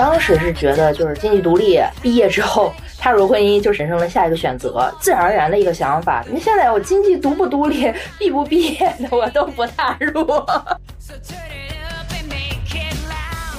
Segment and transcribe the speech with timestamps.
[0.00, 6.24] 当时是觉得，就是经济独立，毕业之后踏入婚姻，就是人生的下一个选择，自然而然的一个想法。
[6.26, 10.24] 你现在我经济独不独立， 毕不毕业的，我都不踏入。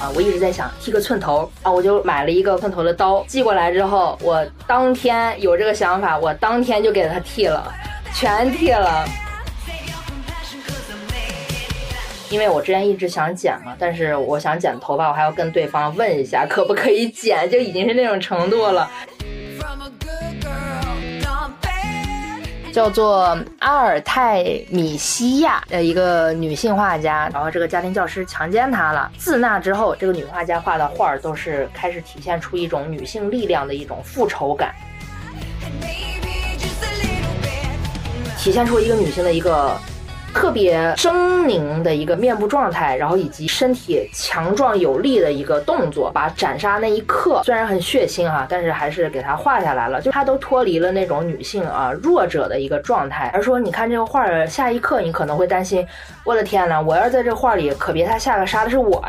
[0.00, 7.72] 啊，我一直在想剃个寸头啊，我就买了一个寸头的刀，寄过来之后，我当天有这个想法，我当天就给他剃了，
[8.12, 9.04] 全剃了。
[12.32, 18.90] 因为我之前一直想剪嘛，但是我想剪头发，我还要跟对方问一下可不可以剪，就已经是那种程度了。
[22.72, 29.12] 叫做阿尔泰米西亚的一个女性画家，然后这个家庭教师强奸她了。
[29.18, 34.74] 自那之后，这个女画家画的画都是开始体现出一种女性力量的一种复仇感，
[38.38, 39.76] 体现出一个女性的一个。
[40.34, 41.12] 特别狰
[41.44, 55.86] 狞的一个面部状态，然后以及身体强壮有力的一个动作，把斩杀那一刻虽然很血腥哈，但是还是给他画下来了，就他都脱离了那种女性啊弱者的一个状态，而说你看这个画儿，下一刻你可能会担心，
[56.24, 59.04] 我的天呐，我要是在这画里，可别他下个杀的是我。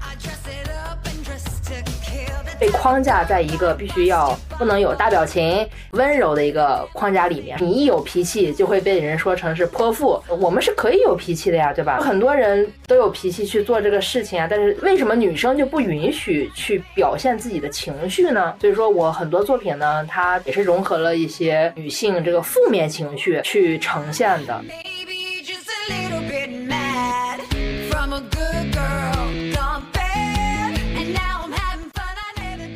[2.64, 10.24] 被框架在一个必须要不能有大表情、温柔的一个框架里面，你一有脾气就会被人说成是泼妇。
[10.40, 11.98] 我们是可以有脾气的呀，对吧？
[12.00, 18.54] 很多人都有脾气去做这个事情啊，但是为什么女生就不允许去表现自己的情绪呢？
[18.62, 24.64] 所以说我很多作品呢，它也是融合了一些女性这个负面情绪去呈现的。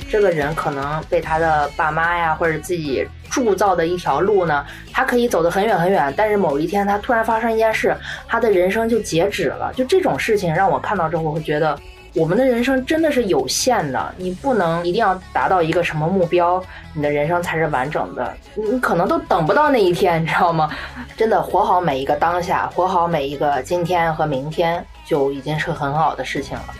[0.09, 7.95] 这个人可能被他的爸妈呀，或者自己铸造的一条路呢，他可以走得很远很远，但是某一天他突然发生一件事，
[8.27, 9.71] 他的人生就截止了。
[9.75, 11.77] 就这种事情让我看到之后，我会觉得
[12.13, 16.63] 我们的人生真的是有限的，你不能一定要达到一个什么目标，
[16.93, 20.69] 你的人生才是完整的，你可能都等不到那一天，你知道吗？
[21.17, 26.73] 真的活好每一个当下，活好每一个今天和明天，就已经是很好的事情了。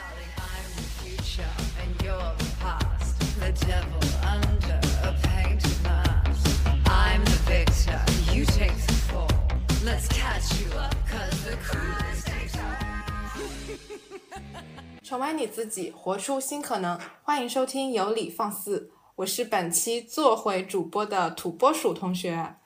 [15.01, 16.99] 宠爱 你自己，活出新可能。
[17.23, 22.57] 欢迎收听有理放肆，我是本期做回主播的土拨鼠同学。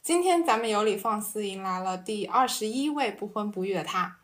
[0.00, 4.21] 今天咱们有理放肆迎来了第二十一位不婚不育的他。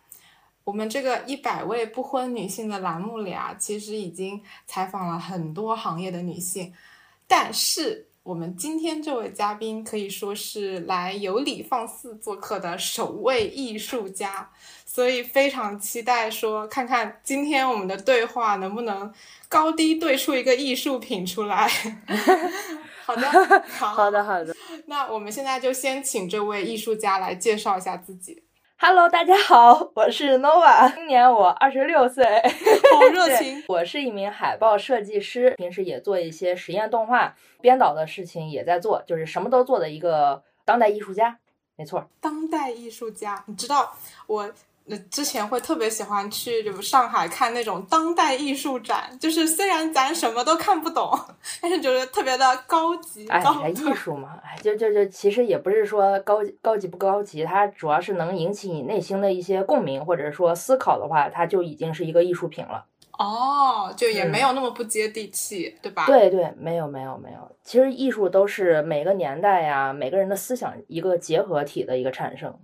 [0.69, 6.75] 我们这个一百位不婚女性的栏目里啊，其实已经采访了很多行业的女性，
[7.27, 14.51] 但是我们今天这位嘉宾可以说是来有理放肆做客的首位艺术家。
[14.84, 19.11] 所以非常期待，说看看今天我们的对话能不能
[19.49, 21.67] 高低对出一个艺术品出来。
[23.07, 23.31] 好的，
[23.73, 24.55] 好的，好的。
[24.84, 28.43] 那我们现在就先请这位艺术家来介绍一下自己。
[28.81, 33.65] Hello，大家好，我是 Nova，今年我二十六岁，好 热情。
[33.66, 41.41] 我是一名海报设计师，平时也做一些实验动画、编导的事情也在做，就是什么都做的一个当代艺术家。
[41.75, 43.97] 没错，当代艺术家，你知道
[44.28, 44.49] 我。
[44.88, 51.19] 那之前会特别喜欢去就上海看那种当代艺术展，就是虽然咱什么都看不懂，
[51.60, 53.28] 但是觉得特别的高级。
[53.28, 62.87] 哎，艺术嘛，哎，就就就其实也不是说高高级不高级，它主要是能引起你内心的一些共鸣，或者说思考的话，它就已经是一个艺术品了。
[63.19, 66.06] 哦，就也没有那么不接地气，对吧？
[66.06, 72.56] 对对，没有没有没有，其实艺术都是每个年代呀，每个人的思想一个结合体的一个产生。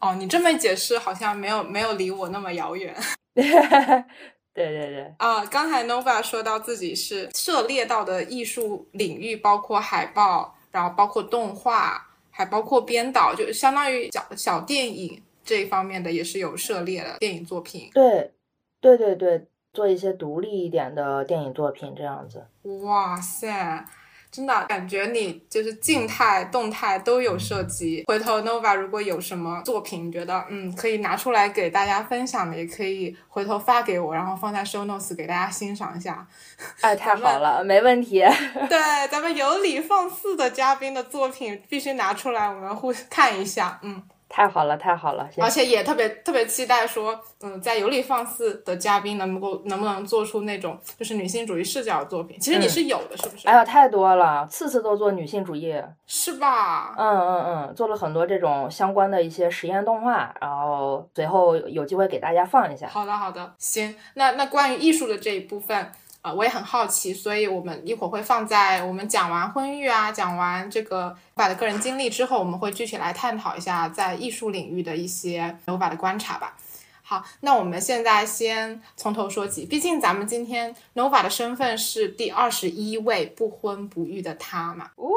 [0.00, 2.94] 哦，你这么解释好像没有没有离我那么遥远。
[3.34, 3.44] 对
[4.54, 5.14] 对对。
[5.18, 17.90] 啊，刚才 Nova 说到自己是涉猎到的艺术领域，包括海报，然后包括动画，还包括编导，就相当于小小电影这一方面的也是有涉猎的电影作品。
[17.92, 18.32] 对，
[18.80, 22.46] 对对对，做一些独立一点的电影作品这样子。
[22.82, 23.84] 哇塞！
[24.30, 28.04] 真的感觉你就是静态、动态都有涉及。
[28.06, 36.26] 回头 Nova 如果有什么作品，觉得嗯可以拿出来给大家分享的，也可以回头发给我，然后放在 Show Notes 给大家欣赏一下。
[36.80, 38.20] 哎，太好了，没问题。
[38.68, 43.80] 对，咱们有理放肆的嘉宾的作品必须拿出来，我们互看一下。
[43.82, 44.02] 嗯。
[44.32, 45.28] 太好了，太好了！
[45.38, 52.38] 而且也特别特别期待说，嗯，在有理放肆的嘉宾能够能不能做出那种就是女性主义视角的作品？
[52.38, 53.48] 其实你是有的，是不是？
[53.48, 55.74] 哎呀，太多了，次次都做女性主义，
[56.06, 56.94] 是吧？
[56.96, 62.86] 嗯嗯嗯，做了很多这种相关的一些实验动画，然后随后有机会给大家放一下。
[62.86, 65.90] 好的好的，行，那那关于艺术的这一部分。
[66.22, 76.56] 呃，我也很好奇，所以我们一会儿会放在我们讲完婚育啊，讲完这个 Nova 的个人经历之后，我们会具体来探讨一下在艺术领域的一些 Nova 的观察吧。
[77.02, 84.90] 好，那我们现在先从头说起，毕竟咱们今天 Nova 的身份是第二十一位不婚不育的他嘛。
[84.96, 85.08] 哦，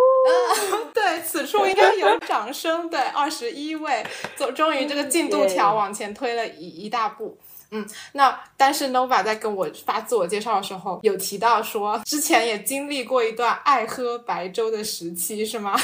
[0.92, 2.90] 对，此处应该有掌声。
[2.90, 4.04] 对，二十一位，
[4.36, 7.38] 终终于这个进度条往前推了一一大步。
[7.74, 15.75] 嗯，那但是 Nova 在跟我发自我介绍的时候，有提到说之前也经历过一段爱喝白粥的时期，是吗？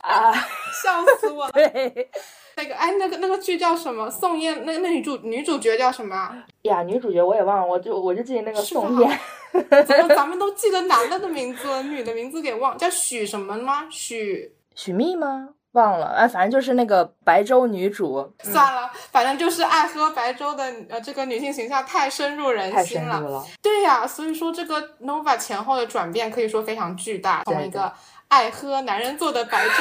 [0.00, 0.32] 啊，
[0.82, 1.52] 笑死我了。
[1.52, 2.08] 对
[2.54, 4.10] 那个，哎，那个那个剧叫什么？
[4.10, 6.44] 宋焰，那那女主女主角叫什么？
[6.62, 9.20] 呀，女主角我也忘了，我就我就记得那个宋焰，
[9.84, 13.88] 怎么咱们都记得男的的名字，女的名字给忘，叫许什么吗？
[13.90, 15.48] 许许宓吗？
[15.72, 23.44] 忘了，哎，反正就是那个白粥女主，算了，反正就是爱喝白粥的呃这个女性形象太深入人心了。
[23.62, 27.90] 对呀，所以说这个 Nova 前后的转变可以说非常巨大，从对一个
[28.32, 29.74] 爱喝男人做的白粥，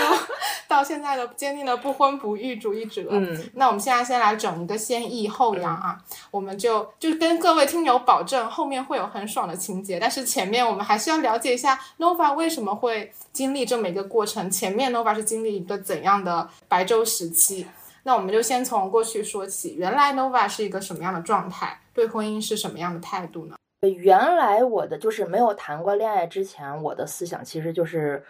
[0.67, 3.07] 到现在的坚定的不婚不育主义者。
[3.09, 5.97] 嗯，那我们现在先来整一个先抑后扬啊，
[6.31, 17.65] 我们就就跟各位听友保证，后面会有很爽的情节，但是前面我们还是要了解一下 Nova 为什么会经历这么一个过程，前面 Nova 是经历一个怎样的白粥时期。
[18.03, 23.55] 那我们就先从过去说起，原来 Nova 是一个什么样的状态，对婚姻是什么样的态度呢？
[23.97, 28.23] 原来我的就是没有谈过恋爱之前，我的思想其实就是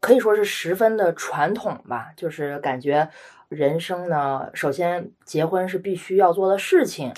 [0.00, 3.08] 可以说是十分的传统吧，就是感觉
[3.48, 7.12] 人生呢，首先结婚是必须要做的事情。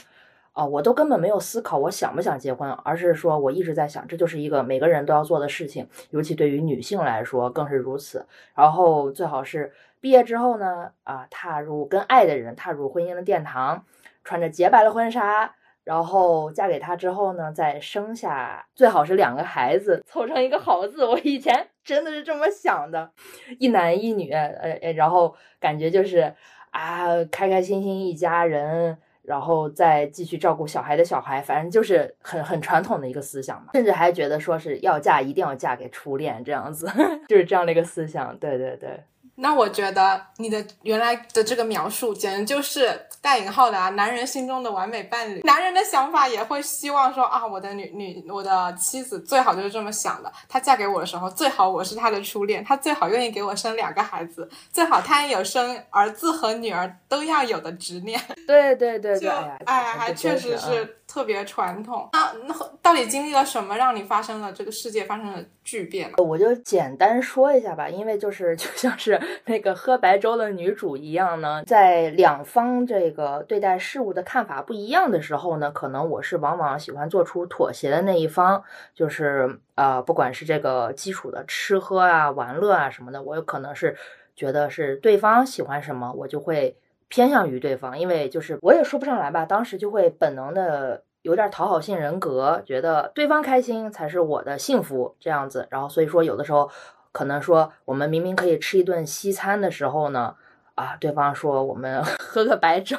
[0.54, 8.26] 啊、我都根本没有思考我想不想结婚，而是说我一直在想，这就是一个每个人都要做的事情，尤其对于女性来说更是如此。
[8.54, 13.86] 然后最好是毕业之后呢，啊，踏入跟爱的人踏入婚姻的殿堂，
[14.24, 21.04] 穿着洁白的婚纱，然后嫁给他之后呢，再生下最好是两个孩子，凑成一个好字。
[21.04, 23.10] 我以前真的是这么想的，
[23.58, 24.48] 一男一女，呃，
[24.82, 26.34] 呃然后感觉就是
[26.70, 28.98] 啊，开开心心一家人。
[29.24, 36.90] 然后再继续照顾小孩的小孩，反正就是很很传统的一个思想吧，甚至还觉得说是要嫁一定要嫁给初恋这样子，
[37.28, 38.36] 就是这样的一个思想。
[38.38, 39.00] 对对对，
[39.42, 45.40] 那我觉得你的原来的这个描述，简直就是带引号的啊，男人心中的完美伴侣。
[45.40, 50.32] 男人的想法也会希望说啊，我的女女，我的妻子最好就是这么想的。
[50.48, 58.20] 她嫁给我的时候，最好我是她的初恋，她最好愿意给我生两个孩子，最好她也有生儿子和女儿都要有的执念。
[58.46, 59.30] 对对对就对，
[59.66, 62.08] 哎还确实是特别传统。
[62.14, 66.10] 那那到底经历了什么，让你发生了这个世界发生了巨变？
[66.16, 83.94] 我就简单说一下吧，因为就是 就像是那个喝白粥的女主一样呢，在两方这个对待事物的看法不一样的时候呢，可能我是往往喜欢做出妥协的那一方，就是呃，不管是这个基础的吃喝啊、玩乐啊什么的，我有可能是
[84.34, 86.74] 觉得是对方喜欢什么，我就会
[87.12, 96.70] 偏向于对方，因为就是我也说不上来吧，当时就会本能的有点讨好性人格，觉得对方开心才是我的幸福这样子，然后所以说有的时候
[97.12, 100.36] 可能说我们明明可以吃一顿西餐的时候呢。
[100.74, 102.96] 啊，对方说我们 喝个白粥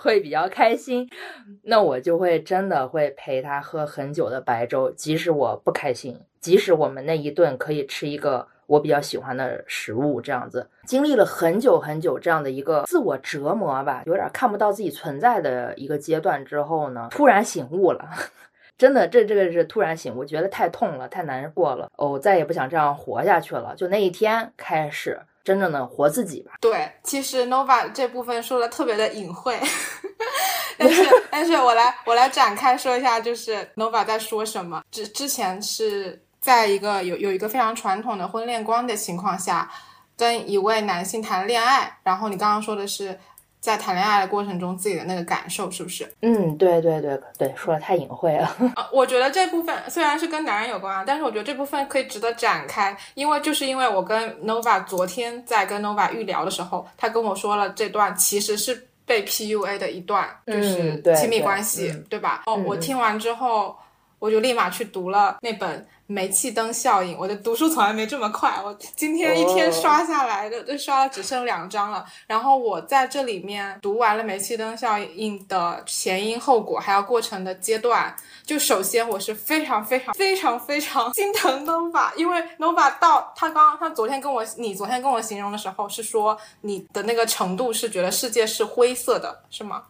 [0.00, 1.08] 会比较开心，
[1.62, 18.08] 那我就会真的会陪他喝很久的白粥，即使我不开心，即使我们那一顿可以吃一个我比较喜欢的食物，这样子经历了很久很久这样的一个自我折磨吧，有点看不到自己存在的一个阶段之后呢，突然醒悟了。
[18.78, 23.74] 真的，这这个是突然醒悟，觉得太痛了，太难过了，哦，再也不想这样活下去了。
[23.74, 26.52] 就那一天开始，真正的活自己吧。
[26.60, 29.58] 对，其实 Nova 这部分说的特别的隐晦，
[30.76, 34.82] 但是但是我来我来展开说一下，就是 Nova 在说什么。
[34.90, 39.68] 之之前是在一个有有一个非常传统的婚恋观的情况下，
[40.16, 43.18] 跟一位男性谈恋爱，然后你刚刚说的是
[43.58, 46.08] 在谈恋爱的过程中自己的那个感受，是不是？
[46.22, 48.46] 嗯，对对对对，说的太隐晦了。
[48.76, 62.44] 啊， 我觉得这部分虽然是跟男人有关啊，但是我觉得这部分可以值得展开，因为就是因为我跟 Nova 昨天在跟 Nova 预聊的时候，他跟我说了这段其实是被 PUA 的一段，就是亲密关系，嗯对吧？
[62.46, 63.76] 哦，我听完之后，
[64.20, 72.04] 我就立马去读了那本《煤气灯效应》，我的读书从来没这么快，我今天一天刷下来的，就刷了只剩两章了。
[72.26, 78.14] 然后我在这里面读完了煤气灯效应的前因后果，还有过程的阶段。
[78.44, 89.82] 就首先我是非常非常非常非常心疼 Nova， 因为 Nova 到他刚刚他昨天跟我你昨天跟我形容的时候是说你的那个程度是觉得世界是灰色的，是吗？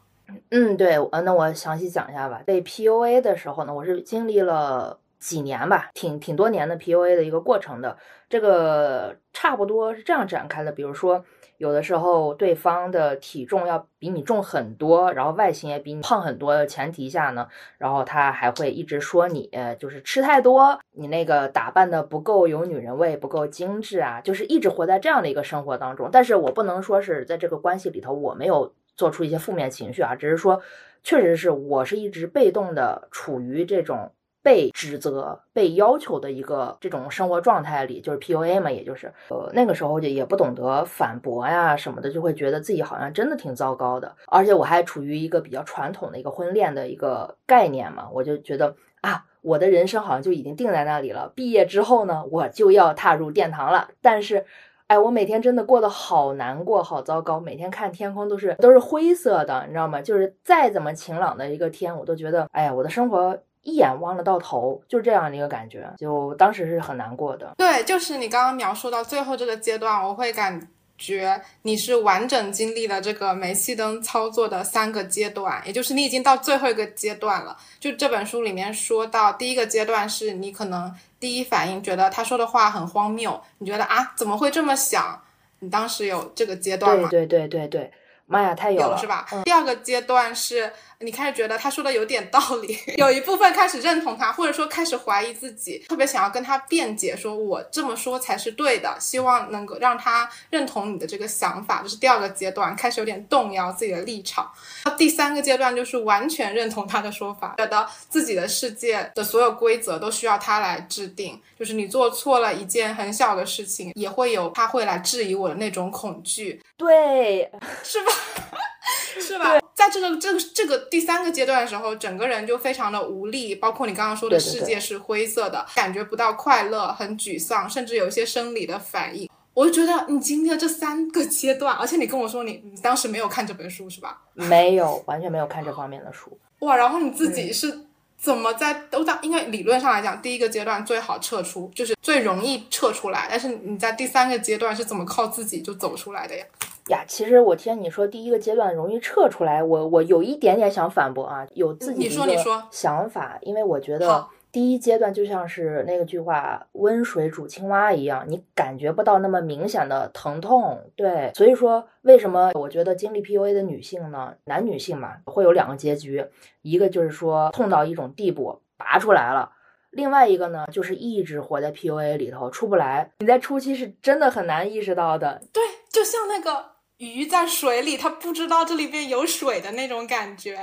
[0.51, 2.41] 嗯，对，呃，那我详细讲一下吧。
[2.45, 7.97] 被 PUA 的时候呢，我是经历了几年吧，挺挺多年的 PUA 的一个过程的。
[8.29, 11.25] 这个差不多是这样展开的，比如说。
[11.59, 26.11] 有的时候，对方的体重要比你重很多，然后外形也比你胖很多的前提下呢，然后他还会一直说你就是吃太多，你那个打扮的不够有女人味，不够精致啊，就是一直活在这样的一个生活当中。
[26.13, 30.61] 但是我不能说是在这个关系里头我没有做出一些负面情绪啊，只是说，
[31.03, 34.13] 确实是我是一直被动的处于这种。
[34.47, 44.15] 被指责、被要求的一个这种生活状态里，就是 PUA 嘛，也就是呃那个时候就也不懂得反驳呀什么的，就会觉得自己好像真的挺糟糕的。
[44.29, 51.33] 而且我还处于一个比较传统的一个婚恋的一个概念嘛，我就觉得啊，我的人生好像就已经定在那里了。
[51.35, 53.89] 毕业之后呢，我就要踏入殿堂了。
[54.01, 54.47] 但是，
[54.87, 60.01] 哎，我每天真的过得好难过、好糟糕，每天看天空都是都是灰色的，你知道吗？
[60.01, 63.37] 就是再怎么晴朗的一个天，我都觉得，哎呀，我的生活。
[63.67, 67.53] 一眼望得到头，就这样的一个感觉，就当时是很难过的。
[67.59, 77.57] 对，就是你刚刚描述到最后这个阶段，我会感觉你是完整经历了这个煤气灯操作的三个阶段，也就是你已经到最后一个阶段了。
[77.81, 85.21] 就这本书里面说到，第一个阶段是你可能第一反应觉得他说的话很荒谬，你觉得啊怎么会这么想？
[85.59, 87.09] 你当时有这个阶段吗？
[87.11, 87.93] 对对对对对，
[88.27, 89.27] 妈呀，太有了是吧？
[89.45, 90.73] 第二个阶段是。
[91.01, 101.83] 你开始觉得他说的有点道理， 有一部分开始认同他，或者说开始怀疑自己，特别想要跟他辩解，说我这么说才是对的，希望能够让他认同你的这个想法。
[101.83, 104.51] 这是第二个阶段，开始有点动摇自己的立场。
[104.97, 116.59] 第三个阶段就是完全认同他的说法，觉得自己的世界的所有规则都需要他来制定，就是你做错了一件很小的事情，也会有他会来质疑我的那种恐惧。
[116.77, 117.51] 对，
[117.83, 118.13] 是吧？
[119.19, 119.59] 是吧？
[119.75, 129.29] 在这个这个这个第三个阶段的时候，整个人就非常的无力，包括你刚刚说的世界是灰色的，感觉不到快乐，很沮丧，甚至有一些生理的反应。
[129.55, 134.21] 我就觉得你经历了这三个阶段，而且你跟我说你你当时没有看这本书是吧？
[134.35, 136.39] 没有，完全没有看这方面的书。
[136.61, 137.86] 哇，然后你自己是
[138.19, 139.17] 怎么在都在？
[139.23, 143.27] 应该理论上来讲，第一个阶段最好撤出，就是最容易撤出来。
[143.31, 146.45] 但是你在第三个阶段是怎么靠自己就走出来的呀？
[146.89, 166.25] 呀，其实我听你说第一个阶段容易撤出来，我我有一点点想反驳啊，有自己的一个想法，因为我觉得第一阶段就像是那个句话“温水煮青蛙”一样，你感觉不到那么明显的疼痛，对，所以说为什么我觉得经历 PUA 的女性呢，男女性嘛，会有两个结局，
[166.63, 169.53] 一个就是说痛到一种地步拔出来了，
[169.91, 176.77] 另外一个呢就是一直活在 PUA 里头出不来，你在初期是真的很难意识到的，对，就像那个。
[176.97, 180.59] 鱼在水里，它不知道这里边有水的那种感觉。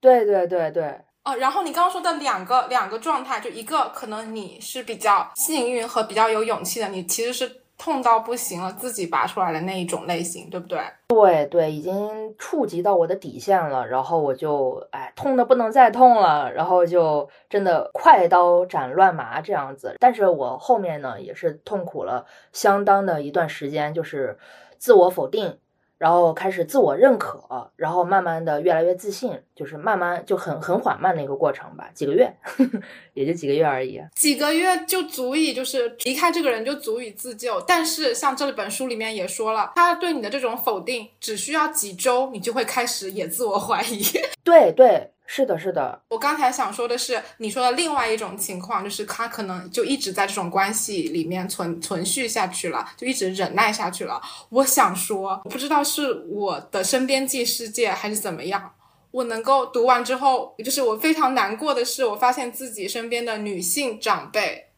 [0.00, 1.02] 对对对对。
[1.28, 10.80] 啊，然后你刚刚说的两个两个状态，就一个可能你是比较幸运和比较有勇气的，你其实是痛到不行了，自己拔出来的那一种类型，对不对？
[11.08, 19.96] 对对，已经触及到我的底线了，然后我就哎痛的不能再痛了，然后就真的快刀斩乱麻这样子。
[20.00, 24.38] 但是我后面呢也是痛苦了相当的一段时间，就是
[24.78, 25.58] 自我否定。
[25.98, 32.32] 然后开始自我认可，然后慢慢的越来越自信，就是慢慢就很很缓慢的一个过程吧，几个月，
[33.14, 37.60] 也就几个月而已，几个月就足以就是离开这个人就足以自救。
[37.62, 44.02] 但是像这本书里面也说了，他对你的这种否定只需要几周，你就会开始也自我怀疑。
[44.44, 45.10] 对 对。
[45.30, 46.00] 是的，是的。
[46.08, 54.18] 我刚才想说的是，你说的另外一种情况，就是他可能就一直在这种关系里面存存续下去了，就一直忍耐下去了。
[54.48, 58.72] 我想说，不知道是我的身边际世界还是怎么样，
[59.10, 64.68] 我能够读完之后，就是我非常难过的是，我发现自己身边的女性长辈，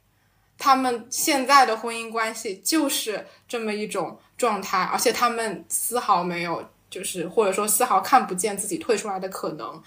[0.59, 9.81] 他们现在的婚姻关系就是这么一种状态，而且他们丝毫没有，就是或者说丝毫看不见自己退出来的可能。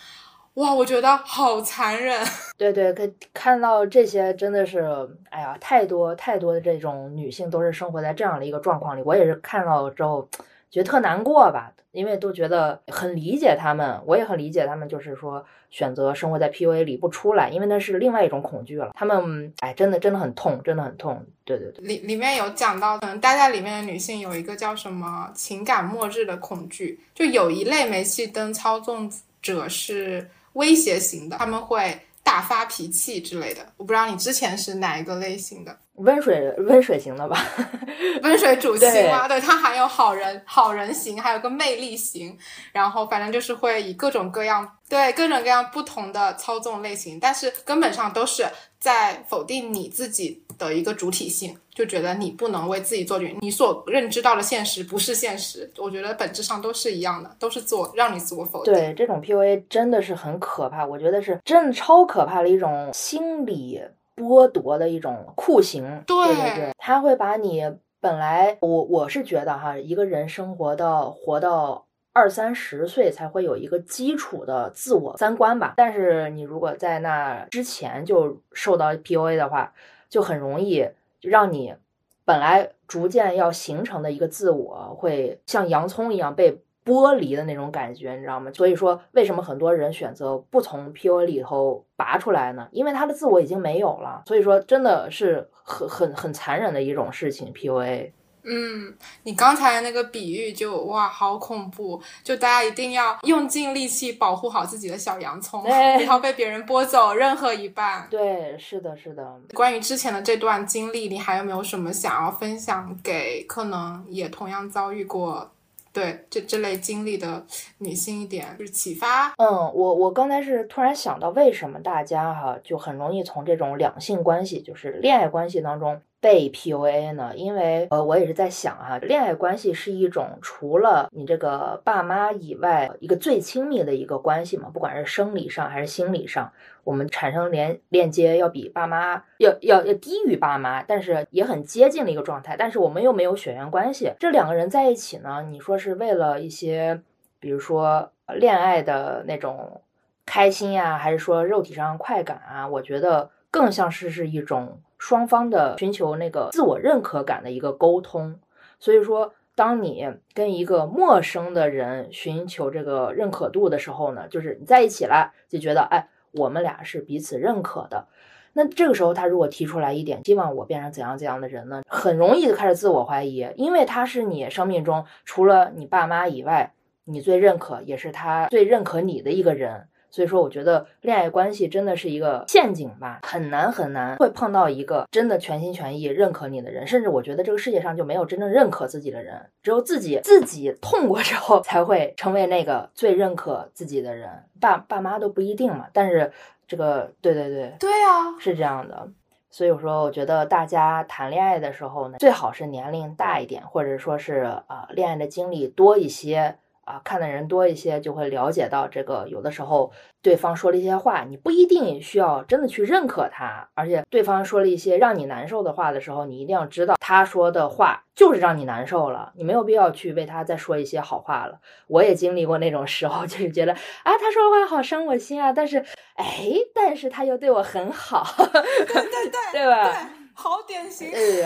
[0.55, 2.24] 哇，我觉得好残忍。
[2.55, 9.01] 对 对，看看到这些真的是，哎呀，太多太多的这种女性都是生活在这样的一个状况里。
[9.03, 10.29] 我也是看到之后，
[10.69, 18.91] 觉得特难过吧，因为都觉得很理解他们，我也很理解他们，就是说选择生活在 PUA 里不出来，因为那是另外一种恐惧了。
[18.93, 21.25] 他们哎，真的真的很痛，真的很痛。
[21.43, 30.29] 对对对，里里面有讲到，可能待在里面的女性有一个叫什么情感末日的恐惧，就有一类煤气灯操纵者是。
[30.53, 33.65] 威胁型的，他们会大发脾气之类的。
[33.77, 35.77] 我不知道你之前是哪一个类型的。
[35.98, 37.38] 温水温水型的吧，
[38.24, 42.36] 温水煮青蛙，对，它还有好人好人型，还有个魅力型，
[42.72, 48.45] 然后反正就是会以各种各样，对各种各样不同的操纵类型，但是根本上都是
[48.79, 58.73] 在否定你自己的一个主体性，就觉得你不能为自己做决，你所认知到的现实不是现实，我觉得本质上都是一样的，都是自我让你自我否定。
[58.73, 63.81] 对，这种 PUA 真的是很可怕，我觉得是真的超可怕的一种心理。
[64.15, 67.63] 剥夺的一种酷刑，对对对，他会把你
[68.00, 71.83] 本来我我是觉得哈，一个人生活到活到
[72.13, 79.74] 二三十岁才会有一个基础的自我三观吧，但是你如果在那之前就受到 PUA 的话，
[80.08, 80.88] 就很容易
[81.22, 81.75] 让你
[82.24, 86.62] 本来逐渐要形成的一个自我，会像洋葱一样被。
[86.86, 88.51] 剥离的那种感觉，你知道吗？
[88.51, 92.67] 所以说，为什么很多人选择不从 PUA 里头拔出来呢？
[92.74, 94.24] 因为他的自我已经没有了。
[94.27, 97.53] 所以说，真的是很很很残忍的一种事情。
[97.53, 98.12] PUA。
[98.43, 102.01] 嗯，你刚才那个比喻就哇，好恐怖！
[102.23, 108.07] 就大家一定要用尽力气保护好自己的小洋葱，不要被别人剥走任何一半。
[108.12, 109.39] 对，是的，是的。
[109.53, 115.50] 关于之前的这段经历，你还有没有什么想要分享给可能也同样遭遇过？
[115.93, 117.45] 对这这类经历的
[117.77, 119.27] 女性一点就是启发。
[119.38, 126.01] 嗯，我我刚才是突然想到，为什么大家哈就很容易从这种两性关系，就是恋爱关系当中。
[126.23, 127.33] 被 PUA 呢？
[127.35, 136.49] 因为呃，我也是在想啊，恋爱关系是一种除了你这个爸妈以外一个最亲密的一个关系嘛，不管是生理上还是心理上，
[136.85, 142.55] 我们产生连链接要比爸妈要要要低于爸妈，但是也很接近的一个状态。
[142.57, 147.01] 但是我们又没有血缘关系，这两个人在一起呢，你说是为了一些，
[147.41, 149.81] 比如说恋爱的那种
[150.25, 152.65] 开心呀，还是说肉体上快感啊？
[152.65, 154.79] 我觉得更像是是一种。
[155.03, 158.39] 双方的寻求那个自我认可感的一个沟通，
[158.79, 168.08] 所以说，当你跟一个陌生的人寻求这个认可度的时候呢，就是你在一起了，就觉得哎，我们俩是彼此认可的。
[168.54, 171.84] 那这个时候，他如果提出来一点，希望我变成怎样怎样的人呢？
[171.86, 176.71] 很容易就开始自我怀疑，因为他是你生命中除了你爸妈以外，
[177.04, 179.89] 你最认可，也是他最认可你的一个人。
[180.13, 186.86] 所以说，我觉得恋爱关系真的是一个陷阱吧，很难很难会碰到一个真的全心全意认可你的人。
[186.86, 194.30] 甚至我觉得这个世界上就没有真正认可自己的人，只有自己自己痛过之后才会成为那个最认可自己的人。
[194.62, 196.32] 爸爸妈都不一定嘛，但是
[196.67, 199.08] 这个对对对对啊，是这样的。
[199.49, 206.60] 所以我说，我觉得大家谈恋爱的时候呢，最好是年龄大一点，或者说是啊，恋爱的经历多一些。
[206.86, 209.26] 啊，看的人多一些，就会了解到这个。
[209.28, 209.91] 有的时候，
[210.22, 213.69] 对方说了一些话，你不一定需要真的去认可他。
[213.74, 219.32] 而且，对方说了一些让你难受的话的时候，你一定要知道，他说的话就是让你难受了。
[219.36, 221.60] 你没有必要去为他再说一些好话了。
[221.88, 225.54] 我也经历过那种时候，就是觉得啊，他说的话好伤我心啊。
[225.54, 225.78] 但是，
[226.15, 229.84] 哎，但是他又对我很好，对对对，对 吧？
[229.84, 229.93] 对，
[230.34, 231.10] 好典型。
[231.12, 231.43] 对。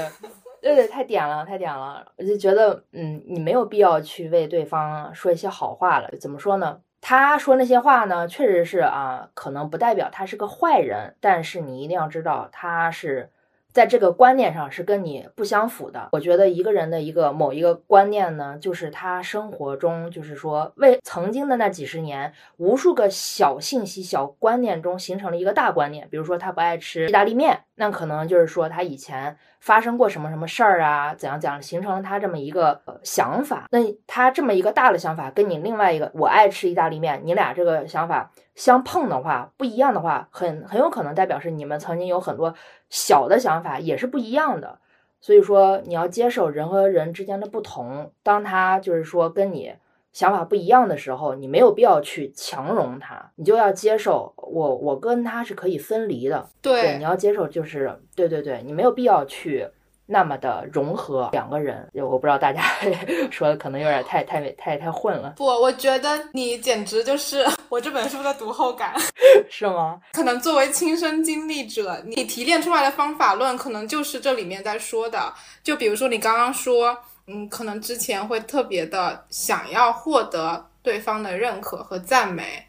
[0.61, 2.05] 对对，太点了，太点了！
[2.17, 6.09] 我就觉得，嗯，你没有必要去为对方说一些好话了。
[6.19, 6.79] 怎么说呢？
[7.01, 13.29] 他说那些话呢，确实是啊，可能不代表他是个坏人，但是你一定要知道，他是。
[13.73, 16.09] 在这个观念上是跟你不相符的。
[16.11, 26.07] 我觉得一个人的一个某一个观念呢，就是他生活中，就是说为曾经的那几十年，无数个小信息、小观念中形成了一个大观念。
[26.09, 29.37] 比如说他不爱吃意大利面，那可能就是说他以前
[29.67, 33.67] 发生过什么什么事儿啊，怎样怎样，形成了他这么一个想法。
[33.69, 38.31] 那他这么一个大的想法，跟你另外一个我爱吃意大利面，你俩这个想法。
[38.55, 42.55] 相碰的话，不一样的话，很很有可能代表是你们曾经有很多
[42.89, 44.79] 小的想法也是不一样的。
[45.19, 48.13] 所以说，你要接受人和人之间的不同。
[48.23, 49.73] 当他就是说跟你
[50.17, 56.49] 想法不一样的时候，你没有必要去强融他，你就要接受我我跟他是可以分离的。
[56.59, 59.67] 对，你要接受就是对对对，你没有必要去。
[60.09, 62.61] 那么的融合两个人，我不知道大家
[63.29, 65.33] 说的可能有点太太太太混了。
[65.35, 68.93] 不，我觉得你简直就是我这本书的读后感，
[69.51, 69.99] 是吗？
[70.13, 75.19] 可能作为亲身经历者，你提炼出来的方法论，可能就是这里面在说的。
[75.61, 82.65] 就比如说你刚刚说，嗯，可能之前会特别的想要获得对方的认可和赞美，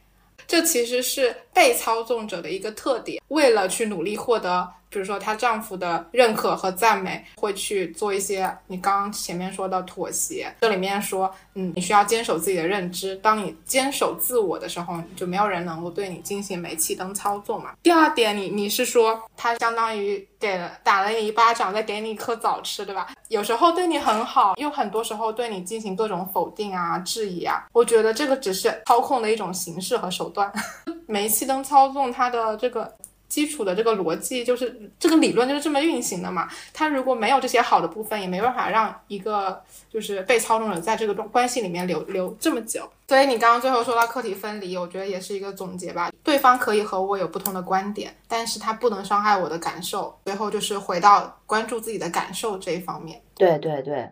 [0.47, 4.69] 这其实是被操纵者的一个特点，为了去努力获得。
[4.91, 10.53] 比如说她丈夫的认可和赞美，会去做一些你刚刚前面说的妥协。
[10.61, 13.17] 这里面说，嗯，你需要坚守自己的认知。
[13.17, 17.73] 当你坚守自我的时候，就没有人能够对你进行煤气灯操作嘛。
[17.83, 23.09] 第二点，你你是说他相当于给了打了你一巴掌，再给你一颗枣吃，对吧？
[23.29, 27.67] 有时候对你很好，又很多时候对你进行各种否定啊、质疑啊。
[27.73, 30.51] 我觉得这个只是操控的一种形式和手段。
[31.07, 32.91] 煤气灯操纵它的这个。
[33.29, 36.49] 基础的这个逻辑就是这个理论就是这么运行的嘛。
[36.73, 42.89] 它如果没有这些好的部分，也没办法让一个就是被操纵者在这个关系里面留留这么久。
[43.07, 46.11] 所以你刚刚最后说到课题分离，我觉得也是一个总结吧。
[46.23, 50.19] 对方可以和我有不同的观点，但是他不能伤害我的感受。
[50.25, 53.23] 最后就是回到关注自己的感受这一方面。
[53.35, 54.11] 对对对，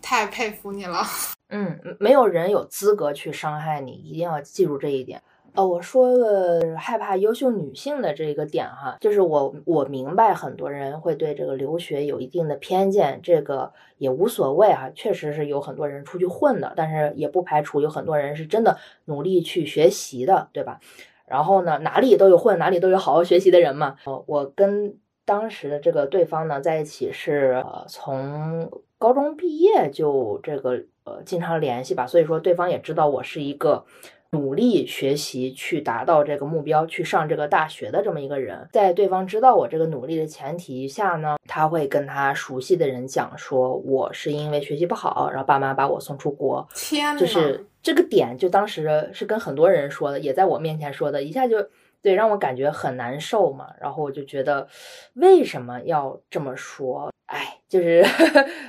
[0.00, 1.06] 太佩服你了。
[1.50, 5.22] 嗯，没有人有资格去伤害你，一定要记住这一点。
[5.54, 20.80] 呃，我说个害怕优秀女性的这个点哈，就是我我明白很多人会对这个留学有一定的偏见，这个也无所谓哈，确实是有很多人出去混的，但是也不排除有很多人是真的努力去学习的，对吧？
[21.26, 23.96] 然后呢，哪里都有混，哪里都有好好学习的人嘛。
[24.24, 33.84] 我跟当时的这个对方呢在一起是呃从高中毕业就这个呃经常联系吧，所以说对方也知道我是一个。
[34.32, 46.66] 努力学习去达到这个目标，去上这个大学的这么一个人，在对方知道我这个努力的前提下呢，他会跟他熟悉的人讲说，我是因为学习不好，然后爸妈把我送出国。
[46.74, 51.68] 天，就是这个点，就当时是跟很多人说的，也在我面前说的，一下就。
[52.00, 54.66] 对，让我感觉很难受嘛，然后我就觉得
[55.14, 57.11] 为什么要这么说？
[57.32, 58.04] 哎，就是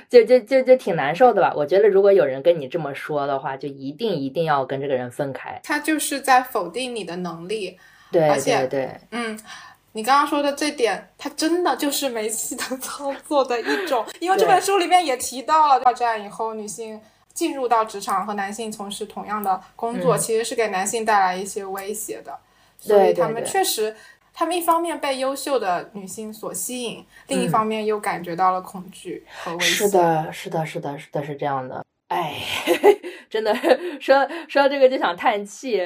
[0.08, 1.52] 就就就就挺难受的吧。
[1.54, 5.60] 我觉得如果有人跟你这么说的话，就一定一定要跟这个人分开。
[5.62, 7.78] 他就是在否定你的能力，
[8.10, 9.38] 对，而且对，嗯，
[9.92, 16.98] 你刚刚说的这点，他真的就是煤气灯操作的一种，因为这本书里面也提到了，二战以后女性
[17.34, 22.34] 进入到职场和男性从事同样的工作，其实是给男性带来一些威胁的。
[22.76, 23.96] 所以他们确实，
[24.36, 29.68] 他们一方面被优秀的女性所吸引，另一方面又感觉到了恐惧和危险。
[29.70, 31.84] 是的，是的，是的，是的，是这样的。
[32.08, 32.34] 哎，
[33.30, 33.54] 真的
[34.00, 35.80] 说说到这个就想叹气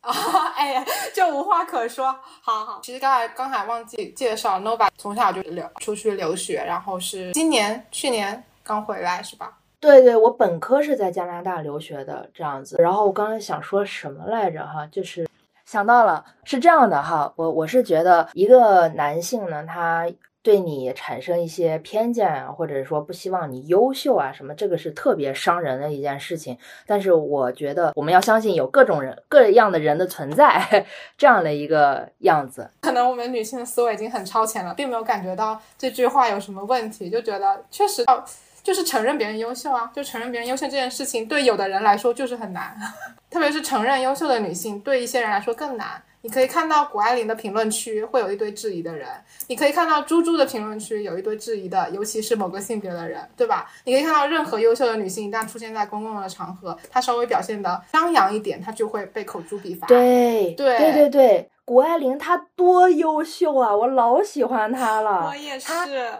[0.00, 0.12] 啊！
[0.54, 2.16] 哎呀，就无话可说。
[2.40, 9.58] 好好，其实刚才刚才忘记介绍，Nova 从小就留出去留学，然后是今年去年刚回来，是吧？
[9.80, 12.76] 对对，我本科是在加拿大留学的这样子。
[12.78, 14.64] 然后我刚才想说什么来着？
[14.64, 15.28] 哈，就是。
[15.64, 20.06] 想到了，是这样的哈，我我是觉得一个男性呢，他
[20.42, 26.58] 对你产生一些偏见啊，或者说不希望你优秀啊什么，这个是特别伤人的一件事情。
[26.86, 30.84] 但是我觉得我们要相信有各种人、各样的人的存在，
[31.16, 32.70] 这样的一个样子。
[32.82, 38.22] 可能我们女性的思维已经很超前了，并没有感觉到这句话有什么问题，就觉得确实要
[38.64, 42.74] 就是承认别人优秀啊，就承认别人优秀这件事情，对有的人来说就是很难。
[43.30, 46.02] 特别是承认优秀的女性，对一些人来说更难。
[46.22, 49.06] 你可以看到谷爱凌的评论区会有一堆质疑的人，
[49.46, 53.70] 你可以看到猪猪的评论区有一堆质疑的，尤其是某个性别的人，对吧？
[53.84, 59.86] 你可以看到任何优秀的女性一旦出现在公共的场合，她稍微表现的张扬一点，她就会被口诛笔伐。
[59.86, 65.26] 对对对对对，谷爱凌她多优秀啊，我老喜欢她了。
[65.28, 65.72] 我也是。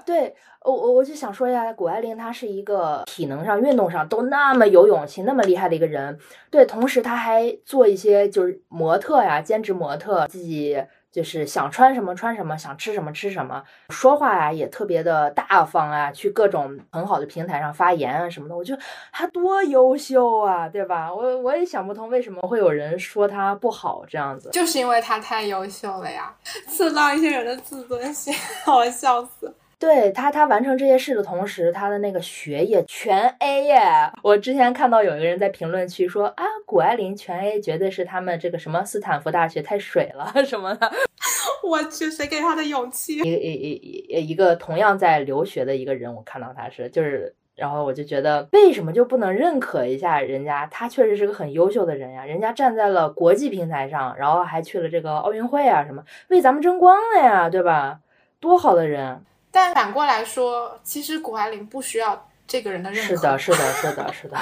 [0.04, 0.34] 对。
[0.64, 6.18] 我我我就想说一下，谷爱凌她是一个体能上、运动上都那么有勇气、那么厉害的一个人。
[6.50, 10.82] 对，同时她还做一些就是模特呀，兼职模特，自己
[11.14, 13.62] 就是想穿什么穿什么，想吃什么吃什么。
[13.90, 18.56] 说话呀也特别的大方啊，去各种很好的平台上发言啊什么的。
[18.56, 21.14] 我觉得他多优秀啊，对吧？
[21.14, 26.34] 我我也想不通为什么会有人说他不好这样子，就是因为他太优秀了呀，
[26.66, 28.34] 刺到一些人的自尊心，
[28.66, 29.54] 我笑死。
[29.84, 33.82] 对他，他完成这些事的同时，他的那个学业全 A 耶！
[34.22, 40.90] 我之前看到有一个人在评论区说啊，谷爱凌全 A，绝对是他们这个什么斯坦福大学太水了 什么的。
[41.62, 43.18] 我去，谁给他的勇气？
[43.18, 50.66] 一一一一个同样在留学的一个人，我看到他是就是，然后我就觉得为什么就不能认可一下人家？
[50.70, 58.00] 他确实是个很优秀的人呀，人家站在了国际平台上，然后还去了这个奥运会啊什么，为咱们争光了呀，对吧？
[58.40, 59.20] 多好的人！
[59.54, 63.14] 但反过来说，其实谷爱凌不需要这个人的认可。
[63.14, 64.36] 是的，是的，是的，是的。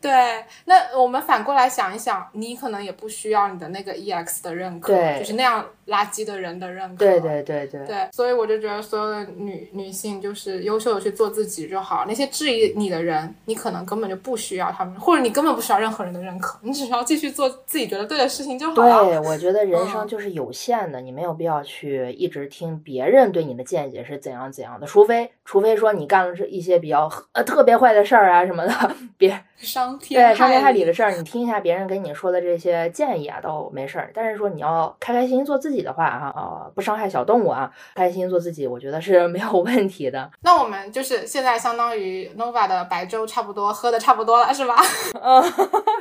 [0.00, 6.96] 对，那我们反过来想一想，你可能也不需要你的那个 EX 的认可，就是那样垃圾的人的认可。
[6.96, 12.04] 对对对对对，所以我就觉得所有的女女性就是优秀的去做自己就好。
[12.06, 19.04] 那些质疑你的人，你可能根本就不需要他们，或者你根本不需要任何人的认可，你只需要继续做自己觉得对的事情就好了。
[19.04, 28.72] 对，我觉得人嗯生就是有限的，你没有必要去一直听别人对你的见解是怎样怎样的，除非除非说你干了是一些比较呃特别坏的事儿啊什么的，
[29.16, 34.10] 别伤天对伤天害理理的事儿，你听一下别人给你说的这些建议啊，倒没事儿。
[34.14, 40.30] 但是说你要开开心心做自己的话啊啊，不伤害小动物啊， 开开心心做自己，我觉得是没有问题的。
[40.42, 44.76] 那我们就是现在相当于 Nova 的白粥差不多喝的差不多了，是吧？
[45.22, 45.42] 嗯，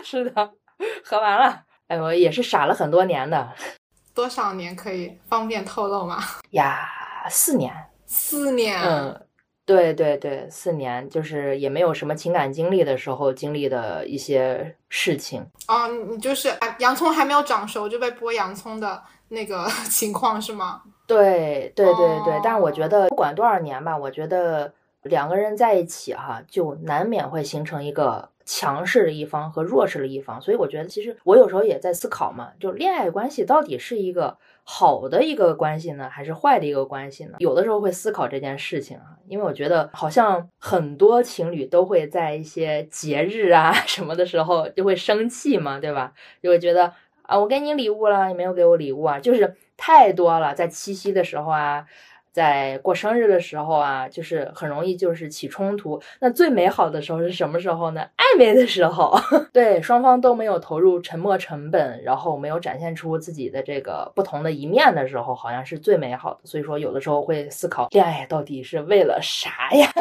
[0.03, 0.51] 是的，
[1.03, 1.61] 喝完了。
[1.87, 3.49] 哎，我也是傻了很多年的
[4.13, 6.17] 多少年可以方便透露吗？
[6.51, 6.89] 呀，
[7.29, 7.71] 四年。
[8.05, 8.81] 四年。
[8.81, 9.21] 嗯，
[9.65, 15.45] 对对对，四年就是也没有什么情感经历的时候经历的一些事情。
[15.67, 20.81] 哦，你你就是啊，洋葱还没有长熟就被剥洋葱的那个 情况是吗？
[21.05, 30.41] 对对对对，但是我哦觉得不管多少年吧，我觉得两个人在一起哈，就难免会形成一个强势的一方和弱势的一方。
[30.41, 37.35] 所以我觉得，其实我有时候也在思考嘛，就恋爱关系到底是一个好的一个关系呢，还是坏的一个关系呢？
[37.39, 46.11] 有的时候会思考这件事情啊，因为我觉得好像很多情侣都会在一些节日啊 什么的时候就会生气嘛，对吧？
[46.43, 46.91] 就会觉得
[47.27, 51.85] 啊，我给你礼物了，你没有给我礼物啊，就是太多了，在七夕的时候啊。
[52.33, 55.99] 在过生日的时候啊，就是很容易就是起冲突。
[56.19, 58.07] 那最美好的时候是什么时候呢？
[58.15, 59.19] 暧昧的时候，
[59.51, 66.41] 对，双方都没有投入沉没成本，然后没有展现出自己的这个不同的一面的时候，好像是最美好的。
[66.43, 69.91] 所以说，有的时候会思考，恋爱到底是为了啥呀？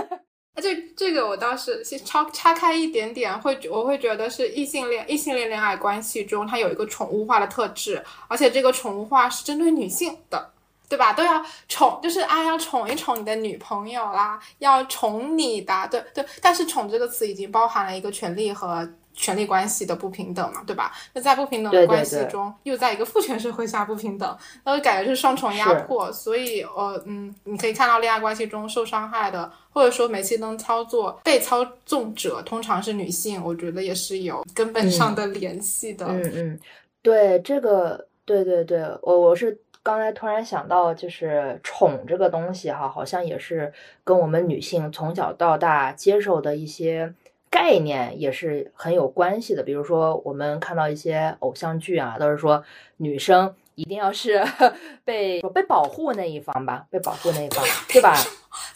[0.57, 10.53] 这这个我倒是先超拆开一点点，会我会觉得是异性恋异性恋恋爱关系中，它有一个宠物化的特质，而且这个宠物化是针对女性的。
[10.89, 11.13] 对吧？
[11.13, 16.25] 都要宠，就是啊，要宠一宠你的女朋友啦，要宠你的，对对。
[16.41, 20.93] 但是“宠”这个词已经包含了一个权利和权力关系的不平等嘛，对吧？
[21.15, 26.13] 那在不平等的关系对中，又在一个父权社会下不平等，那就感觉是双重压迫。
[26.13, 36.07] 所以，呃，嗯，你可以看到恋爱关系中受伤害的，或者说煤气灯操作被操纵者通常是女性，我觉得也是有根本上的联系的。
[36.07, 36.61] 嗯嗯，
[37.01, 43.73] 对这个，对对对，我我是刚才突然想到，就是宠这个东西哈，好像也是
[44.05, 47.15] 跟我们女性从小到大接受的一些
[47.51, 49.63] 概念也是很有关系的。
[49.63, 52.63] 比如说，我们看到一些偶像剧啊，都是说
[52.99, 54.45] 女生一定要是
[55.05, 58.15] 被被保护那一方吧，被保护那一方， 对吧？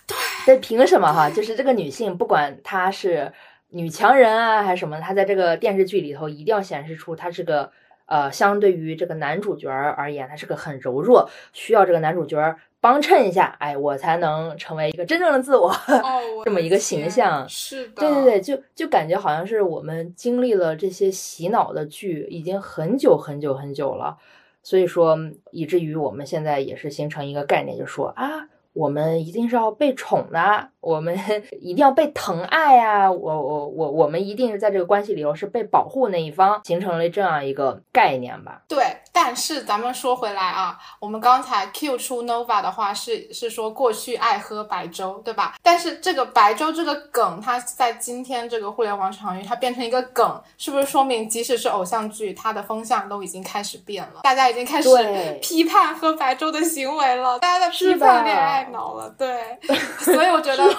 [0.07, 1.29] 对对，凭什么哈？
[1.31, 3.33] 就是这个女性，不管她是
[3.71, 7.71] 女强人啊，还是什么，她在这个电视剧里头一定要显示出她是个
[8.07, 15.75] 呃，相对于这个男主角而言，她是个很柔弱，需要这个男主角帮衬一下，哎，我才能成为一个真正的自我。
[16.45, 24.16] 这么一个形象是的，对对对，就就感觉好像是我们经历了这些洗脑的剧已经很久很久很久了，
[24.62, 25.19] 所以说
[25.51, 28.49] 以至于我们现在也是形成一个概念，就说啊。
[28.73, 31.16] 我们一定是要被宠的，我们
[31.61, 38.62] 一定要被疼爱呀、我我我我们一定是在这个关系里头是被保护那一方，形成了这样一个概念吧。
[38.69, 45.55] 对，但是咱们说回来啊，我们刚才 Q 出 Nova 的话是是说过去爱喝白粥，对吧？
[45.62, 54.21] 但是这个白粥这个梗，它在今天这个互联网场域，它变成一个梗，是不是说明即使是偶像剧，它的风向都已经开始变了？
[54.23, 54.88] 大家已经开始
[55.43, 59.40] 批判喝白粥的行为了，大家在批判恋爱脑了，对。
[60.01, 60.70] 所以我觉得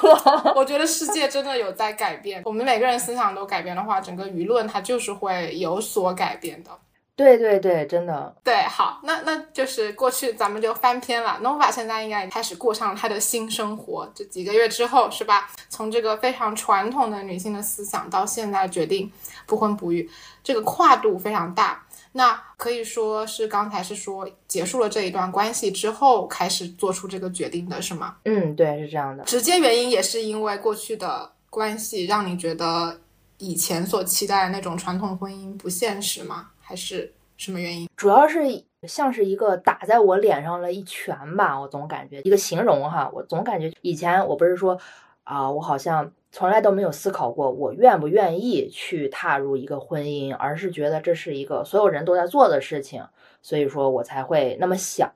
[0.56, 2.42] 我觉得世界真的有在改变。
[2.46, 6.72] 我们每个人思想都改变的话，整个舆论它就是会有所改变的。
[7.14, 11.38] 对对对，真的，对，好，那那就是过去咱们就翻篇了。
[11.44, 15.50] Nova 现在应该开始过上了她的新生活，这几个月之后是吧？
[15.70, 19.12] 从这个非常传统的女性的思想，到现在决定
[19.46, 20.10] 不婚不育，
[20.42, 21.84] 这个跨度非常大。
[22.14, 28.18] 那可以说是刚才是说结束了这一段关系之后开始做出这个决定的是吗？
[28.26, 29.24] 嗯，对，是这样的。
[29.24, 33.00] 直接原因也是因为过去的关系让你觉得
[33.38, 36.50] 以前所期待的那种传统婚姻不现实吗？
[36.60, 37.90] 还是什么原因？
[37.96, 38.40] 主要是
[38.88, 44.78] 像是一个打在我脸上了一拳吧，我总感觉一个形容哈，我总感觉以前我不是说
[45.24, 53.04] 啊、我好像从来都没有思考过我愿不愿意去踏入一个婚姻，而是觉得这是一个所有人都在做的事情，
[53.42, 55.12] 所以说我才会那么想。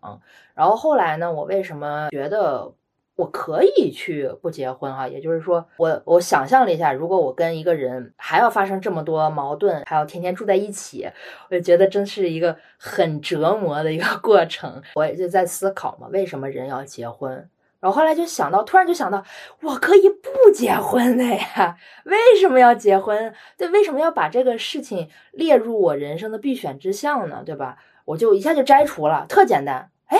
[0.53, 2.73] 然后后来呢，我为什么觉得
[3.15, 11.09] 我可以去不结婚哈，也就是说，我我想象了一下，如果我跟一个人还要发生这么多矛盾，还要天天住在一起，
[11.49, 14.81] 我就觉得真是一个很折磨的一个过程。
[14.95, 17.49] 我也就在思考嘛，为什么人要结婚？
[17.85, 19.23] 然后后来就想到，突然就想到，
[19.61, 23.31] 我可以不结婚的呀，为什么要结婚？
[23.59, 27.43] 对，为什么要把这个事情列入我人生的必选之项呢？
[27.45, 27.77] 对吧？
[28.05, 29.91] 我就一下就摘除了，特简单。
[30.07, 30.19] 哎，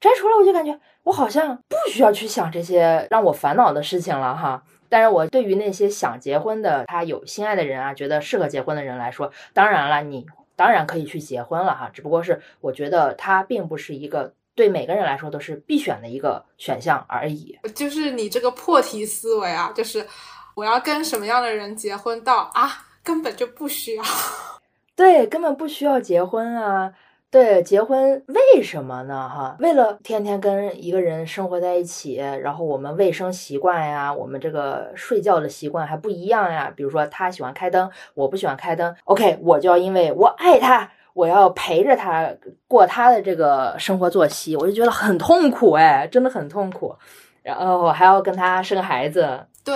[0.00, 0.78] 摘除了，我就感觉。
[1.02, 17.58] 我好像不需要去想这些让我烦恼的事情了哈，但是我对于那些想结婚的他有心爱的人啊，觉得适合结婚的人来说，当然了，你当然可以去结婚了哈，只不过是我觉得它并不是一个对每个人来说都是必选的一个选项而已。
[17.74, 20.06] 就是你这个破题思维啊，就是
[20.54, 22.70] 我要跟什么样的人结婚到啊，
[23.02, 24.04] 根本就不需要，
[24.96, 26.92] 对，根本不需要结婚啊。
[27.30, 29.28] 对，结婚为什么呢？
[29.28, 36.72] 哈，为了天天跟一个人生活在一起，然后我们卫生习惯呀，我们这个睡觉的习惯还不一样呀。
[36.76, 38.94] 比如说他喜欢开灯，我不喜欢开灯。
[39.02, 42.30] OK，我就要因为我爱他，我要陪着他
[42.68, 46.94] 过他的这个生活作息，我就觉得很痛苦哎，真的很痛苦。
[47.42, 49.46] 然后我还要跟他生孩子。
[49.62, 49.74] 对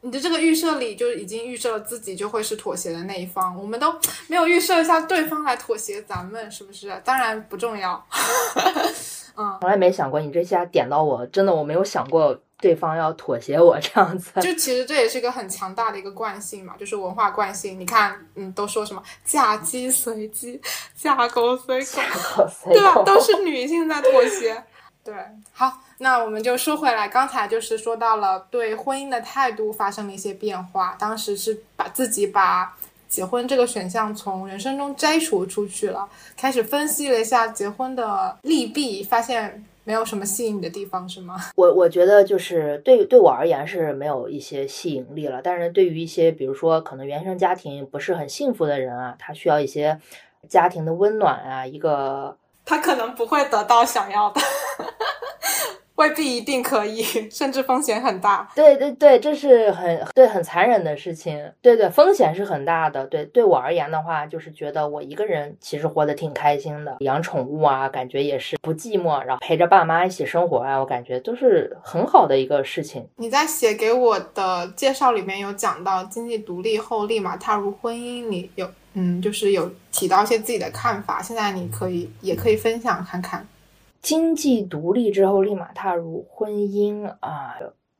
[0.00, 3.94] 你的这个预设里就已经预设了自己就会是妥协的那一方，我们都
[4.26, 6.92] 没有预设一下对方来妥协咱们是不是？
[7.04, 8.04] 当然不重要。
[9.36, 14.40] 嗯，从来没想过你这下点到我，真的我没有想过对方要妥协我这样子。
[14.40, 17.78] 就其实这也是一个很强大的一个惯性嘛，就是文化惯性。
[17.78, 20.60] 你看，嗯，都说什么嫁鸡随鸡，
[20.96, 23.02] 嫁狗随狗，对吧？
[23.04, 24.62] 都是女性在妥协。
[25.04, 25.14] 对，
[25.52, 32.76] 好，那我们就说回来，刚才就是说到了对婚姻的态度发生了一些变化，当时是把自己把
[33.08, 41.36] 结婚这个选项从人生中摘除出去了，开始分析了一下结婚的利弊，发现没有什么吸引你的地方，是吗？
[41.56, 49.98] 我我觉得就是对对我而言是没有一些吸引力了，但是对于一些比如说可能原生家庭不是很幸福的人啊，他需要一些
[50.46, 52.36] 家庭的温暖啊，一个。
[52.66, 54.42] 他可能不会得到想要的，
[55.98, 58.48] 未必一定可以， 甚至风险很大。
[58.54, 61.52] 对对对，这是很对很残忍的事情。
[61.60, 63.04] 对对，风险是很大的。
[63.06, 73.06] 对对我而言的话，就是觉得我一个人其实活得挺开心的，养宠物啊，感觉也是不寂寞，然后陪着爸妈一起生活啊，我感觉都是很好的一个事情。
[73.16, 78.68] 你在写给我的介绍里面有讲到，经济独立后立马踏入婚姻你有。
[78.94, 83.46] 嗯，就是有提到一些自己的看法，现在你可以也可以分享看看。
[84.00, 87.56] 经济独立之后立马踏入婚姻啊，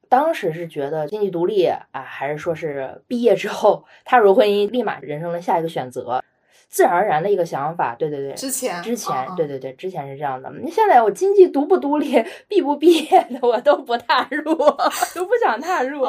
[0.09, 6.23] 当时是觉得经济独立啊，还是说是毕业之后踏入婚姻，立马人生的下一个选择。
[6.71, 10.53] 自然而然的一个想法，对对对，之前之前，对对对，之前是这样的。
[10.63, 14.55] 你现在我经济独不独立、 毕不毕业的，我都不踏入，
[15.17, 16.05] 都不想踏入，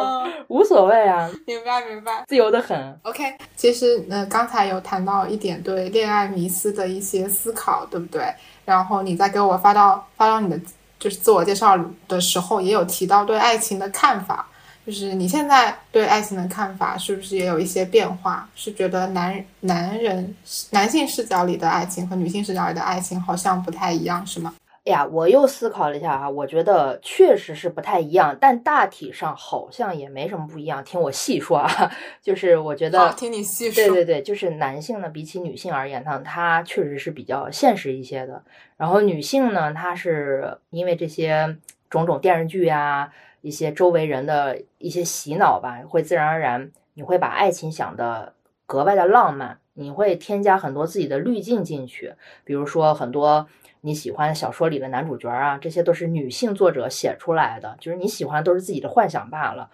[0.50, 1.32] 无所谓啊。
[1.48, 2.78] 明白明白，自由的很。
[3.04, 3.24] OK，
[3.56, 8.24] 其实呃，刚才有谈到一点对恋爱迷思的一些思考，对不对？
[8.70, 10.60] 然后你再给我发到发到你的
[11.00, 11.76] 就是自我介绍
[12.08, 14.46] 的时候，也有提到对爱情的看法。
[14.86, 18.48] 就是你现在对爱情的看法是不是也有一些变化？
[18.56, 20.36] 是觉得男男人
[20.72, 24.54] 男性视角里的爱情和女性视角里的爱情好像不太一样，是吗？
[24.90, 30.84] 哎呀，我又思考了一下啊，我觉得确实是不太一样，但大体上好像也没什么不一样。
[30.84, 31.70] 听我细说啊，
[32.24, 33.84] 就是我觉得，听你细说。
[33.84, 38.44] 对对对，就是男性呢，比起女性而言呢，他确实是比较现实一些的。
[38.78, 41.56] 然后女性呢，她是因为这些
[41.88, 43.12] 种种电视剧啊。
[43.42, 48.34] 一些周围人的一些洗脑吧，会自然而然，你会把爱情想的
[48.66, 53.48] 格外的浪漫，你会添加很多自己的滤镜进去，比如说很多
[53.82, 59.70] 你喜欢小说里的男主角啊，这些都是女性作者写出来的，就是你喜欢都是自己的幻想罢了。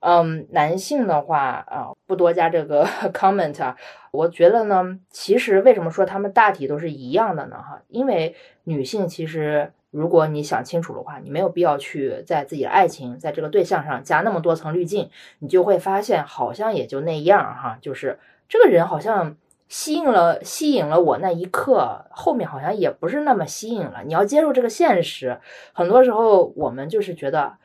[0.00, 3.76] 嗯，男性的话啊，不多加这个 comment 啊，
[4.10, 7.56] 我觉得呢，其实为什么说他们大体都是一样的呢？
[7.56, 9.72] 哈，因为女性其实。
[9.92, 19.36] 如果你想清楚的话，你没有必要去在自己的爱情在这个对象上加那么多层滤镜，你就会发现好像也就那样哈，就是这个人好像
[19.68, 24.02] 吸引了吸引了我那一刻，后面好像也不是那么吸引了。
[24.04, 25.40] 你要接受这个现实，
[25.72, 27.58] 很多时候我们就是觉得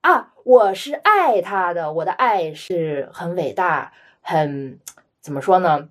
[0.00, 4.78] 啊，我是爱他的，我的爱是很伟大，很
[5.20, 5.88] 怎么说呢？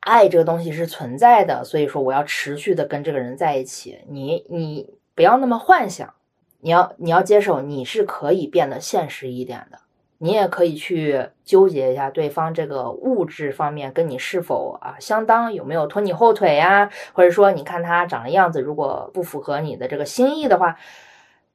[0.00, 4.00] 爱这个东西是存在的，所以说我要持续的跟这个人在一起。
[4.08, 4.94] 你你。
[5.16, 6.12] 不要那么幻想，
[6.58, 9.78] 你要你要接受，你是可以变得现实一点的。
[10.18, 16.90] 你也可以去纠结一下对方这个物质方面跟你是否啊相当，有没有拖你后腿呀？
[17.12, 20.76] 或者说，你看他长的样子，如果不符合你的这个心意的话，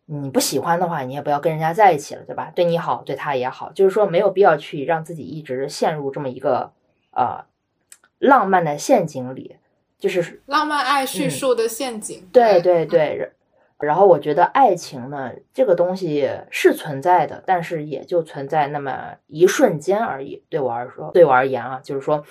[0.05, 2.51] 你不喜欢的话，你也不要跟人家在一起了，对吧？
[2.53, 6.71] 对你好，对他也好，就是说没有必要去让自己一直陷入这么一个
[7.11, 7.45] 呃
[8.19, 9.55] 浪漫的陷阱里，
[9.97, 12.27] 就是浪漫爱叙述的陷阱。
[12.31, 13.31] 对对对。
[13.79, 20.43] 然后我觉得爱情呢，这个东西是存在的，但是也就存在那么一瞬间而已。
[20.49, 22.25] 对我而说，对我而言啊，就是说，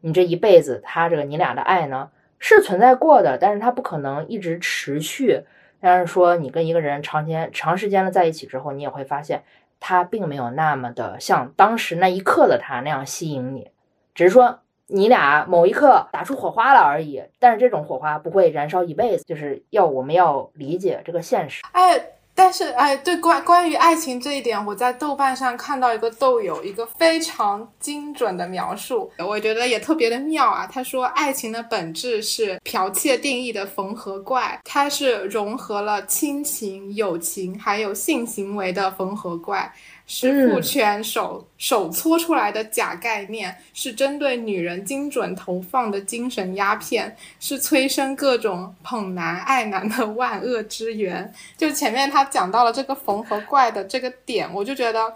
[0.00, 5.42] 你这一辈子，他这个你俩的爱呢是存在过的，但是它不可能一直持续。
[5.80, 9.42] 但是说你跟一个人长间长时间的在一起之后，你也会发现
[9.78, 13.70] 他并没有那么的像当时那一刻的他那样吸引你，
[14.14, 14.60] 只是说。
[14.88, 21.62] 你俩某一刻打出火花了而已，但是这种火花不会燃烧一辈子，就是要我们要理解这个现实。
[21.72, 22.00] 哎，
[22.34, 30.68] 但是哎，对关关于爱情这一点，我在豆瓣上看到一个豆友一个非常精准的描述，我觉得也特别的妙啊。
[30.70, 39.72] 他说，爱情的本质是剽窃定义的缝合怪，它是融合了亲情、友情还有性行为的缝合怪。
[40.06, 51.32] 是父权手手搓出来的假概念，是针对女人精准投放的精神鸦片，是催生各种捧男爱男的万恶之源。
[51.56, 55.12] 就前面他讲到了这个缝合怪的这个点，我就觉得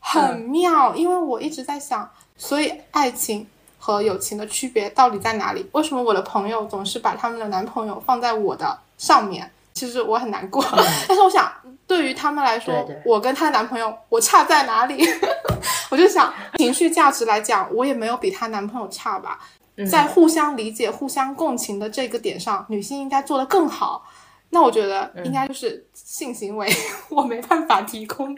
[0.00, 3.46] 很妙，因为我一直在想，所以爱情
[3.78, 5.64] 和友情的区别到底在哪里？
[5.72, 9.48] 为什么我的朋友总是把他们的男朋友放在我的上面？
[9.74, 10.64] 其实我很难过，
[11.08, 11.52] 但是我想，
[11.86, 12.72] 对于他们来说，
[13.04, 15.04] 我跟她男朋友，我差在哪里？
[15.90, 19.38] 我就想，情绪价值来讲，我也没有比她男朋友差吧。
[19.90, 24.04] 在互相理解、互相共情的这个点上，女性应该做得更好。
[24.54, 26.66] 那我觉得应该就是性行为，
[27.10, 28.34] 我没办法提供。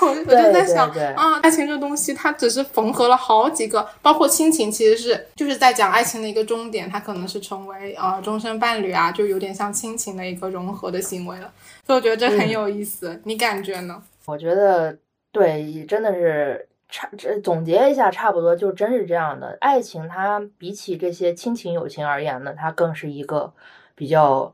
[0.00, 11.50] 我我就在想啊，爱情这东西，它只是缝合了好几个，包括亲情，其实是就是在讲爱情的一个终点，它可能是成为啊终身伴侣啊，就有点像亲情的一个融合的行为了。
[11.86, 14.02] 所以我觉得这很有意思，你感觉呢？
[14.26, 14.94] 我觉得
[15.32, 19.56] 对，真的是差这总结一下，差不多就真是这样的。
[19.62, 23.50] 爱情它比起这些亲情友情而言呢，它更是一个
[23.94, 24.52] 比较。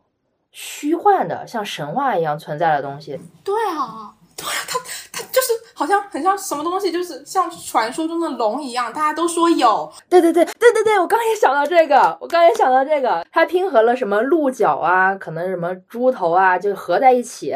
[0.55, 3.21] 虚幻的，像神话一样存在的东西。
[3.43, 4.79] 对啊，对啊，它
[5.13, 9.93] 它就是好像很像什么东西，就是像传说中的龙一样，大家都说有。
[10.09, 17.53] 对对对对对对，我刚也想到这个，我刚也想到这个，它拼合了什么鹿角啊，可能什么猪头啊，就合在一起。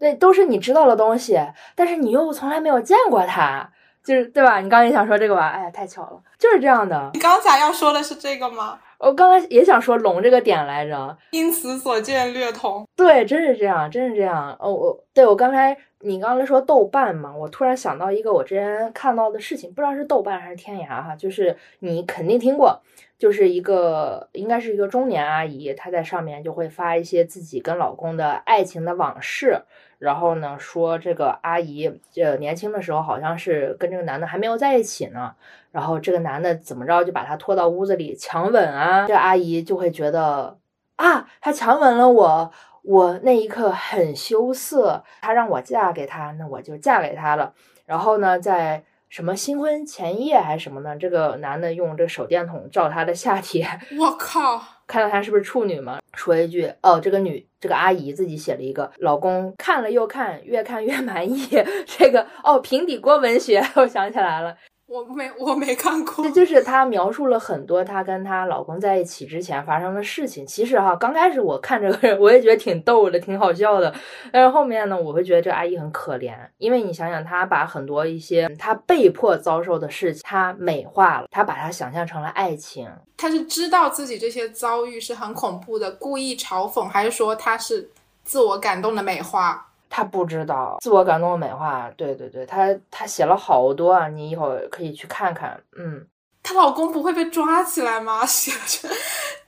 [0.00, 1.38] 对，都是你知道的东西，
[1.76, 3.70] 但是你又从来没有见过它，
[4.02, 4.58] 就是对吧？
[4.60, 5.50] 你刚也想说这个吧？
[5.50, 7.10] 哎呀，太巧了，就是这样的。
[7.14, 8.78] 你刚才要说的是这个吗？
[9.00, 12.86] 我刚才也想说龙这个点来着，因此所见略同。
[12.94, 14.54] 对，真是这样，真是这样。
[14.60, 22.78] 哦，我对我刚才你刚才说豆瓣嘛，我突然想到一个我之前看到的事情，不知道是豆瓣还是天涯哈，就是你肯定听过，
[23.18, 29.62] 就是一个应该是一个中年阿姨，她在上面就会发一些自己跟老公的爱情的往事，
[30.00, 31.86] 然后呢说这个阿姨
[32.16, 35.32] 呃年轻的时候好像是跟这个男的还没有在一起呢。
[35.70, 39.06] 然后这个男的怎么着就把她拖到屋子里强吻啊？
[39.06, 40.58] 这阿姨就会觉得
[40.96, 42.50] 啊，他强吻了我，
[42.82, 45.04] 我那一刻很羞涩。
[45.20, 47.54] 他让我嫁给他，那我就嫁给他了。
[47.86, 50.96] 然后呢，在什么新婚前夜还是什么呢？
[50.96, 53.64] 这个男的用这个手电筒照她的下体，
[53.98, 56.00] 我靠，看到她是不是处女嘛？
[56.14, 61.46] 说一句哦，这个女这个阿姨自己写了一个，老公看了又看，越看越满意。
[61.86, 64.56] 这个哦，平底锅文学，我想起来了。
[64.90, 70.44] 我没我没看过，这 就是她描述了很多她跟她老公在一起之前发生的事情。
[70.44, 73.94] 其实哈，刚开始我看这个人， 我也觉得挺逗的，挺好笑的。
[74.32, 82.90] 但是后面呢，我会觉得这阿姨很可怜，因为你想想，她把很多一些她被迫遭受的事情，她美化了，她把它想象成了爱情。
[83.16, 87.88] 她是知道自己这些遭遇是很恐怖的，故意嘲讽，还是说她是
[88.24, 89.68] 自我感动的美化？
[89.90, 95.60] 她不知道自我感动的美化，对对对，他他写了好多啊，你一会儿可以去看看。
[95.76, 96.06] 嗯，
[96.44, 98.24] 她老公不会被抓起来吗？
[98.24, 98.88] 写着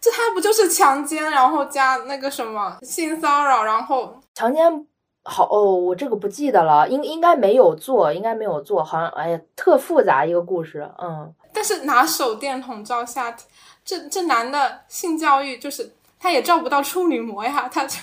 [0.00, 4.86] 这他不就是强奸，然后加那个什么性骚扰，然后强奸
[5.22, 11.32] 好哦，我这个不记得了，应应该没有做，应该没有做，好像哎呀，特复杂一个故事，嗯。
[11.54, 13.44] 但是拿手电筒照下体，
[13.84, 17.96] 这这男的性教育就是他也照不到处女膜呀，他这。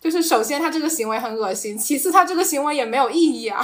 [0.00, 3.60] 就是首先他这个行为很恶心，其次他这个行为也没有意义啊。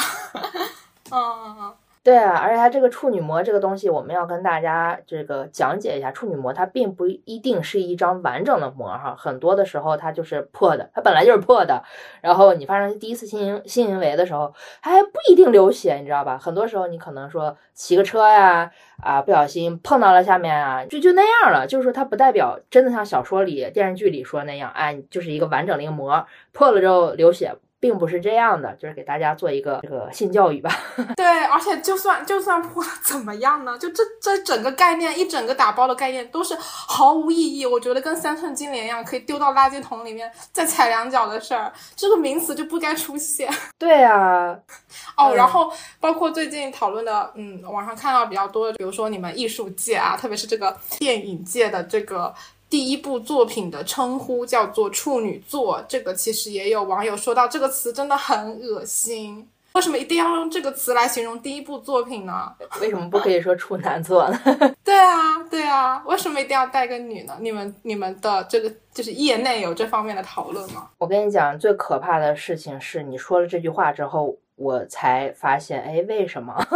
[1.10, 1.74] 嗯。
[2.04, 11.82] 对啊，而且它这个处女膜这个东西，我们要跟大家这个讲解一下，处女膜它并不一定是一张完整的膜哈，很多的时候它就是破的，它本来就是破的。
[12.20, 14.52] 然后你发生第一次性行性行为的时候，
[14.82, 16.36] 它还不一定流血，你知道吧？
[16.36, 18.70] 很多时候你可能说骑个车呀，
[19.02, 21.66] 啊不小心碰到了下面啊，就就那样了。
[21.66, 27.54] 就是说它不代表真的像小说里、电视剧里说那样，哎，就是一个完整的一个膜破了之后流血。
[27.84, 30.74] 并不是这样的，就是给大家做一个这个性教育吧。
[31.16, 33.76] 对，而且就算就算破了 怎么样呢？
[33.76, 37.66] 就这这整个概念，一整个打包的概念都是毫无意义。
[37.66, 43.52] 我觉得跟三寸金莲一样，可以丢到垃圾桶里面再踩两脚的事儿，这个名词就不该出现。
[43.78, 44.58] 对啊，
[45.18, 45.70] 哦，然后
[46.00, 52.32] 包括最近讨论的，嗯，网上看到比较多的，比如说你们艺术界啊，特别是这个电影界的这个。
[52.68, 59.48] 第一部作品的称呼叫做处女座，这个其实也有网友说到这个词真的很恶心。
[59.74, 62.52] 为什么一定要用这个词来形容第一部作品呢？
[62.80, 64.40] 为什么不可以说处男座呢？
[64.84, 67.36] 对啊，对啊，为什么一定要带个女呢？
[67.40, 70.90] 你们你们的这个就是业内有这方面的讨论吗？
[70.98, 74.36] 我跟你讲，最可怕的事情是你说了这句话之后。
[74.56, 76.54] 我才发现，哎，为什么？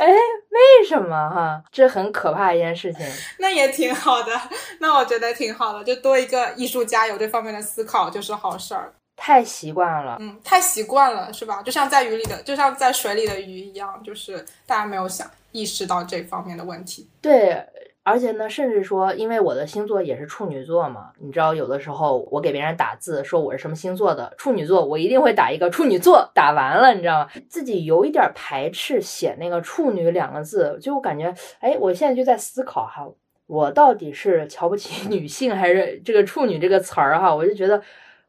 [0.00, 1.28] 哎，为什么？
[1.30, 3.04] 哈，这很可怕一件事情。
[3.38, 4.32] 那也挺好的，
[4.80, 8.92] 那我觉得挺好的，就多一个艺术家有这方面的思考就是好事儿。
[9.16, 11.62] 太习惯了，嗯，太习惯了，是吧？
[11.62, 17.08] 就像在鱼里的，就像在水里的鱼一样，就是大家没有想意识到这方面的问题。
[17.20, 17.64] 对。
[18.06, 26.30] 而且呢，甚至说，因为我的星座也是处女座嘛，你知道，有的时候我给别人打字说我是什么星座的，处女座，我一定会打一个处女座。
[26.32, 27.30] 打完了，你知道吗？
[27.48, 33.04] 自己有一点排斥写那个处女两个字，就感觉，哎，我现在就在思考哈，
[33.48, 37.34] 我到底是瞧不起 女性，还是这个处女这个词儿哈？
[37.34, 37.82] 我就觉得，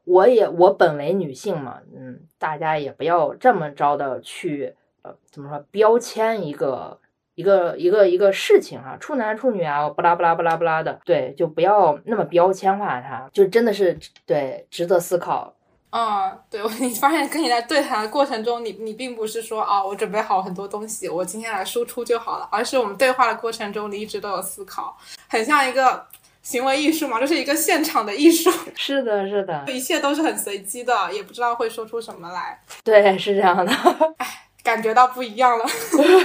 [0.06, 6.98] 我也我本为女性嘛，嗯，大家也不要这么着的去，呃，怎么说标签一个。
[7.38, 15.54] 一个一个一个事情哈，处男处女啊，不拉不拉不拉不拉的，对，就不要那么标签化它，就真的是对，值得思考。
[15.90, 24.96] 啊，对，你发现跟你在对谈的过程中，你你并不是说啊，我准备好很多东西，我今天来输出就好了，而是我们对话的过程中，你一直都有思考，
[25.28, 26.04] 很像一个
[26.42, 28.50] 行为艺术嘛，就是一个现场的艺术。
[28.74, 32.60] 是的，是的，一切都是很随机的，也不知道会说出什么来。
[32.82, 33.72] 对，是这样的。
[34.16, 34.26] 哎。
[34.68, 35.64] 感觉到不一样了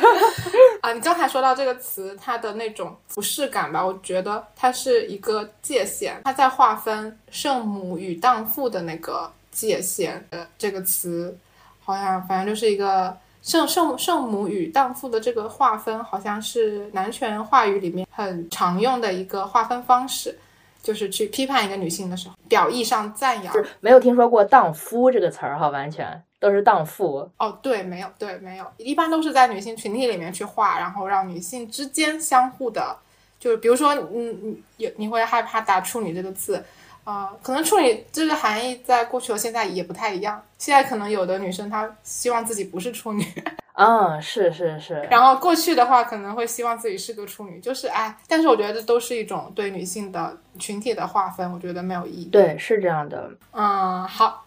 [0.83, 0.91] 啊！
[0.91, 3.85] 你刚才说到这个词，它的那种不适感吧？
[3.85, 11.37] 我觉得它是一个界限，它在划分圣母与荡妇的那个界限的这个词，
[11.85, 20.37] 好像反正就是一个圣圣圣母与荡妇的这个划分，好像是男权话语里面很常用的一个划分方式，
[20.81, 23.55] 就是去批判一个女性的时候，表意上赞扬。
[23.79, 26.21] 没有听说过荡夫这个词儿哈，完全。
[26.43, 32.97] 都是荡妇哦，对，没有，对，没有，一般都是在女性群体里面去画，然后让女性之间相互的，
[33.39, 36.61] 就是比如说，嗯，你有你会害怕打处女这个字，
[37.05, 43.25] 啊，可能处女这个含义在过去和现在也不太一样，现在可能有的女生她希望自己不是处女，
[43.75, 52.25] 嗯，是是是，然后过去的话可能会希望自己是个处女，就是哎，但是我觉得这都是一种对女性的群体的划分，我觉得没有意义。
[52.25, 53.31] 对，是这样的。
[53.53, 54.42] 嗯，好。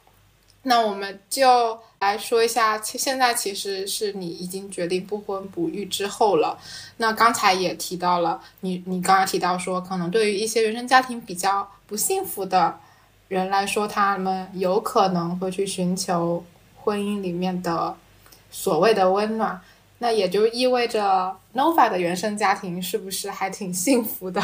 [0.68, 6.58] 那我们就来说一下，现在其实是你已经决定不婚不育之后了。
[6.96, 12.80] 那刚才也提到了，你你刚刚提到说，可能对于一些原生家庭比较不幸福的
[13.28, 16.44] 人来说，他们有可能会去寻求
[16.74, 17.96] 婚姻里面的
[18.50, 19.60] 所谓的温暖。
[19.98, 24.42] 那也就意味着 Nova 的原生家庭是不是还挺幸福的？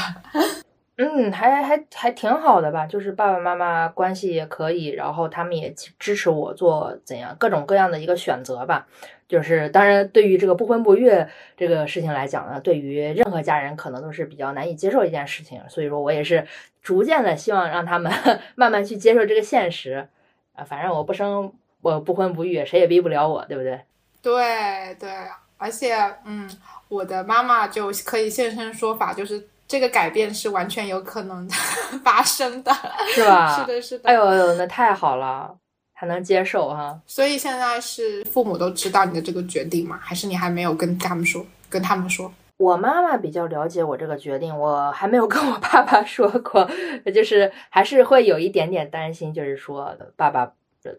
[1.08, 8.86] 嗯，还还还挺好的吧，就是爸爸妈妈关系也可以，然后他们也支持我做怎样各种各样的一个选择吧。
[9.28, 11.10] 就是当然，对于这个不婚不育
[11.56, 16.46] 这个事情来讲呢，对于任何家人可能都是比较难以接受一件事情，所以说我也是
[16.82, 18.12] 逐渐的希望让他们
[18.56, 20.06] 慢慢去接受这个现实。
[20.54, 21.50] 啊，反正我不生，
[21.80, 23.80] 我不婚不育，谁也逼不了我，对不对？
[24.20, 25.10] 对对，
[25.56, 25.96] 而且
[26.26, 26.46] 嗯，
[26.88, 29.48] 我的妈妈就可以现身说法，就是。
[29.72, 31.48] 这个改变是完全有可能
[32.04, 32.70] 发生的，
[33.14, 33.58] 是吧？
[33.58, 34.06] 是的，是的。
[34.06, 35.50] 哎呦，那太好了，
[35.94, 37.00] 还能接受哈。
[37.06, 39.98] 所以现在是父母都知道你的这个决定吗？
[39.98, 41.42] 还是你还没有跟他们说？
[41.70, 42.30] 跟他们说？
[42.58, 46.70] 我妈妈比较了解我这个决定，我还没有跟我爸爸说过，
[47.14, 50.52] 就是还是会有一点点担心，就是说爸爸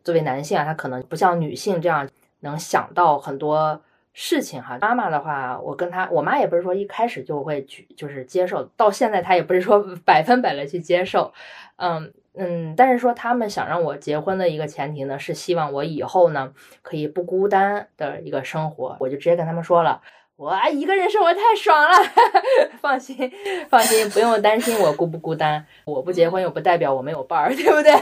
[0.03, 2.09] 作为男性啊，他可能不像女性这样
[2.39, 3.79] 能想到很多。
[4.13, 11.33] 事情哈，妈妈的话，我跟她，我妈也不是说一开始就会去，就是接受，到现在她也不是说 百分百的去接受，
[11.77, 20.01] 嗯嗯，但是说他们想让我结婚的一个前提呢，是希望我以后呢可以不孤单的一个生活，我就直接跟他们说了，
[20.35, 21.97] 我一个人生活太爽了，
[22.81, 23.31] 放心
[23.69, 27.93] 放心，不用担心我孤不孤单，我不结婚又不代表我没有伴儿，对不对？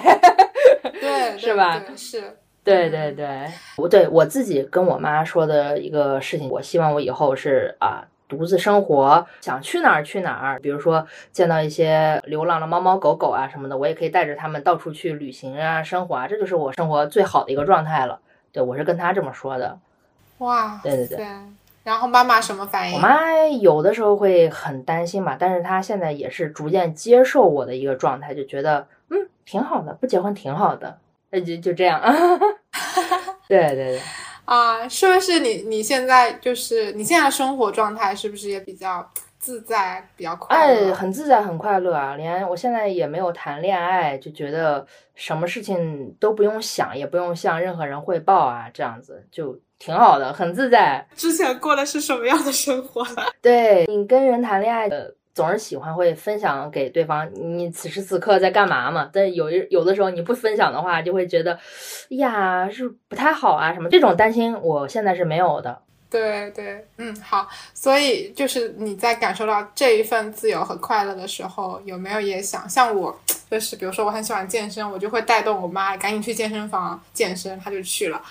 [0.99, 1.81] 对，是吧？
[1.95, 2.37] 是。
[2.63, 3.47] 对对对，
[3.77, 10.59] 我对我自己跟我妈说的一个事情，我希望我以后是啊，独自生活，想去哪儿去哪儿。
[10.59, 18.19] 比如说见到一些流浪的猫猫狗狗啊什么的，我也可以带着他们到处去旅行啊，生活啊，这就是我生活最好的一个状态了。
[18.51, 19.79] 对我是跟他这么说的。
[20.37, 21.25] 哇，对对对。
[21.83, 22.95] 然后妈妈什么反应？
[22.95, 30.99] 我妈有的时候会很担心嘛，但是她现在也是逐渐接受我的一个状态，就觉得嗯挺好的，不结婚挺好的，
[31.31, 32.01] 那就就这样。
[33.47, 34.01] 对对对。
[34.45, 39.09] 啊，是不是你你现在就是你现在生活状态是不是也比较
[39.39, 40.91] 自在，比较快乐？
[40.91, 42.15] 哎，很自在，很快乐啊！
[42.15, 49.59] 连我现在也没有谈恋爱，就觉得什么事情都不用想，也不用向任何人汇报啊，这样子就。
[49.83, 51.03] 挺好的，很自在。
[51.15, 53.03] 之前过的是什么样的生活？
[53.41, 59.09] 对你跟人谈恋爱，的，总是喜欢会分享给对方，你此时此刻在干嘛嘛？
[59.13, 61.57] 但有一有的时候你不分享的话，就会觉得，
[62.09, 63.89] 呀，是不太好啊什么？
[63.89, 65.81] 这种担心我现在是没有的。
[66.09, 67.47] 对对，嗯，好。
[67.73, 73.17] 所以就是你在感受到这一份自由和快乐的时候，有没有也想像我，
[73.49, 78.21] 就是比如说我很喜欢健身，我就会带动我妈赶紧去健身房健身，她就去了。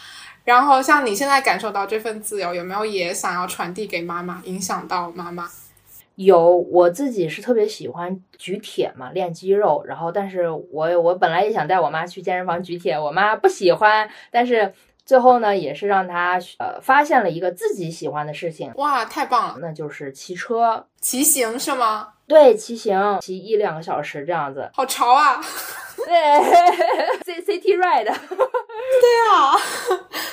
[0.45, 5.49] 然后像你现在感受到这份自由，有没有也想要传递给妈妈，影响到妈妈？
[6.25, 9.83] 有，我自己是特别喜欢举铁嘛，练肌肉。
[9.87, 14.07] 然后，但是我我本来也想带我妈去健身房举铁，我妈不喜欢。
[14.31, 14.73] 但是
[15.07, 18.71] 最后呢，也是让她呃发现了一个自己喜欢的事情。
[18.77, 19.59] 哇，太棒了！
[19.63, 22.09] 那就是骑车、骑行是吗？
[22.27, 24.71] 对，骑行，骑一两个小时这样子。
[24.75, 25.41] 好潮啊！
[26.07, 28.05] 对，C C T ride。
[28.05, 28.13] 对
[29.31, 29.57] 啊，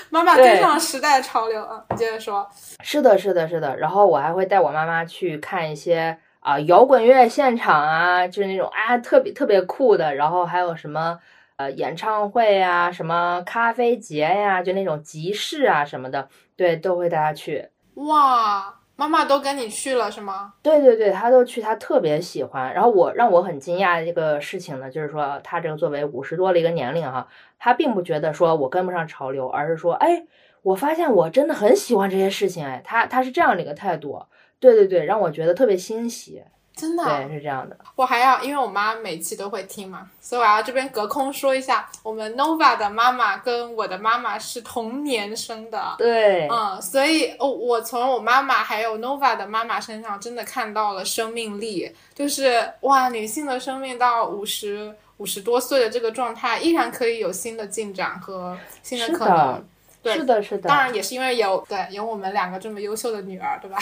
[0.09, 1.83] 妈妈跟上时代潮流啊！
[1.95, 2.47] 接着说，
[2.81, 3.75] 是的，是的，是的。
[3.77, 10.15] 然后我还会带我妈妈去看一些啊摇滚乐现场啊，就是那种啊特别特别酷的。
[10.15, 11.19] 然后还有什么
[11.57, 17.69] 呃演唱会啊，什么咖啡节呀，就那种集市啊什么的，对，都会带她去。
[17.95, 18.73] 哇！
[18.97, 20.55] 妈妈都跟你去了是吗？
[20.63, 22.73] 对对对，她都去，她特别喜欢。
[22.73, 27.27] 然后我让我很惊讶的一个事情呢，就是说他这个作为五十多的一个年龄哈，
[27.59, 30.25] 他并不觉得说我跟不上潮流，而是说，哎，
[30.63, 34.19] 我发现我真的很喜欢这些事情，哎，他他是这样的一个态度。
[34.59, 36.43] 对对对，让我觉得特别欣喜。
[36.77, 37.75] 真的，对，是这样的。
[37.95, 45.95] 我还要，因为我妈每期都会听嘛，所以我要这边隔空说一下，我们 Nova 的妈妈跟我的妈妈是同年生的。
[45.97, 59.65] 对，嗯，所以哦，我从我妈妈还有 Nova 的妈妈身上真的看到了生命力，就是哇，女性的生命到五十五十多岁的这个状态，依然可以有新的进展和新的可能。
[60.03, 63.77] 是的，是的，当然也是因为有对有我们两个这么优秀的女儿，对吧？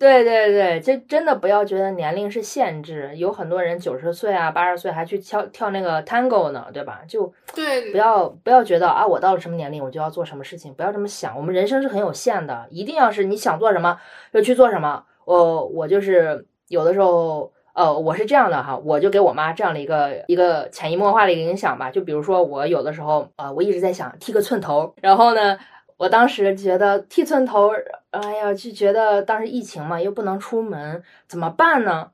[0.00, 7.02] 对对对，就真的不要觉得年龄是限制，有很多人九十岁啊、八十岁还去跳跳那个 tango 呢，对吧？
[7.06, 11.36] 就对，不要不要觉得啊，我到了什么年龄我就要做什么事情，不要这么想。
[11.36, 13.98] 我们人生是很有限的，一定要是你想做什么
[14.32, 15.04] 就去做什么。
[15.26, 17.52] 我我就是有的时候。
[17.72, 21.88] 呃，我是这样的哈，我就给我妈这样的一个一个潜移默化的一个影响吧。
[21.88, 25.56] 就比如说，我有的时候，呃，我一直在想剃个寸头，然后呢，
[26.00, 27.70] 我当时觉得剃寸头，
[28.08, 32.10] 哎呀，就觉得当时疫情嘛，又不能出门，怎么办呢？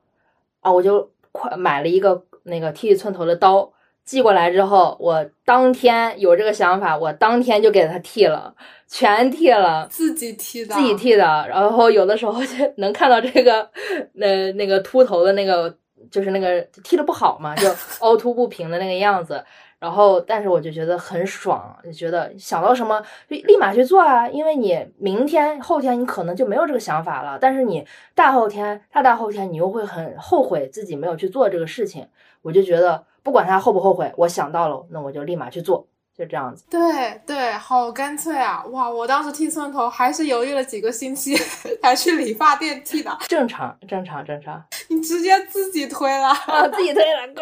[0.59, 3.71] 啊，我就快买了一个那个剃寸头的刀。
[4.03, 8.53] 寄过来之后，我当天有这个想法，我当天就给他剃了，
[8.89, 11.23] 全剃了，自己剃的，自己剃的。
[11.47, 13.69] 然后有的时候就 能看到这个，
[14.15, 15.73] 那那个秃头的那个，
[16.11, 19.41] 就是那个剃的不好嘛，就凹凸不平的那个样子。
[19.79, 32.07] 然后，但是我就觉得很爽，就觉得想到什么就立马去做啊，因为你明天、后天你可能就没有这个想法了，但是你大后天、大大后天你又会很后悔自己没有去做这个事情。
[32.41, 33.05] 我就觉得。
[33.23, 35.85] 不管他后不后悔，我想到了，那我就立马去做，
[36.17, 36.63] 就这样子。
[36.69, 38.63] 对对，好干脆啊！
[38.71, 41.35] 哇，我当时剃寸头还是犹豫了几个星期
[41.81, 43.15] 才去理发店剃的。
[43.27, 44.63] 正常，正常，正常。
[44.89, 46.33] 你直接自己推了，
[46.73, 47.41] 自己推了，呱！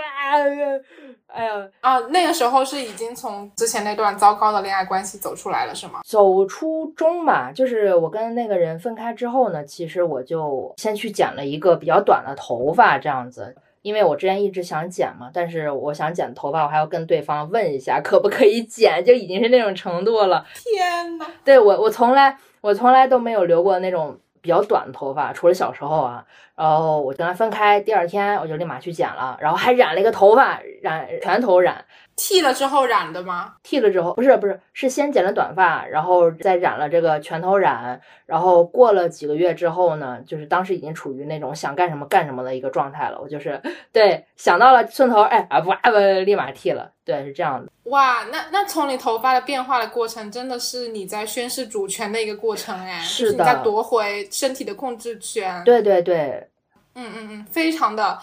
[1.27, 1.51] 哎呀
[1.81, 5.99] 啊，那个时候是已经从之前那段糟糕的恋爱关系走出来了，是吗？
[6.05, 13.53] 走初中嘛，就是我跟那个人分开之后呢，其实我就先去剪了一个比较短的头发，这样子。
[13.85, 20.43] 因为我之前一直想剪嘛，但是我想剪头发，我还要跟对方问一下可不可以剪，就已经是那种程度了。
[20.55, 26.25] 天呐，对我，我从来我从来都没有留过那种比较短的头发，除了小时候啊。
[26.55, 31.85] 然后我跟他分开，第二天我就立马去剪了，然后还染了一个头发，染全头染。
[32.15, 33.55] 剃了之后染的吗？
[33.61, 43.19] 剃了之后不是不是是先剪了短发，然后再染了这个全头染，然后过了几个月之后呢，就是当时已经处于那种想干什么干什么的一个状态了。
[43.21, 43.61] 我就是
[43.91, 46.89] 对想到了寸头，哎啊不啊不，立马剃了。
[47.03, 47.71] 对，是这样的。
[47.83, 55.63] 哇，那那从你头发的变化的过程，真的是你在宣示主权的一个过程哎，是的，在夺回身体的控制权。
[55.65, 56.47] 对对对，
[56.95, 58.17] 嗯嗯嗯，非常的。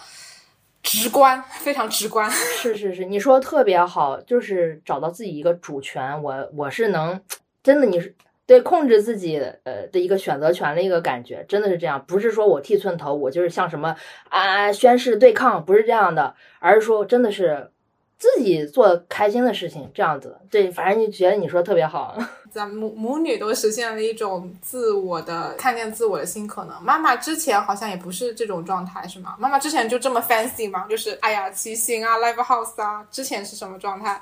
[0.83, 2.29] 直观，非常直观。
[2.29, 6.21] 是是是，你说的特别好，就是找到自己一个主权。
[6.21, 7.19] 我我是能，
[7.63, 8.15] 真的，你是
[8.45, 12.05] 对控制自己呃的一个选择权的一个感觉，真的是这样。
[12.05, 13.95] 不是说我剃寸头，我就是像什么
[14.29, 17.71] 啊宣誓对抗，不是这样的，而是说真的是。
[18.15, 22.17] 自己做开心的事情，这样子，对，反正就觉得你说的特别好。
[22.53, 26.83] 咱母母女都实现了一种自我的看见自我的新可能。
[26.83, 29.35] 妈妈之前好像也不是这种状态，是吗？
[29.39, 30.85] 妈妈之前就这么 fancy 吗？
[30.87, 34.21] 就是哎呀，骑行啊，live house 啊，之前是什么状态？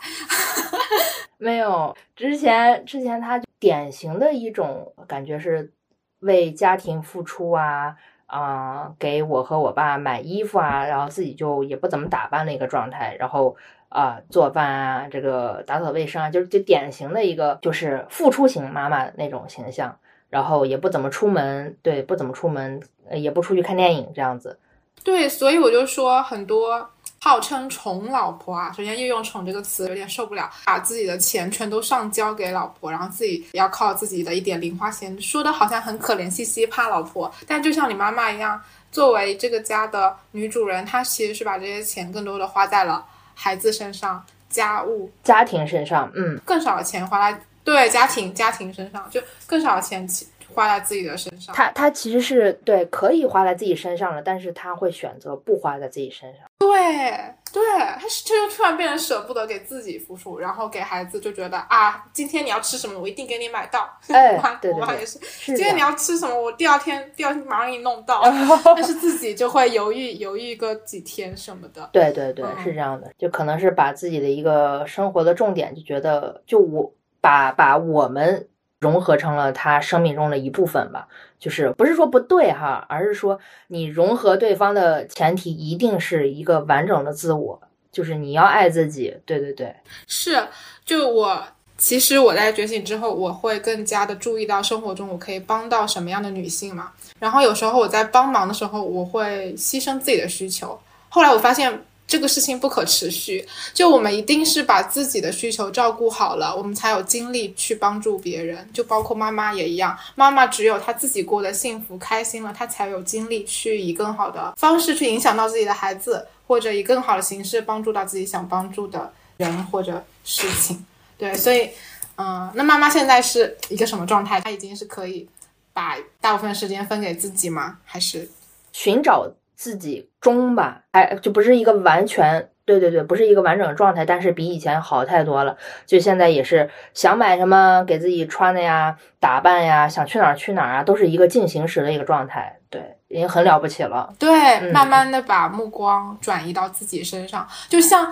[1.37, 5.73] 没有，之前之前她典型的一种感觉是
[6.21, 7.95] 为家庭付出啊。
[8.27, 13.53] 啊，给我和我爸买衣服啊，然后自己就也不怎么打扮的一个状态，然后
[13.91, 19.95] 啊做饭啊，这个打扫卫生啊，就是就典型的一个就是付出型妈妈那种形象，
[20.29, 22.81] 然后也不怎么出门，对，不怎么出门，
[23.13, 24.57] 也不出去看电影这样子。
[25.03, 26.89] 对，所以我就说很多。
[27.23, 37.31] 号称宠老婆啊，首先又用“宠”这个词，有点受不了，把自己的钱全都上交给老婆，然后自己要靠自己的一点零花钱，说的好像很可怜兮兮，怕老婆。
[37.45, 38.59] 但就像你妈妈一样，
[38.91, 50.07] 作为这个家的女主人，她其实是把这些钱更多的花在了孩子身上、家务、家庭身上，嗯，更少的钱花在对家庭、家庭身上，就更少的钱
[50.53, 51.55] 花在自己的身上。
[51.55, 56.41] 他他其实是对可以花在自己身上了，但是他会选择不花在自己身上。
[56.59, 63.89] 对对，他他就突然变得舍不得给自己付出，然后给孩子就觉得啊，今天你要吃什么，我一定给你买到。
[64.09, 65.19] 哎， 对对对，也是。
[65.45, 68.21] 今天你要吃什么，我第二天第二天马上给你弄到。
[68.75, 71.89] 但是自己就会犹豫犹豫个几天什么的。
[71.91, 78.47] 对对对，是这样的，就可能是把自己的一个生活的重点，就觉得就我把把我们。
[78.81, 81.07] 融合成了他生命中的一部分吧，
[81.41, 87.59] 就是不是说不对哈，而是说你融合对方的前提一定是一个完整的自我，
[87.91, 89.17] 就是你要爱自己。
[89.25, 89.75] 对对对，
[90.05, 90.47] 是。
[90.85, 91.43] 就我
[91.77, 96.91] 其实我在觉醒之后，我会更加的注意到生活中我可以帮到什么样的女性嘛。
[97.17, 100.79] 然后有时候我在帮忙的时候，我会牺牲自己的需求。
[101.09, 101.81] 后来我发现。
[102.11, 108.69] 这个事情不可持续，就我们一定是把自己的需求照顾好了，我们才有精力去帮助别人。
[108.73, 120.85] 就包括妈妈也一样，妈妈只有她自己过得幸福开心了，她才有精力去以更好的方式去影响到自己的孩子，或者以更好的形式帮助到自己想帮助的人或者事情。
[121.17, 121.69] 对，所以，
[122.17, 124.41] 嗯，那妈妈现在是一个什么状态？
[124.41, 125.25] 她已经是可以
[125.71, 127.77] 把大部分时间分给自己吗？
[127.85, 128.29] 还是
[128.73, 129.31] 寻找？
[129.55, 135.57] 自己中吧，哎，就不是一个完全，对对对，不是一个完整的状态，但是比以前好太多了。
[135.85, 142.57] 就现在也是想买什么给自己穿的呀，打扮呀，想去哪儿去哪儿啊，都是一个进行时的一个状态。
[142.69, 144.13] 对，已经很了不起了。
[144.17, 148.09] 对，慢慢的把目光转移到自己身上，就像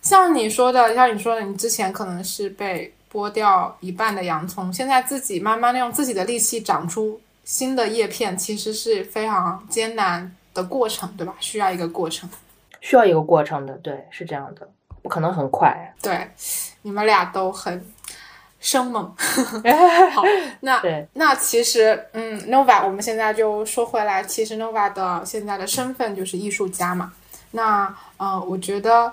[0.00, 10.35] 像你说的，像你说的，你之前可能是被剥掉一半的洋葱，现在自己慢慢的用自己的力气长出新的叶片，其实是非常艰难。
[10.56, 11.36] 的过程，对吧？
[11.38, 12.28] 需要一个过程，
[12.80, 14.68] 需要一个过程的，对，是这样的，
[15.02, 15.94] 不可能很快。
[16.02, 16.30] 对，
[16.82, 17.86] 你们俩都很
[18.58, 19.14] 生猛。
[20.12, 20.24] 好，
[20.60, 20.82] 那
[21.14, 27.12] 那其实，嗯，Nova，我们现在就说回来，其实 Nova 的现在的身份就是艺术家嘛。
[27.52, 29.12] 那，嗯，我觉得，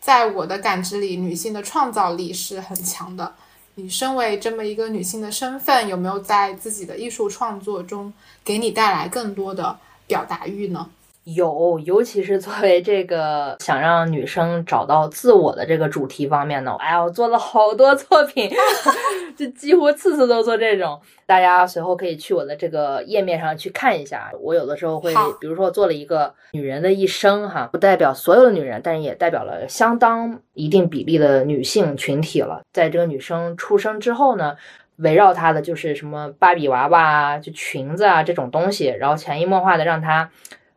[0.00, 3.34] 在我的感知里，女性的创造力是很强的。
[3.74, 8.12] 你身为这么一个女性的身份，有没有在自己的艺术创作中
[8.44, 9.78] 给你带来更多的？
[10.08, 10.88] 表达欲呢？
[11.24, 18.50] 有，尤其是作为这个想让女生找到自我的这个主题方面呢，哎呀，我做了好多作品，
[19.36, 20.98] 就几乎次次都做这种。
[21.26, 24.30] 大家随后可以去我的这个页面上去看一下。
[24.40, 32.62] 我有的时候会，比如说做了一个女人的一生，哈，不代表所有的女人，但是也代表了相当一定比例的女性群体了。
[32.72, 34.56] 在这个女生出生之后呢？
[34.98, 40.30] 围绕她的就是什么芭比娃娃啊，就裙子啊这种东西，然后潜移默化的让她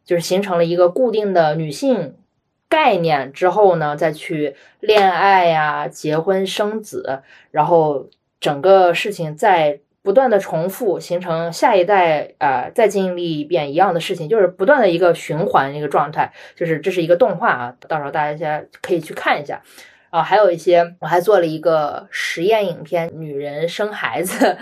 [0.04, 2.16] 就是形成了一个固定的女性
[2.70, 8.08] 概念之后呢，再去恋爱呀、结婚生子，然后
[8.40, 16.32] 整个事情再不断的重复，形成下一代呃再经历一遍一样的事情，就是不断的一个循环一个状态。
[16.56, 19.62] 就是这是一个动画啊，到时候大家可以去看一下。
[20.12, 24.57] 啊，还有一些我还做了一个实验影片，女人生孩子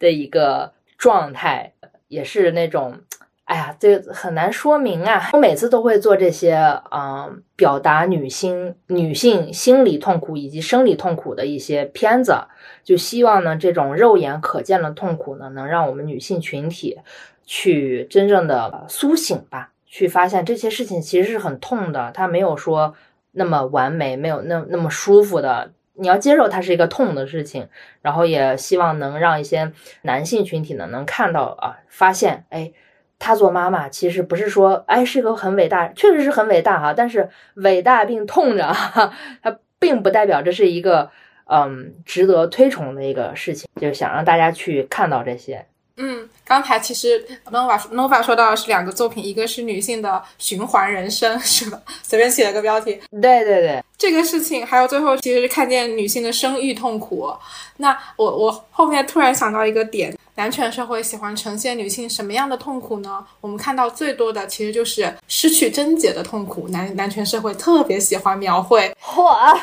[0.00, 1.72] 的一个状态，
[2.08, 2.98] 也是那种。
[3.44, 5.28] 哎呀，这很难说明啊！
[5.34, 6.54] 我每次都会做这些，
[6.90, 12.34] 嗯，表达女性女性心理痛苦以及生理痛苦的一些片子，
[12.82, 16.98] 就希望呢，这种肉眼可见的痛苦呢，能让我们女性群体
[17.44, 22.94] 去真正的苏醒吧，去发现这些事情其实是很痛的，它没有说
[23.34, 27.68] 那么完美，没有那那么舒服的，你要接受它是一个痛的事情，
[28.02, 29.70] 然后也希望能让一些
[30.02, 32.72] 男性群体呢，能看到啊，发现，哎。
[33.16, 36.92] 她做妈妈其实不是说，哎，是个很伟大，确实是很伟大哈。
[36.92, 38.70] 但是伟大并痛着，
[39.40, 41.08] 它并不代表这是一个
[41.46, 43.66] 嗯值得推崇的一个事情。
[43.80, 45.64] 就是想让大家去看到这些。
[45.96, 51.80] 嗯，刚才其实 Nova Nova 说到的是两个作品，一个是女性的循环人生， 是吧？
[52.02, 53.00] 随便起了个标题。
[53.10, 57.32] 对对对，这个事情还有最后其实是看见女性的生育痛苦。
[57.78, 63.24] 那我我后面突然想到一个点，男权社会喜欢呈现女性什么样的痛苦呢？
[63.40, 68.94] 我们看到最多的其实就是失去贞洁的痛苦，男男权社会特别喜欢描绘。
[69.02, 69.58] 嚯，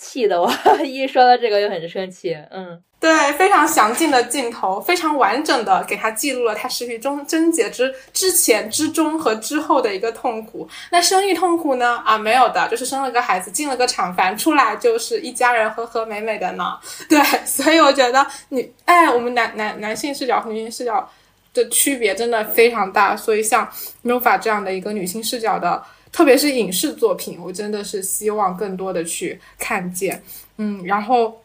[0.00, 0.50] 气得我
[0.82, 2.34] 一说到这个就很生气。
[2.50, 2.82] 嗯。
[2.98, 10.68] 对，非常详尽的镜头，非常完整的给他记录了他失去中贞洁之之前、之中和之后的一个痛苦。
[10.92, 12.02] 那生育痛苦呢？
[12.04, 16.78] 啊，没有的，就是生了个孩子，进了个厂房，出来就是一家人和和美美的呢。
[17.08, 21.10] 对，所以我觉得你，哎，我们男男男性视角和女性视角
[21.54, 23.16] 的区别真的非常大。
[23.16, 23.66] 所以像
[24.04, 25.82] Nova 这样的一个女性视角的，
[26.12, 30.22] 特别是影视作品，我真的是希望更多的去看见。
[30.56, 31.40] 嗯，然后。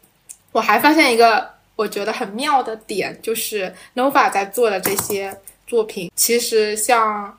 [0.52, 7.36] 我还发现一个我觉得很妙的点，就是 Nova 在做的这些作品，其实像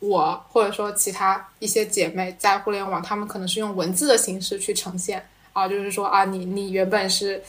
[0.00, 7.40] 我或者说其他一些姐妹在互联网，她们可能是用文字的形式去呈现啊，就是说啊，你你原本是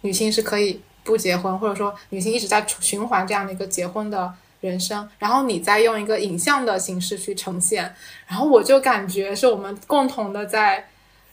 [0.00, 7.94] 女性是可以不结婚，或者说女性一直在循环这样的一个结婚的人生，然后你再用一个影像的形式去呈现，
[8.26, 10.86] 然后我就感觉是我们共同的在。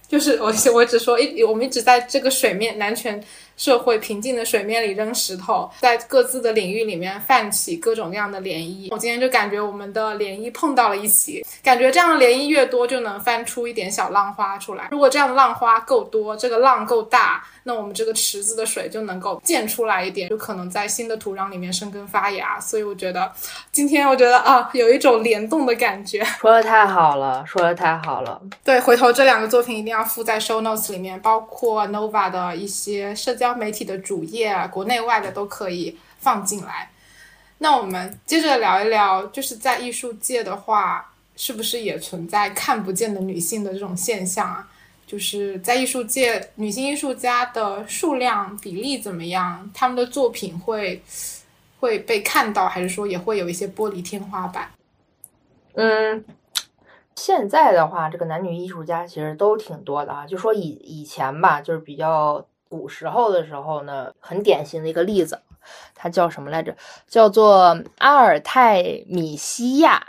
[0.09, 3.21] 就是我， 我只说一，我们一直在这个水面男权
[3.57, 8.87] 社会平静的水面里扔石头，在各自的领域里面泛起各种各样的涟漪。
[8.91, 14.87] 我今天就感觉我们的涟漪碰到了一起，感觉这样的涟漪越多，就能翻出一点小浪花出来。
[14.91, 17.43] 如果这样的浪花够多，这个浪够大。
[17.63, 22.57] 那我们这个池子的水就能够溅出来一点，就可能在新的土壤里面生根发芽。
[22.61, 23.29] 所以我觉得
[23.73, 26.23] 今天我觉得啊，有一种联动的感觉。
[26.39, 28.41] 说的太好了，说的太好了。
[28.63, 36.89] 对，回头这两个作品一定要附在 show notes 里面，包括 Nova 的一些社交媒体的主页啊，国内外的都可以放进来。
[37.59, 44.69] 那我们接着聊一聊，就是在艺术界的话，是不是也存在看不见的女性的这种现象啊？
[45.07, 49.71] 就是在艺术界，女性艺术家的数量比例怎么样？
[49.73, 51.01] 他们的作品会
[51.79, 54.69] 会被看到，还是说也会有一些玻璃天花板？
[55.75, 56.25] 嗯，
[57.15, 60.27] 现在的话，这个男女艺术家其实都挺多的啊。
[60.27, 65.39] 就说以以前吧，就是比较古时候的时候呢，很典型的一个例子，
[65.95, 66.75] 他叫什么来着？
[67.07, 70.01] 叫做阿尔泰米西亚。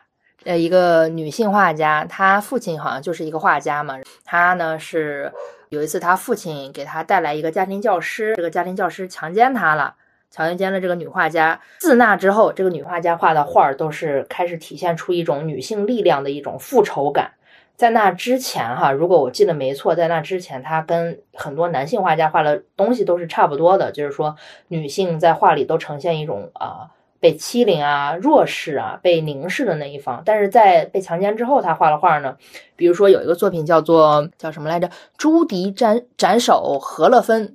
[0.45, 3.99] 呃，一个女性画家，她父亲好像就是一个画家嘛。
[4.25, 5.31] 她呢是
[5.69, 9.95] 有一次，她父亲给她带来一个家庭教师，这个家庭教师强奸她了，
[10.31, 11.61] 强奸了这个女画家。
[11.79, 17.33] 自那之后，这个女画家画的画都是开始体现出一种女性力量的一种复仇感。
[17.79, 24.35] 在那之前，哈，如果我记得没错，在那之前，他跟很多男性画家画的东西都是差不多的，就是说
[24.67, 26.91] 女性在画里都呈现一种啊。
[27.21, 30.23] 被欺凌啊，弱势啊，被凝视的那一方。
[30.25, 32.37] 但是在被强奸之后，他画了画呢。
[32.77, 34.89] 比如说有一个作品叫做叫什么来着？
[35.17, 37.53] 朱迪斩斩首何乐芬，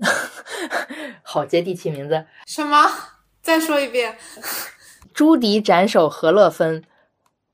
[1.24, 2.26] 好接地气名字。
[2.46, 2.78] 什么？
[3.42, 4.16] 再说一遍。
[5.14, 6.84] 朱迪斩首何乐芬，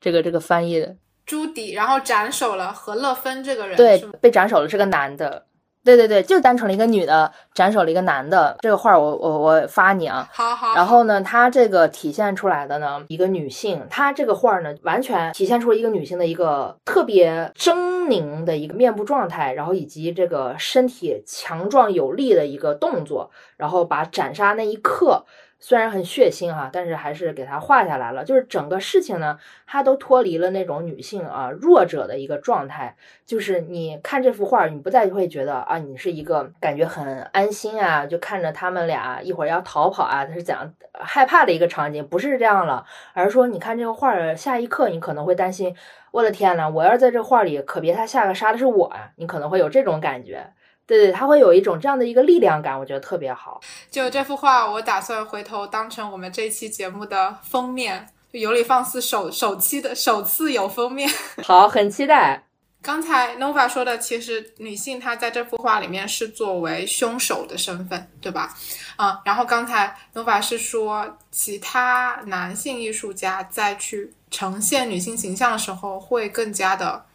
[0.01, 0.95] 这个这个翻译的。
[1.29, 3.77] 朱迪，然后斩首了何乐芬这个人。
[3.77, 5.45] 对，被斩首了是个男的。
[5.83, 10.27] 对对对，就单纯了一个女的斩首了一个男的，这个画我我我发你啊。
[10.33, 10.73] 好好。
[10.73, 17.75] 然后呢，它这个体现出来的呢，一个女性，她这个画呢，完全体现出了一个女性的一个特别狰
[18.07, 25.23] 狞的一个面部状态，然后以及这个身体强壮有力的一个动作，然后把斩杀那一刻
[25.59, 28.23] 虽然很血腥哈，但是还是给它画下来了。
[28.23, 29.37] 就是整个事情呢，
[29.67, 32.95] 它都脱离了那种女性啊弱者的一个状态。
[33.25, 45.75] 就是你看这幅画，你不再会觉得啊，你是一个感觉很安心啊，就看着他们俩一会儿要逃跑啊，他是怎样害怕的一个场景，不是这样了，而是说你看这个画，下一刻你可能会担心，
[46.11, 50.53] 我的天呐，我要是在这画里，可别他下个杀的是我啊，你可能会有这种感觉。
[50.89, 53.61] 对对，他会有一种这样的一个力量感，我觉得特别好。
[53.91, 61.07] 就这幅画，我打算回头当成我们这期节目的封面，就有理放肆首首期的首次有封面。
[61.45, 62.43] 好，很期待。
[62.81, 68.57] 刚才 Nova 说的，其实女性她在这幅画里面是作为凶手的身份，对吧？
[68.97, 77.05] 嗯，然后刚才 Nova 是说，其他男性艺术家在去呈现女性形象的时候，会更加的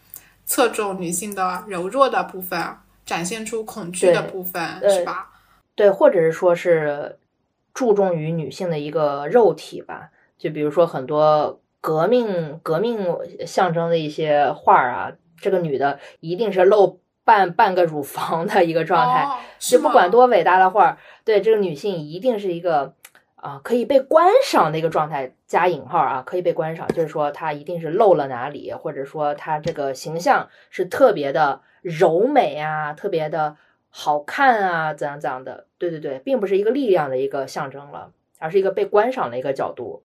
[0.47, 2.79] 侧重女性的柔弱的部分。
[3.05, 5.31] 展现出恐惧的部分是吧？
[5.75, 7.19] 对，或者是说是
[7.73, 10.11] 注重于女性的一个肉体吧。
[10.39, 13.07] 就比如说很多革命革命
[13.47, 19.27] 象征的一些画儿啊，这个女的一定是露半半个乳房的一个状态。
[19.59, 22.95] 就不管多伟大的画儿，对这个女性一定是一个
[23.45, 31.61] 啊可以被观赏的一个状态，加引号啊，可以被观赏，就是说它一定是露了哪里，或者说它这个形象是特别的。
[31.85, 33.59] 柔美啊，特别的
[33.91, 35.67] 好看啊，怎样怎样的？
[35.77, 40.03] 对对对，并不是一个力量的一个象征了，而是一个被观赏的一个角度。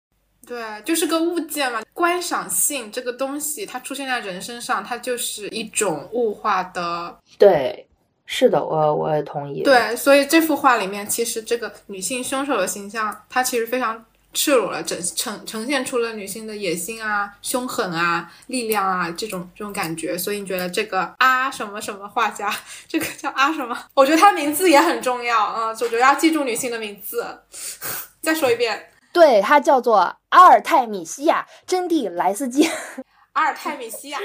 [0.48, 7.16] 对，就是个物件嘛，观赏性这个东西，它出现在人身上，它就是一种物化的。
[7.38, 7.88] 对，
[8.28, 9.64] 是的，我我也同意。
[9.64, 14.06] 对，所以这幅画里面，其实这个女性凶手的形象，她其实非常。
[14.34, 20.16] 赤裸了，呈呈呈现出了女性的野心啊、凶狠啊、力量啊这种这种感觉。
[20.16, 22.54] 所以你觉得这个啊什么什么画家，
[22.88, 23.76] 这个叫啊什么？
[23.96, 27.40] 我觉得他名字也很重要啊，我觉得要记住女性的名字。
[28.22, 32.70] 再说一遍，对，他叫做阿尔泰米西亚·真蒂莱斯基。
[33.34, 34.20] 阿尔泰米西亚，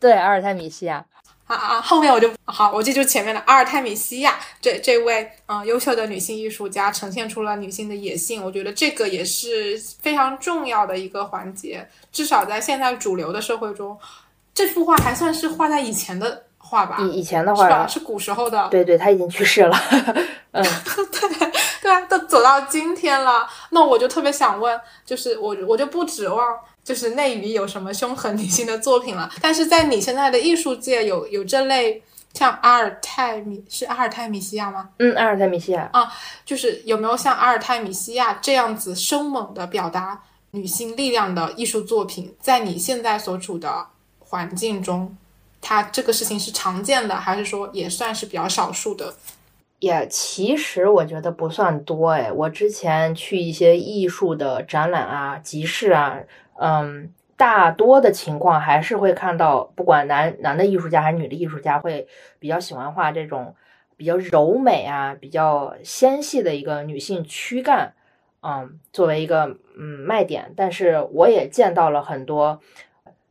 [0.00, 1.04] 对，阿尔泰米西亚。
[1.48, 1.80] 啊啊！
[1.80, 8.44] 后面我就好，我记住前面的阿尔泰米西亚这这位嗯优秀的女性艺术家，呈现出了女性的野性。
[8.44, 11.88] 我觉得这个也是非常重要的一个环节。
[12.12, 13.98] 至少在现在主流的社会中，
[14.54, 16.98] 这幅画还算是画在以前的画吧？
[17.00, 18.68] 以以前的画是古时候的。
[18.70, 19.76] 对对，他已经去世了。
[20.52, 20.62] 嗯，
[20.94, 23.48] 对对啊，都走到今天了。
[23.70, 26.54] 那我就特别想问，就是我我就不指望。
[26.88, 34.88] 就是内娱有什么凶狠女性的作品了，但是在你现在的艺术界有有这类像阿尔泰米是阿尔泰米西亚吗？
[34.98, 36.10] 嗯，阿尔泰米西亚啊，
[36.46, 40.18] 就是有没有像阿尔泰米西亚这样子生猛的表达
[40.52, 43.86] 女性力量的艺术作品，在你现在所处的
[44.18, 45.14] 环境中，
[45.60, 49.14] 它这个事情是常见的，还是说也算是比较少数的？
[49.80, 56.16] 也其实我觉得不算多哎，我之前去一些艺术的展览啊、集市啊。
[56.60, 62.08] 嗯，大多的情况还是会看到，不管男男的艺术家还是女的艺术家，会
[62.40, 63.54] 比较喜欢画这种
[63.96, 67.94] 比较柔美啊、比较纤细的一个女性躯干，
[68.42, 70.52] 嗯，作为一个嗯卖点。
[70.56, 72.60] 但是我也见到了很多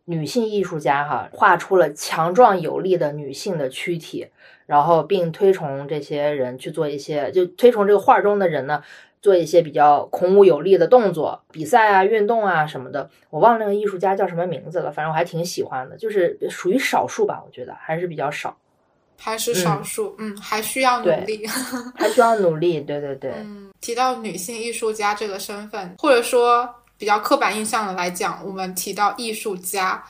[0.06, 4.28] 女性艺术家哈，画出了强壮有力的女性的躯体，
[4.68, 8.82] 然后并推崇这些人去做一些，就推崇这个画中的人呢。
[9.22, 14.92] 做一些比较孔武有力的动作，比赛啊、运动啊什么的，我忘了那个艺术家叫什么名字了。
[14.92, 18.56] 反正我还挺喜欢的，就是属于少数吧，我觉得还是比较少，
[19.18, 21.46] 还是少数，嗯，还需要努力，
[21.98, 23.32] 还需要努力，对对对。
[23.38, 30.04] 嗯，提到女性艺术家这个身份，或者说比较刻板印象的来讲，我们提到艺术家，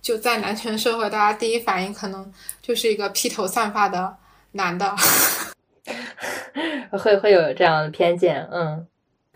[0.00, 4.16] 就在男权社会，大家第一反应可能就是一个披头散发的
[4.52, 4.94] 男的。
[6.98, 8.86] 会会有这样的偏见，嗯，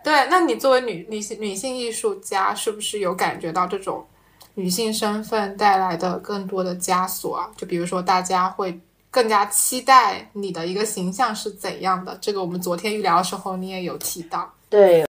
[0.03, 0.27] 对。
[0.31, 4.07] 那你作为女女性女性艺术家，是不是有感觉到这种
[4.55, 7.51] 女性身份带来的更多的枷锁啊？
[7.57, 8.81] 就比如说，大家会
[9.11, 12.17] 更加期待你的一个形象是怎样的？
[12.21, 15.08] 这个我们昨天预聊的时候你也有提到，对。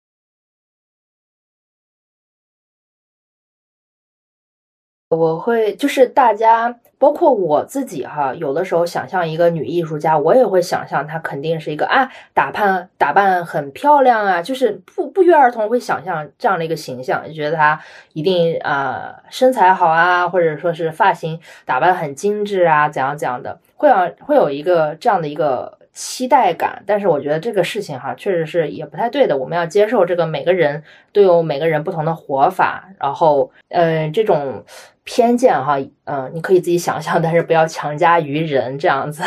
[5.12, 17.78] 我会就是大家，包括我自己哈，有的时候想象一个女艺术家，我也会想象她肯定是一个啊，打扮打扮很漂亮啊，就是不不约而同会想象这样的一个形象，就觉得她
[18.14, 25.81] 一定啊身材好啊，或者说是发型打扮很精致啊，怎样怎样的，会有会有一个这样的一个。
[26.04, 29.38] 期待感，但是我觉得这个事情哈，确实是也不太对的。
[29.38, 30.84] 我们要接受这个每个人
[31.14, 34.66] 都有每个人不同的活法，然后，嗯，这种
[35.04, 39.22] 偏见哈，嗯，你可以自己想象，但是不要强加于人这样子。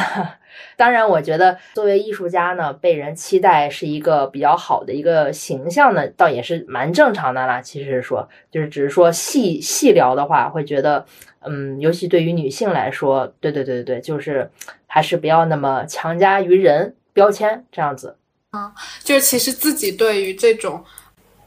[0.76, 7.60] 当然，我觉得作为艺术家呢，被人期待是一个比较好的一个形象呢，倒也是蛮正常的啦。
[7.60, 11.04] 其实说，就是只是说细细聊的话，会觉得，
[11.40, 14.50] 嗯，尤其对于女性来说，对对对对对，就是
[14.86, 18.16] 还是不要那么强加于人标签这样子。
[18.50, 20.84] 啊，就是其实自己对于这种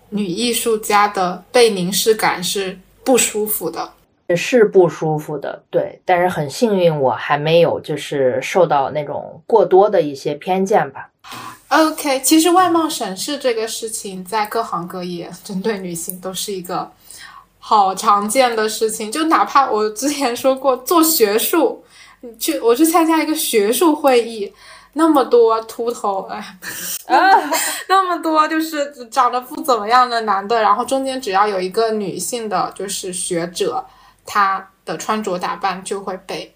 [0.09, 3.93] 女艺术家的被凝视感是不舒服的。
[4.35, 11.09] 是不舒服的，对，但是很幸运，我还没有就是受到那种过多的一些偏见吧。
[11.69, 16.91] OK，其实外貌审视这个事情，在各行各业针对女性都是一个
[17.59, 19.11] 好常见的事情。
[19.11, 21.83] 就哪怕我之前说过做学术，
[22.21, 24.53] 你去我去参加一个学术会议，
[24.93, 26.57] 那么多秃头，哎，
[27.87, 33.85] 那么多就是长得不怎么样的男的，然后中间只要有一个女性的，就是学者。
[34.27, 36.53] 他的穿着打扮就会被，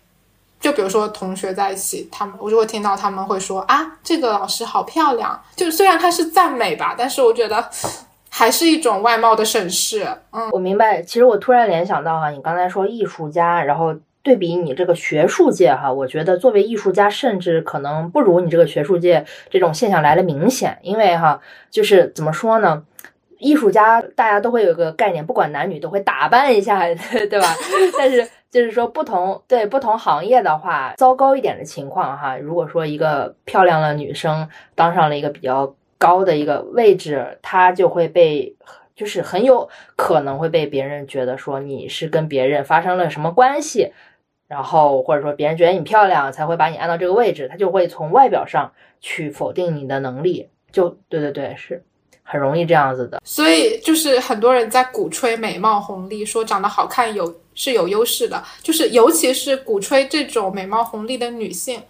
[0.59, 5.41] 就比如说同学在一起，他们我就会听到他们会说啊，这个老师好漂亮。
[5.55, 7.67] 就虽然他是赞美吧，但是我觉得
[8.29, 10.05] 还是一种外貌的审视。
[10.31, 11.01] 嗯，我明白。
[11.01, 20.77] 其实我突然联想到哈，你刚才说艺术家，然后对比你这个学术界哈，我觉得作为艺术家，甚至可能不如你这个学术界这种现象来的明显。
[20.83, 21.39] 因为哈，
[21.71, 22.83] 就是怎么说呢？
[23.41, 26.79] 艺术家大家都会有一个概念，不管男女都会打扮一下，
[27.29, 27.47] 对吧？
[27.97, 38.55] 但是就是说不同对不同行业的话，糟糕一点的情况哈，如果说一个漂亮的女生当上了一个比较高的一个位置，她就会被
[38.95, 43.91] 就是很有可能会被别人觉得说你是跟别人发生了什么关系，
[44.47, 51.83] 然后或者说别人觉得你漂亮才会把你按到这个位置，他就会从外表上去否定你的能力，就对对对是。
[52.31, 61.83] 很容易这样子的，所以就是很多人在鼓吹美貌红利，说长得好看有是有优势的，就是尤其是鼓吹这种美貌红利的女性，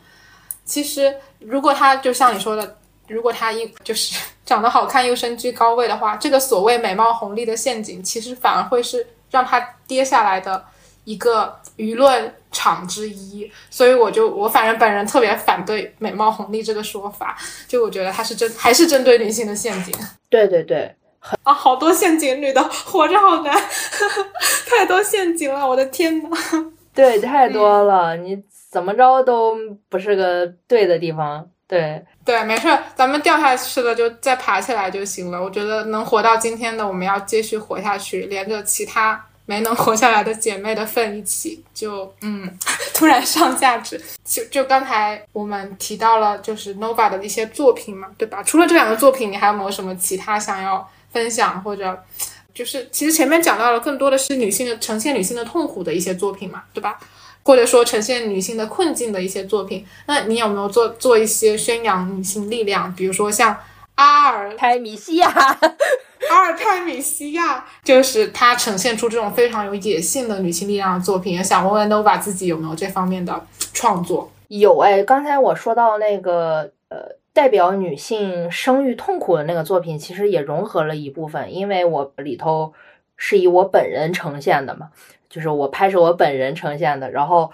[0.66, 2.78] 其实如果她就像你说的，
[3.08, 10.66] 如果她因就是 长得好看又身居高位的话，这个所谓美貌红利的陷阱，其实反而会是让她跌下来的
[11.04, 12.34] 一个舆论。
[12.62, 17.36] 场之一，所以我就我反正本人特别反对美貌红利这个说法，
[17.68, 19.92] 就我觉得它是针还是针对女性的陷阱。
[20.30, 20.96] 对对对，
[21.42, 23.52] 啊，好多陷阱，女的活着好难，
[24.70, 26.30] 太多陷阱了，我的天呐。
[26.94, 28.38] 对，太多了，你
[28.70, 29.58] 怎么着都
[29.90, 31.50] 不是个对的地方。
[31.68, 35.42] 对对，没事，咱们掉下去了就再爬起来就行了。
[35.42, 39.26] 我觉得能活到今天的，我们要继续活下去，连着其他。
[39.52, 42.50] 没能活下来的姐妹的份一起，就嗯，
[42.96, 44.02] 突然上价值。
[44.24, 48.42] 就就刚才我们提到了，就是 Nova 的一些作品嘛，对吧？
[48.44, 52.02] 除了这两个作品，你还有没有什么其他想要分享，或者
[52.54, 56.98] 就是其实前面讲到了更多的是女性的呈现女性的痛苦的一些作品嘛，对吧？
[57.44, 63.58] 或者说呈现女性的困境的一些作品，那你有没有做做一些宣扬女性力量，比如说像
[64.02, 65.30] 阿尔泰米西亚？
[66.30, 74.32] 阿尔泰米西亚就是他呈现出这种非常有野性的女性力量的作品，也想问问 Nova 自己有没有这方面的创作？
[74.48, 76.98] 有哎，刚才我说到那个呃，
[77.32, 82.74] 代表女性生育痛苦的那个作品，其实也融合了一部分，因为我里头
[83.16, 84.90] 是以我本人呈现的嘛。
[85.32, 87.50] 就是我拍摄我本人呈现的，然后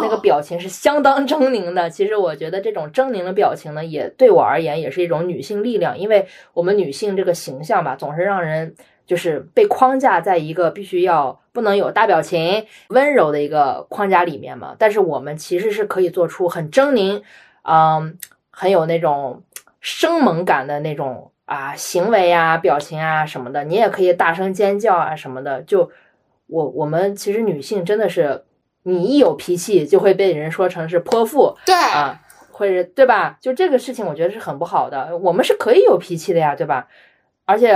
[0.00, 1.90] 那个表情是相当狰狞的。
[1.90, 6.24] 其实我觉得这种狰狞的表情呢，也对我而言也是一种女性力量，因为
[6.54, 14.76] 我们女性这个形象吧，总是让人就是被框架在一个必须要不能有大表情、温柔的一个框架里面嘛。
[14.78, 17.22] 但是我们其实是可以做出很狰狞，
[17.62, 18.16] 嗯，
[18.52, 19.42] 很有那种
[19.80, 23.64] 生猛感的那种啊行为啊、表情啊什么的。
[23.64, 25.90] 你也可以大声尖叫啊什么的，就。
[26.46, 28.44] 我我们其实女性真的是，
[28.84, 32.20] 你一有脾气就会被人说成是泼妇，对啊，
[32.52, 33.36] 或者对吧？
[33.40, 35.16] 就这个事情，我觉得是很不好的。
[35.18, 36.86] 我们是可以有脾气的呀，对吧？
[37.44, 37.74] 而且，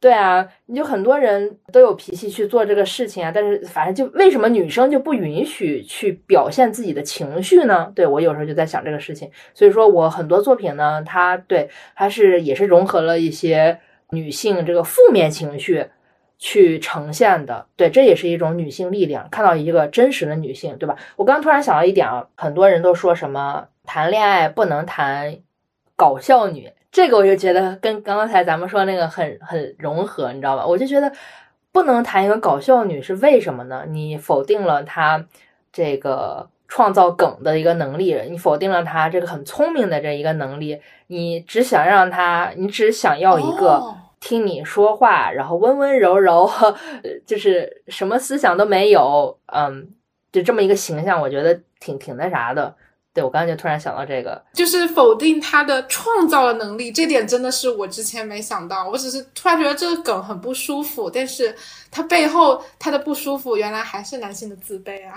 [0.00, 3.30] 对啊，你就很多人都有脾气去做这个事情啊。
[3.34, 7.92] 但是，反正就为什么女生就不允许去表现自己的情绪呢？
[7.94, 9.30] 对我有时候就在想这个事情。
[9.52, 13.78] 所以说我很多作品呢，它对它是也是融合了一些
[14.10, 15.86] 女性这个负面情绪。
[16.42, 19.28] 去呈现的，对，这也是一种女性力量。
[19.30, 20.96] 看到一个真实的女性，对吧？
[21.16, 25.36] 我刚突然想到一点啊，很多人都说什么谈恋爱不能谈
[25.96, 30.66] 搞笑女，这个我就觉得跟刚才咱们说那个很很融合，你知道吧？
[30.66, 31.12] 我就觉得
[31.72, 33.84] 不能谈一个搞笑女是为什么呢？
[33.86, 35.22] 你否定了她
[35.70, 43.94] 这个创造梗的一个能力，你否定了她这个很聪明的这一个能力，你只想让她，你只想要一个。
[44.20, 46.48] 听你说话，然后温温柔柔，
[47.26, 49.88] 就是什么思想都没有，嗯，
[50.30, 52.74] 就这么一个形象，我觉得挺挺那啥的。
[53.12, 58.88] 对我刚才就突然想到这个，就是否定他的创造的能力，这点真的是我之前没想到。
[58.88, 61.52] 我只是突然觉得这个梗很不舒服，但是
[61.90, 65.14] 他背后他的不舒服，原来还是男性的自卑啊。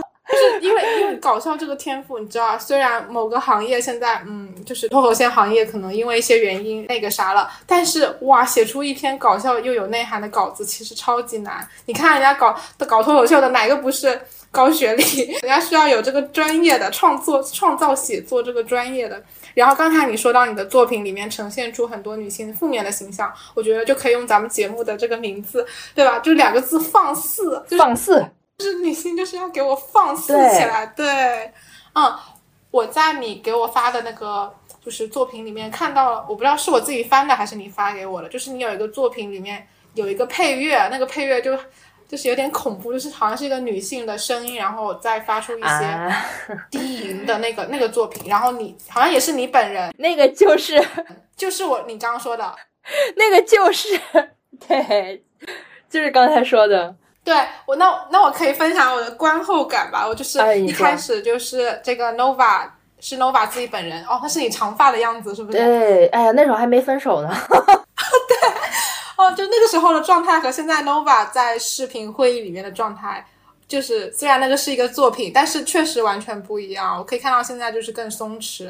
[0.30, 11.66] 就是因为因为搞笑这个天赋，你知道，虽然某个行业现在嗯，就是脱口秀行业可能因为一些原因那个啥了，但是哇，写出一篇搞笑又有内涵的稿子其实超级难。
[11.86, 12.56] 你看人家搞
[12.86, 14.20] 搞脱口秀的哪个不是？
[14.52, 19.22] 高学历，人家需要有这个专业的创作、创造写作这个专业的。
[19.54, 25.64] 然后刚才你说到你的作品里面呈现出很多女性负面的形象，我觉得就可以用咱们节目的这个名字，
[25.94, 26.18] 对吧？
[26.18, 27.64] 就两个字：放肆。
[27.78, 28.26] 放肆，
[28.60, 30.86] 就是女性就是要给我放肆起来。
[30.86, 31.50] 对，
[31.94, 32.14] 嗯，
[32.70, 34.54] 我在你给我发的那个
[34.84, 41.58] 就是作品里面看到了，我不知道是我自己翻的还是你发给我的，就是你有一个作品里面有一个配乐，那个配乐就。
[42.10, 46.12] 就是有点恐怖，就是好像是一个女性的声音，然后再发出一些
[46.68, 50.84] 低吟的那个那个作品，然后你好像也是你本人，那个就是
[51.36, 52.52] 就是我你刚刚说的，
[53.14, 53.96] 那个就是
[54.66, 55.22] 对，
[55.88, 57.36] 就是刚才说的，对
[57.66, 62.62] 我那那我可以分享我的观后感吧，我就是一开始就是这个 Nova
[62.98, 65.58] 是 Nova 自己本人哦，他是你长发的样子是不是？
[65.58, 68.36] 对，哎呀，那时候还没分手呢， 对。
[69.16, 73.26] 哦，就那个时候的状态和现在 Nova 在视频会议里面的状态，
[73.68, 76.96] 就是虽然那个是一个作品，但是确实完全不一样。
[76.96, 78.66] 我可以看到现在就是更松弛，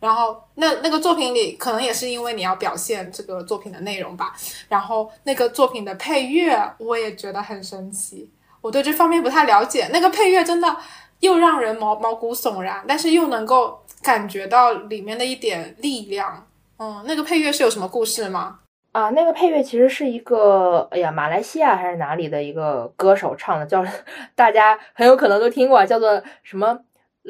[0.00, 4.34] 然后那那个作品里可能也是因为你要表现这个作品的内容吧。
[4.68, 8.28] 然后那个作品的配乐我也觉得很神奇，
[8.60, 9.88] 我对这方面不太了解。
[9.92, 10.76] 那个配乐真的
[11.20, 16.46] 又让人毛毛骨悚然，但是又能够感觉到里面的一点力量。
[16.78, 18.60] 嗯，那个配乐是有什么故事吗？
[18.92, 23.84] 啊，那个配乐其实是一个，哎呀，马来西亚还是哪里的一个歌手唱的，叫
[24.34, 26.76] 大家很有可能都听过，叫做什么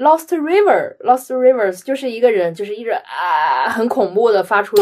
[0.00, 4.74] Lost River，Lost Rivers，就是一个人，就是一直啊，很恐怖的发出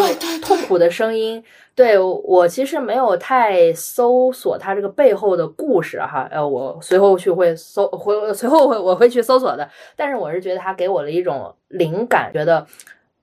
[0.43, 1.43] 痛苦的声音。
[1.75, 9.69] 对我其实没有太搜索他这个背后的故事哈，呃，我随后去会搜，会随后会我会去搜索的。
[9.97, 12.67] 但是我是觉得他给我了一种灵感，觉得。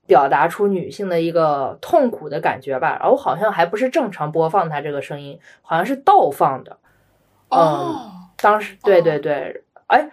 [0.07, 6.77] 表达出女性的一个痛苦的感觉吧，然后好像还不是正常播放它这个声音，好像是倒放的。
[7.49, 10.07] 哦，当时对对对，哎，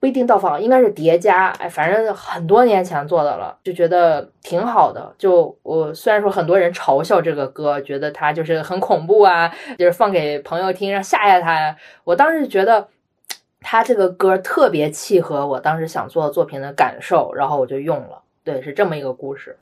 [0.00, 1.48] 不一定倒放，应该是叠加。
[1.58, 5.14] 哎，反正很多年前做的了，就觉得挺好的。
[5.18, 11.76] 就我虽然说很多人嘲笑这个歌，觉得它就是很恐怖啊，就是放给朋友听，让吓吓他呀。
[12.02, 12.88] 我当时觉得
[13.60, 18.22] 他这个歌特别契合我当时想做作品的感受，然后我就用了。
[18.42, 19.58] 对，是这么一个故事。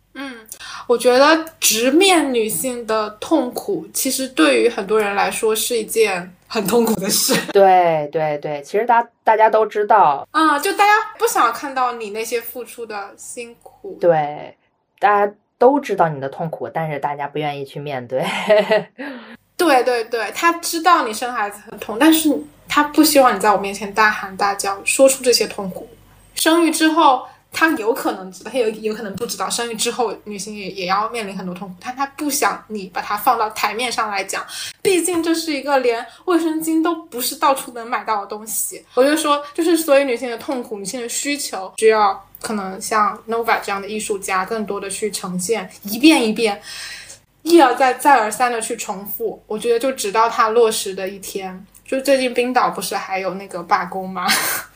[0.53, 7.35] 嗯，我觉得直面女性的痛苦，其实对于很多人来说是一件很痛苦的事。
[7.53, 13.99] 对对对，其实大大家都知道啊，就大家不想看到你那些付出的辛苦。
[14.01, 14.57] 对，
[14.99, 18.25] 大家都知道你的痛苦，但是大家不愿意去面对。
[19.57, 22.31] 对对对，他知道你生孩子很痛，但是
[22.69, 25.89] 他不希望你在我面前大喊大叫，说出这些痛苦。
[26.35, 27.27] 生育之后。
[27.53, 34.45] 他有可能知道，他有有可能不知道，生育之后女性也也要面临很多痛苦，但他不想你把它放到台面上来讲，
[34.83, 38.85] 毕竟这是一个连卫生巾都不是到处能买到的东西。
[38.95, 46.61] 我就说，就是所有女性的痛苦、女性的需求，需要可能像 Nova 这样的艺术家更多的去呈现，一遍一遍，
[47.43, 49.43] 一而再、再而三的去重复。
[49.47, 51.67] 我觉得就直到它落实的一天。
[51.85, 54.27] 就最近冰岛不是还有那个罢工吗？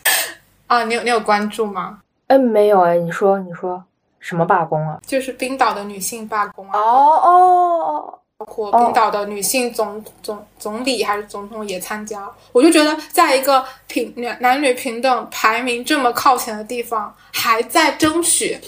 [0.66, 1.99] 啊，你有你有关注吗？
[2.32, 3.84] 哎，没有哎，你说你说
[4.18, 4.98] 什么罢工啊？
[5.06, 6.80] 就是冰岛的女性罢工啊！
[6.80, 12.26] 哦哦哦，包括冰岛的女性总总总理还是总统也参加。
[12.52, 18.59] 我就觉得，在一个平男女平等排名这么靠前的地方，还在争取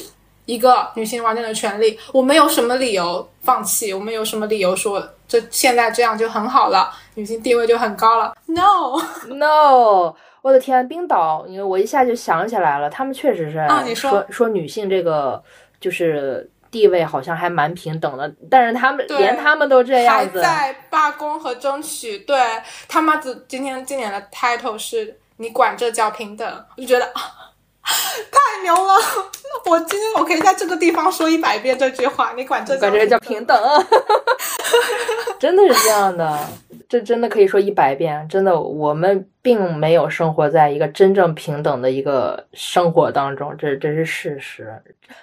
[0.45, 3.95] 一个女性完整的权利，我们有什么理由放弃？
[3.95, 9.01] 我们有什么理由说这现在这样就很好了，女性地位就很高了？No
[9.35, 10.15] No。
[10.45, 15.43] 我的天，冰岛，因为我一下就想起来了，他们确实是说说女性这个
[15.81, 22.19] 就是地位好像还蛮平等的，但是他们连他们都这样子，还在罢工和争取。
[22.19, 22.39] 对
[22.87, 27.11] 他妈子今天今年的 title 是你管这叫平等，我就觉得
[28.33, 28.95] 太牛了。
[29.67, 33.57] 我今天我可以在这个地方说一百遍这句话，你管这管这叫平等，
[35.39, 36.39] 真的是这样的。
[36.87, 44.71] 这真的可以说一百遍，真的，我们并没有生活在一个真正平等的一个生活当中，这这是事实。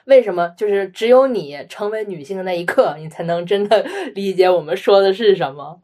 [0.06, 0.52] 为什么？
[0.58, 3.86] 就是只有你成为女性的那一刻，你才能真的
[4.16, 5.80] 理解我们说的是什么。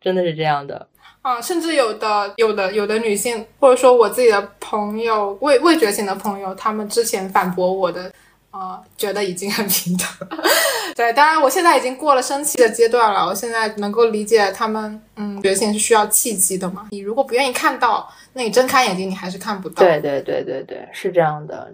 [0.00, 0.86] 真的是这样的。
[1.24, 8.12] 啊，甚至有的有的有的女性，或者说我自己的朋友，未未觉醒的朋友，他们之前反驳我的。
[8.50, 10.06] 啊，觉得已经很平等。
[10.94, 13.26] 对，当然我现在已经过了生气的阶段了。
[13.26, 16.86] 我现在能够理解他们，嗯，觉醒是需要契机的嘛。
[16.92, 19.82] 你如果不愿意看到，那你睁开眼睛，你还是看不到。
[19.82, 21.68] 对对对对对，是这样的，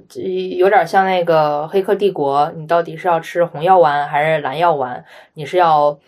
[0.56, 5.04] 有点像那个《黑客帝国》，你到底是要吃红药丸还是蓝药丸？
[5.34, 5.98] 你是要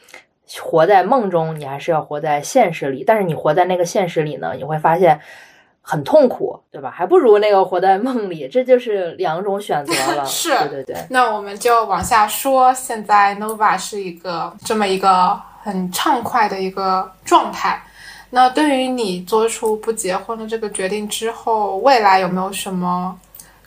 [0.63, 3.05] 活在梦中，你还是要活在现实里？
[3.05, 5.21] 但是你活在那个现实里呢，你会发现。
[5.85, 6.93] 很痛苦，对吧？
[6.93, 10.23] 还不如那个活在梦里，这就是两种选择了。
[10.25, 10.97] 是，对对对。
[11.11, 17.83] 那我们就往下说，现在 Nova 是一个这么一个很畅快的一个状态。
[18.31, 23.19] 那对于你做出不结婚的这个决定之后，未来有没有什么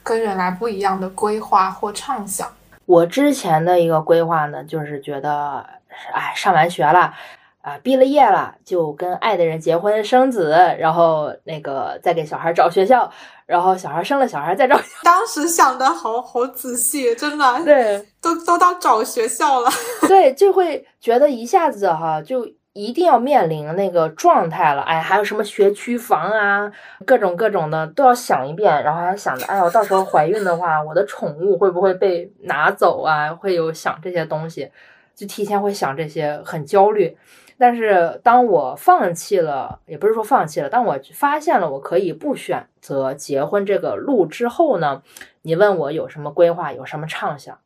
[0.01, 2.47] 跟原来不一样的规划或畅想？
[2.85, 5.65] 我之前的一个规划呢，就是觉得，
[6.13, 7.13] 哎，上完学了。
[7.61, 13.11] 啊，毕了业了就跟爱的人结婚生子，然后那个再给小孩找学校，
[13.47, 14.79] 然后小孩生了小孩再找。
[15.03, 17.43] 当时想的好好仔细，真的。
[17.65, 19.69] 对，都都到找学校了。
[20.07, 24.83] 对，就会觉得一下子哈，就一定要面临那个状态了。
[24.83, 26.71] 哎，还有什么学区房啊，
[27.03, 33.33] 各种各种的都要想一遍，然后还想着，哎我，到时候怀孕的话，我的宠物会不会被拿走啊？
[33.33, 34.69] 会有想这些东西，
[35.15, 37.17] 就提前会想这些，很焦虑。
[37.57, 45.01] 但是当我放弃了，也不是说放弃了，当我发现了我可以不选择结婚这个路之后呢，
[45.41, 47.57] 你问我有什么规划，有什么畅想，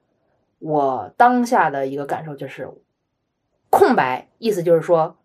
[0.60, 2.70] 我当下的一个感受就是
[3.72, 5.18] 空白，意思就是说，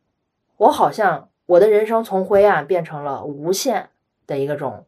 [0.57, 3.91] 我好像我的人生从灰暗变成了无限
[4.27, 4.87] 的一个种。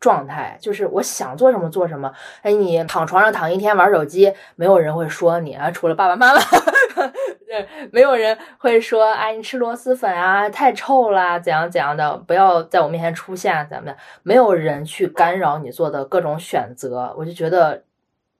[0.00, 2.12] 状态就是我想做什么做什么。
[2.42, 6.40] 哎，你躺床上躺一天玩手机，没有人会说你啊，除了爸爸妈妈，
[7.46, 13.96] 对，没有人会说哎，你吃螺蛳粉啊，太臭了，怎样怎样的，不要在我面前出现，怎么的？
[14.22, 17.12] 没有人去干扰你做的各种选择。
[17.18, 17.82] 我就觉得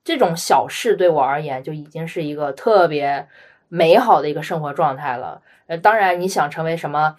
[0.03, 3.27] 这种小事对我而言就已经是一个特别
[3.67, 5.41] 美好的一个生活状态了。
[5.67, 7.15] 呃，当然你想成为什么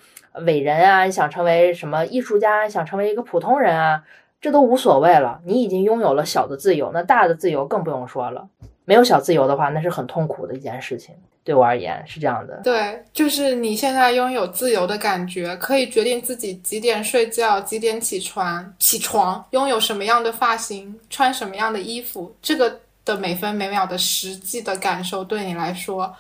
[0.46, 4.02] 伟人啊，你想成为什么艺术家，想成为一个普通人啊。
[4.40, 8.48] 这都无所谓了，你已经拥有了小的自由，那大的自由更不用说了。
[8.84, 11.14] 没有小自由的话，那是很痛苦的一件事情。
[11.44, 12.60] 对我而言是这样的。
[12.64, 26.14] 对，就是你现在拥有自由的感觉，可以决定自己几点睡觉，几点起床，起床，拥有什么样的发型，穿什么样的衣服，这个的每分每秒的实际的感受，对你来说。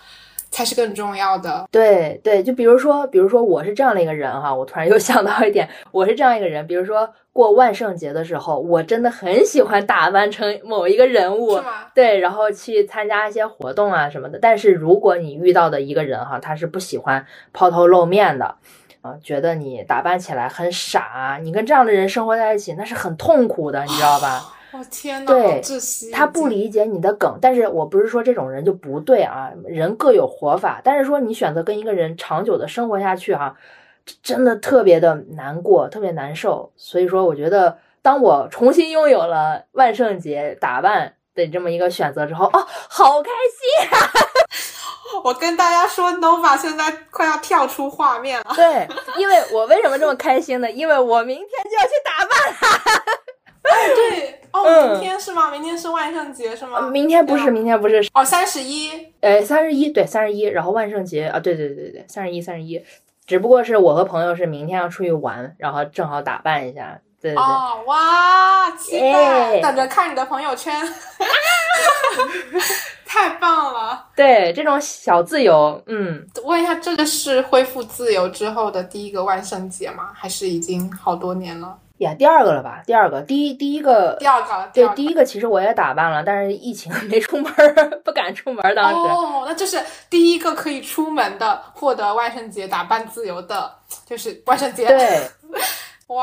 [0.52, 1.68] 才是更重要的。
[1.70, 11.60] 对对，就比如说，比如说我是这样的一个人哈，我突然又想到一点，我是这样一个人，比如说过万圣节的时候，我真的很喜欢打扮成某一个人物？
[11.94, 14.38] 对，然后去参加一些活动啊什么的。
[14.40, 18.56] 但是如果你遇到的一个人哈，他是不喜欢抛头露面的，
[19.00, 24.54] 啊，觉得你打扮起来很傻，你跟这样的人生活在一起，那是很痛苦的，你知道吧？
[24.72, 26.12] 我天呐，对，窒息！
[26.12, 30.80] 他不理解你的梗，但是我不是说这种人就不对啊，人各有活法。
[30.84, 33.56] 但是说你选择跟一个人长久的生活下去哈，
[34.22, 36.72] 真的特别的难过，特别难受。
[36.76, 44.10] 所以说，我觉得当我重新拥有了万圣节打扮的这么一个选择之后，哦，好开心啊！
[45.24, 48.52] 我跟大家说，Nova 现在快要跳出画面了。
[48.54, 48.88] 对，
[49.18, 50.70] 因为我为什么这么开心呢？
[50.70, 53.02] 因为我明天就要去打扮了。
[53.94, 55.50] 对哦，明天是吗？
[55.50, 56.80] 明天是万圣节是吗？
[56.88, 62.82] 明天不是，明天不是哦，三十一，呃，三十一，对，三十一，然后万圣节啊，对对对对对，三十一，三十一，
[63.30, 70.74] 只不过是我和朋友是明天要出去玩，然后正好打扮一下，对对对，哦哇，期待，等着看你的朋友圈，
[73.06, 80.10] 太棒了，对，这种小自由，嗯，问一下，这个是恢复自由之后的第一个万圣节吗？
[80.12, 81.78] 还是已经好多年了？
[82.00, 82.82] 呀，第二个了吧？
[82.86, 87.52] 第二个，第一第一个，第二个，对，第一个其实我也打扮了，但是疫情 没出门，
[88.04, 88.74] 不敢出门。
[88.74, 89.78] 当时哦，那就是
[90.08, 93.70] 第一个可以出门的，获得万圣节打扮自由的，
[94.06, 94.86] 就是万圣节。
[94.86, 95.20] 对。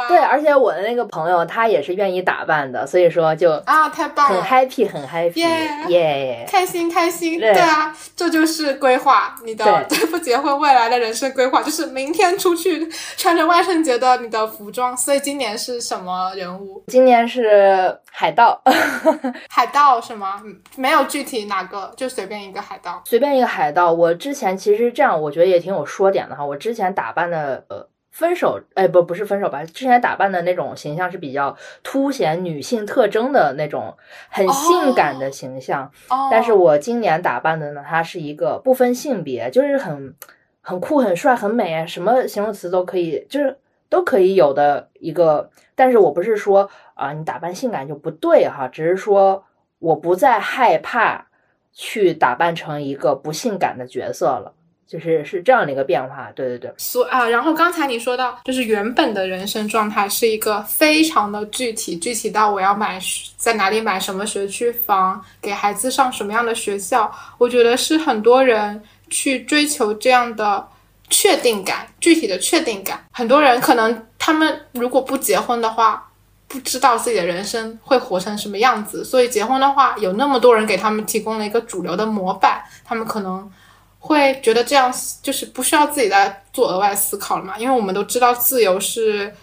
[0.08, 14.96] 对，而且我的那个朋友他也是愿意打扮的，所以说就啊，太棒了，很 happy，很 happy，耶，开心开心，对啊，这就是规划你的对不结婚未来的人生规划，就是明天出去穿着万圣节的你的服装。
[14.98, 16.84] 所以今年是什么人物？
[16.88, 18.62] 今年是海盗，
[19.50, 20.42] 海盗是吗？
[20.76, 23.92] 没有具体哪个，就随便一个海盗，随便一个海盗。
[23.92, 26.44] 我之前其实这样，我觉得也挺有说点的哈。
[26.44, 27.88] 我之前打扮的呃。
[28.18, 29.64] 分手，哎，不，不是分手吧？
[29.64, 33.96] 之前打扮的那种形象是比较凸显女性特征的那种，
[34.30, 35.92] 很性感的形象。
[36.32, 40.16] 但是我今年打扮的呢，它是一个不分性别，就是很。
[40.60, 43.58] 很酷、很帅、很美啊，什么形容词都可以，就是
[43.88, 45.50] 都可以有的一个。
[45.76, 49.46] 但是我不是说啊，你打扮性感就不对哈，只是说
[49.80, 51.28] 我不再害怕
[51.72, 54.52] 去打扮成一个不性感的角色了。
[54.88, 56.74] 就是是这样的一个变化，对对对。
[56.78, 62.98] 所啊，然后刚才你说到，就是原本的人生状态是一个非常的具体，具体到我要买
[63.36, 67.12] 在哪里买什么学区房，给孩子上什么样的学校。
[67.38, 70.66] 我觉得是很多人去追求这样的
[71.10, 73.04] 确定感，具体的确定感。
[73.12, 76.10] 很多人可能他们如果不结婚的话，
[76.48, 83.52] 不知道自己的人生会活成什么样子，所以结婚的话，有那么多人给他们提供了一个主流的模板，他们可能。
[84.00, 87.58] 会觉得这样就是不需要自己再做额外思考了嘛？
[87.58, 89.34] 因为我们都知道自由是，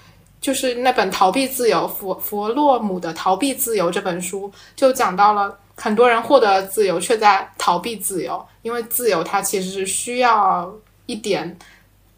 [0.40, 10.72] 就是那本《逃避自由》弗弗洛姆的《逃避自由》这本书就讲到了，很多人获得了自由，却在逃避自由，因为自由它其实是需要
[11.06, 11.58] 一点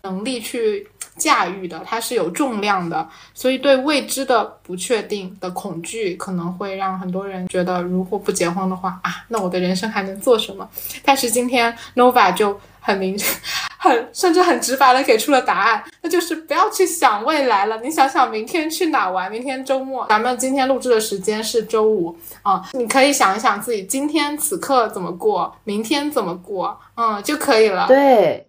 [0.06, 0.88] 能力去。
[1.18, 10.68] 驾驭的，它是有重量的，所以对未知的不确定的恐惧，可能会让很多人觉得，如果不结婚的话啊，那我的人生还能做什么？
[11.02, 13.18] 但是今天 Nova 就很明，
[13.80, 19.32] 很甚至很直白的给出了答案，那就是不要去想未来了，你想想明天去哪玩？
[19.32, 27.86] 明天周末，咱们今天录制的时间是周五啊，你可以想一想自己今天此刻怎么过，明天怎么过，嗯，就可以了。
[27.88, 28.46] 对，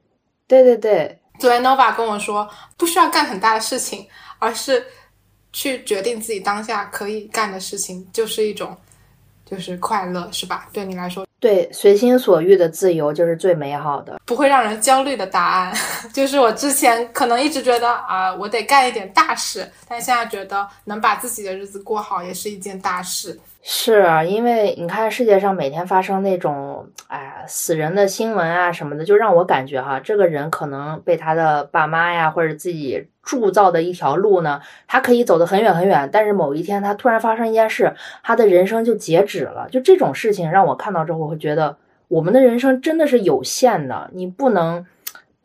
[0.49, 1.19] 对对对。
[1.39, 4.07] 昨天 Nova 跟我说，不需要干很大的事情，
[4.39, 4.85] 而是
[5.53, 8.75] 去决定自己当下可以干的事情，就是一种，
[9.45, 10.67] 就是快乐，是吧？
[10.73, 15.75] 对你来说，对，随心所欲的自由就是最美好的，不会让人焦虑的答案。
[16.11, 23.39] 就是我之前可能一直觉得啊，我得干一点大事，但现在觉得能把自己的日子过好也是一件大事。
[23.69, 39.67] 是啊，因为你看世界上每天发生那种哎死人的新闻啊什么的，就让我感觉哈，这个人可能被他的爸妈呀或者自己铸造的一条路呢，他可以走得很远很远，但是某一天他突然发生一件事，他的人生就截止了。
[39.69, 41.75] 就这种事情让我看到之后，会觉得
[42.07, 44.85] 我们的人生真的是有限的，你不能。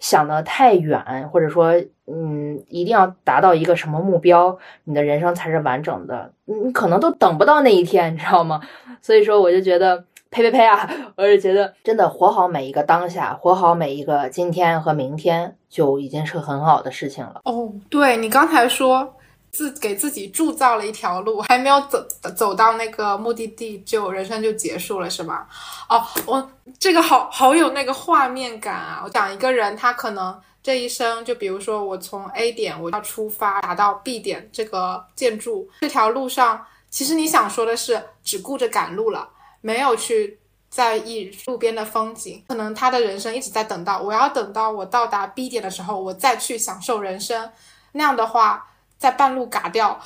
[0.02, 1.72] 想的太远，或者说，
[2.08, 6.28] 嗯，一定要达到一个什么目标，你的人生才是完整的。
[6.46, 8.60] 你可能都等不到那一天，你知道吗？
[9.00, 10.90] 所以说，我就觉得，呸呸呸啊！
[11.16, 17.40] 我是觉得，真的活好每一个当下，活好每一个今天和明天，就已经是很好的事情了。
[17.44, 19.14] 哦，对你刚才说。
[19.52, 22.02] 自给自己铸造了一条路， 还没有走
[22.34, 25.46] 走到那个目的地，就人生就结束了，是吧？
[25.90, 29.02] 哦，我这个好好有那个画面感啊！
[29.04, 39.28] 我讲一个人，他可能这一生，就比如说我从 A 点我要出发，达到 B 点这个建筑这条路上，其实你想说的是只顾着赶路了，
[39.60, 40.38] 没有去
[40.70, 42.42] 在意路边的风景。
[42.48, 47.50] 可能他的人生一直在等到我要等到我到达 B 点的时候，我再去享受人生。
[47.92, 48.70] 那样的话。
[49.02, 49.98] 在半路嘎掉，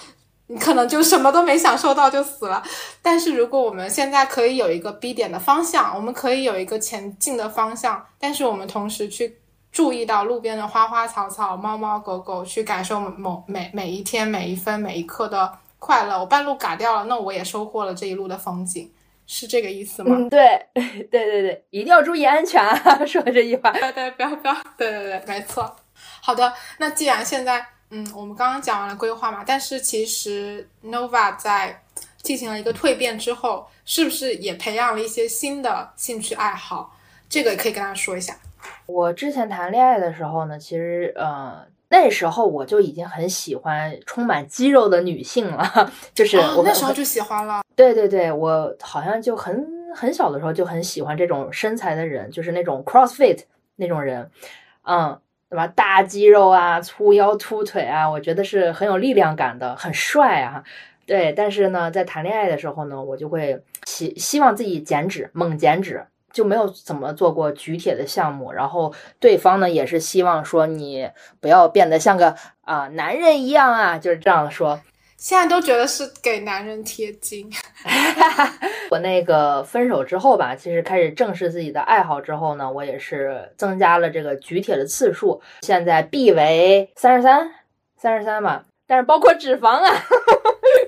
[0.47, 2.63] 你可能就什么都没享受到就死了。
[3.03, 9.37] 但是如果我们现在可以有一个 B 点的方向，我们可以有一个前进的方向，但是我们同时去
[9.71, 16.19] 注意到路边的花花草草、猫猫狗狗，去感受某每每一天每一分每一刻的快乐。
[16.19, 18.91] 我半路嘎掉了，那我也收获了这一路的风景，
[19.27, 20.17] 是这个意思吗？
[20.17, 22.65] 嗯，对， 对对对，一定要注意安全。
[23.07, 25.77] 说这句话，对对，不要不要，对对对，没错。
[26.23, 27.67] 好的，那既然现在。
[27.91, 31.83] 嗯，我们刚刚讲完了规划嘛，但是其实 Nova 在
[32.19, 36.93] 进行了一个蜕变之后，是不是也培养了一些新的兴趣爱好？
[37.29, 38.37] 这个也可以跟大家说一下。
[38.87, 47.63] 我之前谈恋爱的时候呢，其实呃那时候我就已经很喜欢充满肌肉的女性了， 就是我那时候就喜欢了。
[47.77, 49.65] 对对对，我好像就很
[49.95, 53.45] 很小的时候就很喜欢这种身材的人，就是那种 CrossFit
[53.77, 54.29] 那种人，
[54.83, 55.21] 嗯。
[55.49, 55.67] 对吧？
[55.69, 60.65] 大肌肉啊，粗腰粗腿啊，我觉得是很有力量感的，很帅啊。
[61.07, 68.53] 对，但是呢，在谈恋爱的时候呢，我就会希希望自己减脂，猛减脂，就没有怎么做过举铁的项目。
[68.53, 71.09] 然后对方呢，也是希望说你
[71.41, 74.81] 不要变得像个啊男人一样啊，就是这样说。
[75.17, 77.51] 现在都觉得是给男人贴金。
[78.91, 87.51] 我那个分手之后吧，其实开始正视自己的爱好之后呢，我也是增加了这个举铁的次数，现在臂围三十三，
[87.97, 89.91] 三十三吧，但是包括脂肪啊。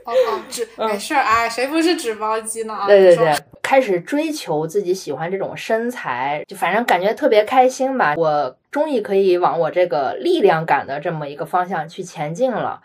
[0.04, 2.84] 哦哦， 脂没事儿，哎，谁不是脂包肌呢？
[2.86, 8.14] 对对对，开始追求自己喜欢这种身材，就反正感觉特别开心吧。
[8.16, 12.80] 我终于可以往我这个力量感的这么一个方向去前进了。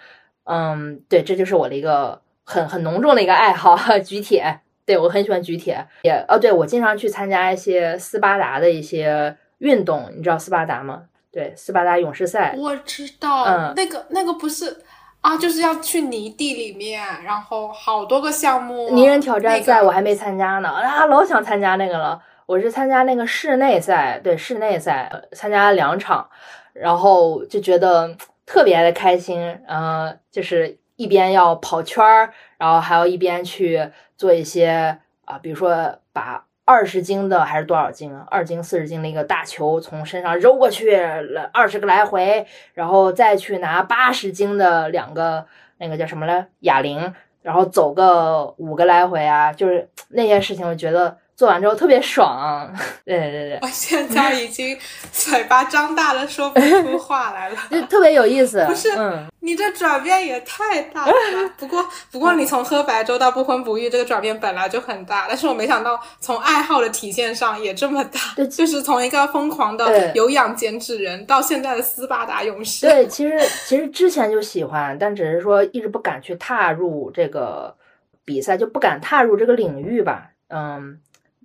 [0.45, 4.59] 嗯，对，这就是我的一个很很浓重的一个爱好， 举铁。
[4.85, 11.03] 对我很喜欢举铁，也哦，对我经常去参加一些斯巴达的一些运动，你知道斯巴达吗？
[11.31, 12.53] 对，斯巴达勇士赛。
[12.57, 14.77] 我知道，嗯那个那个不是
[15.21, 18.89] 啊，就是要去泥地里面，然后好多个项目。
[18.89, 22.21] 泥人挑战赛我还没参加呢，啊，老想参加那个了。
[22.45, 26.27] 我是参加那个室内赛，对室内赛呃参加了两场，
[26.73, 28.13] 然后就觉得
[28.45, 45.45] 特别的开心，呃，就是一边要跑圈儿，然后还要一边去做一些啊、比如说把二十斤的还是多少斤啊，二斤四十斤的一个大球从身上揉过去了二十个来回，然后再去拿八十斤的两个
[45.77, 52.71] 那个叫什么来哑铃，然后走个五个来回啊，就是那些事情，我觉得做完之后特别爽。
[53.05, 54.77] 对对对我现在已经
[55.11, 57.55] 嘴巴张大了，说不出 话来了。
[57.69, 58.63] 就特别有意思。
[58.65, 61.53] 不是嗯，你这转变也太大了吧！
[61.57, 68.19] 不过，不过你从喝白粥到不婚不育，这个转变本来就很大，但是我没想到从爱好的体现上也这么大。
[68.35, 72.87] 对就是从一个疯狂的有氧减脂人，到现在的斯巴达勇士。
[72.87, 77.75] 对，其实其实之前就喜欢，但只是说一直不敢去踏入这个
[78.23, 80.29] 比赛，就不敢踏入这个领域吧。
[80.49, 80.99] 嗯，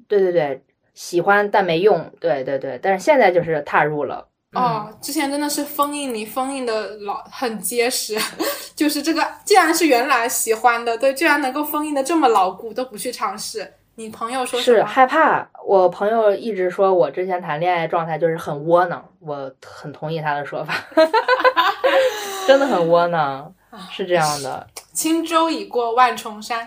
[0.09, 0.65] 对对对，
[0.95, 2.11] 喜欢但没用。
[2.19, 4.27] 对对对，但是现在就是踏入了。
[4.55, 8.19] 嗯哦，之前真的是封印你，封印的老很结实，
[8.75, 13.75] 就是这个，既然是原来喜欢的，对，居然能够封印的这么牢固，都不去尝试。
[13.97, 14.83] 你朋友说是？
[14.85, 15.47] 害怕。
[15.67, 20.73] 我朋友一直说我之前谈恋爱状态就是很窝囊，我很同意他的说法，
[22.49, 23.53] 真的很窝囊，
[23.91, 24.67] 是这样的。
[24.95, 26.67] 轻舟已过万重山。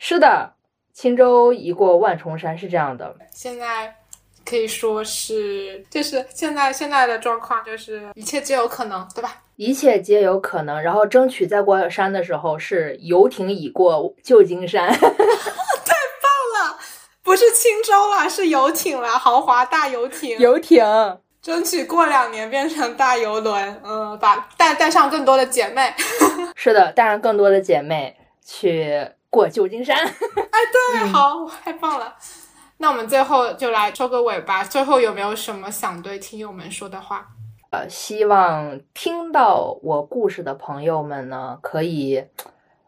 [0.00, 0.52] 是的，
[1.00, 3.14] 轻舟已过万重山是这样的。
[3.32, 3.94] 现在
[4.44, 9.36] 可以说是，就是现在现在的状况就是一切皆有可能，对吧？
[9.54, 14.92] 一切皆有可能，然后争取再过山的时候是游艇已过旧金山。
[17.22, 20.36] 不是轻舟了，是游艇了，豪华大游艇。
[20.40, 20.82] 游艇，
[21.40, 25.94] 争取过两年变成大游轮，嗯，把带带上更多的姐妹。
[26.56, 29.96] 是的，带上更多的姐妹去过旧金山。
[30.04, 30.58] 哎
[30.92, 32.16] 对，好，太棒了。
[32.78, 34.62] 那我们最后就来收个尾吧。
[34.62, 37.26] 最后有没有什么想对听友们说的话？
[37.70, 42.24] 呃，希望听到我故事的朋友们呢，可以，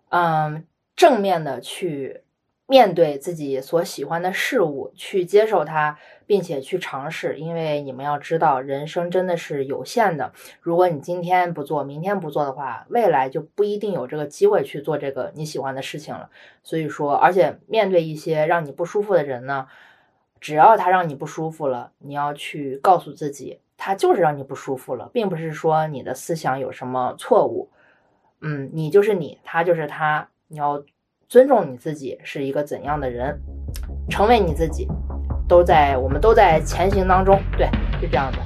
[0.08, 0.64] 嗯，
[0.96, 2.22] 正面的去
[2.70, 7.36] 面对自己所喜欢的事物，去接受它，并且去尝试。
[7.36, 10.32] 因为你们要知道，人生真的是有限的。
[10.60, 16.30] 如果你今天不做，明天不做的话，未来就不一定有这个机会去做这个你喜欢的事情了。
[16.62, 19.66] 所以说，而且面对一些让你不舒服的人呢，
[20.40, 27.68] 只要他让你不舒服了，你要去告诉自己，他就是让你不舒服了，并不是说你的思想有什么错误。
[28.40, 30.84] 嗯，你就是你，他就是他，你要
[31.30, 33.40] 尊重你自己是一个怎样的人，
[34.10, 34.88] 成为你自己，
[35.48, 37.70] 都在我们都在前行当中，对，
[38.00, 38.38] 是这样的。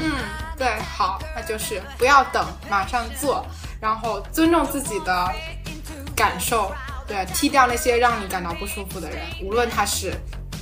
[0.00, 0.10] 嗯，
[0.58, 3.46] 对，好，那就是不要等，马上做，
[3.80, 5.30] 然后尊重自己的
[6.16, 6.72] 感受，
[7.06, 10.12] 对，踢掉那些让你感到不舒服的人，无论他是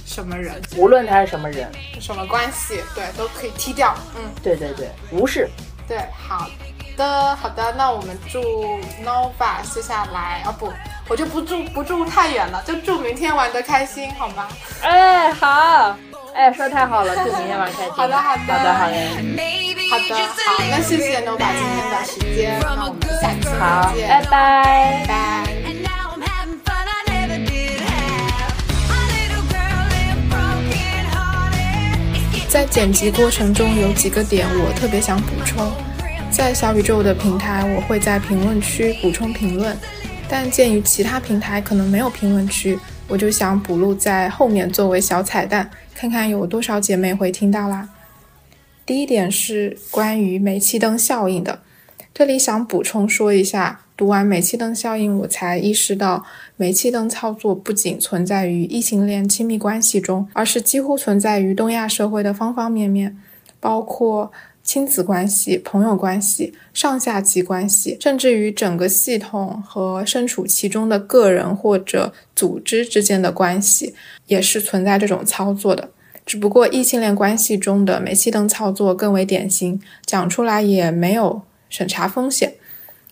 [0.05, 3.95] 什么人、无论他是什么人，什么关系，对，都可以踢掉。
[4.15, 5.49] 嗯，对对对，无视。
[5.89, 6.51] 对，好
[6.99, 8.43] 的，好的，那我们祝
[9.03, 10.71] Nova 接下来啊不，
[11.13, 14.49] 我就不住不住太远了，就祝明天玩的开心，好吗？
[14.81, 15.95] 哎，好，
[16.33, 17.93] 哎，说得太好了，祝明天晚上开心。
[17.93, 18.97] 好的好的好的，好的。
[19.91, 25.05] 好的，好，那谢谢 Nova 今天的时间，那我们下期好再，见，拜拜。
[25.07, 25.13] 拜。
[25.67, 28.57] And now I'm having fun I never did have.
[28.89, 32.49] A little girl left broken hearted.
[32.49, 35.71] 在剪辑过程中有几个点我特别想补充，
[36.31, 39.79] 在小宇宙的平台我会在评论区补充评论，
[40.33, 47.87] 但鉴于其他平台可能没有评论区，我就想补录在后面作为小彩蛋，看看有多少姐妹会听到啦。
[48.87, 51.61] 第一点是关于煤气灯效应的，
[52.15, 56.25] 这里想补充说一下，读完煤气灯效应，我才意识到
[56.57, 63.19] 煤气灯操作不仅存在于异性恋亲密关系中，而是几乎存在于东亚社会的方方面面，
[63.61, 64.33] 包括
[64.63, 73.95] 亲子关系、朋友关系、上下级关系，甚至于整个系统和身处其中的个人或者组织之间的关系，
[74.27, 75.91] 也是存在这种操作的。
[76.25, 82.55] 只不过异性恋关系中的煤气灯操作更为典型，讲出来也没有审查风险。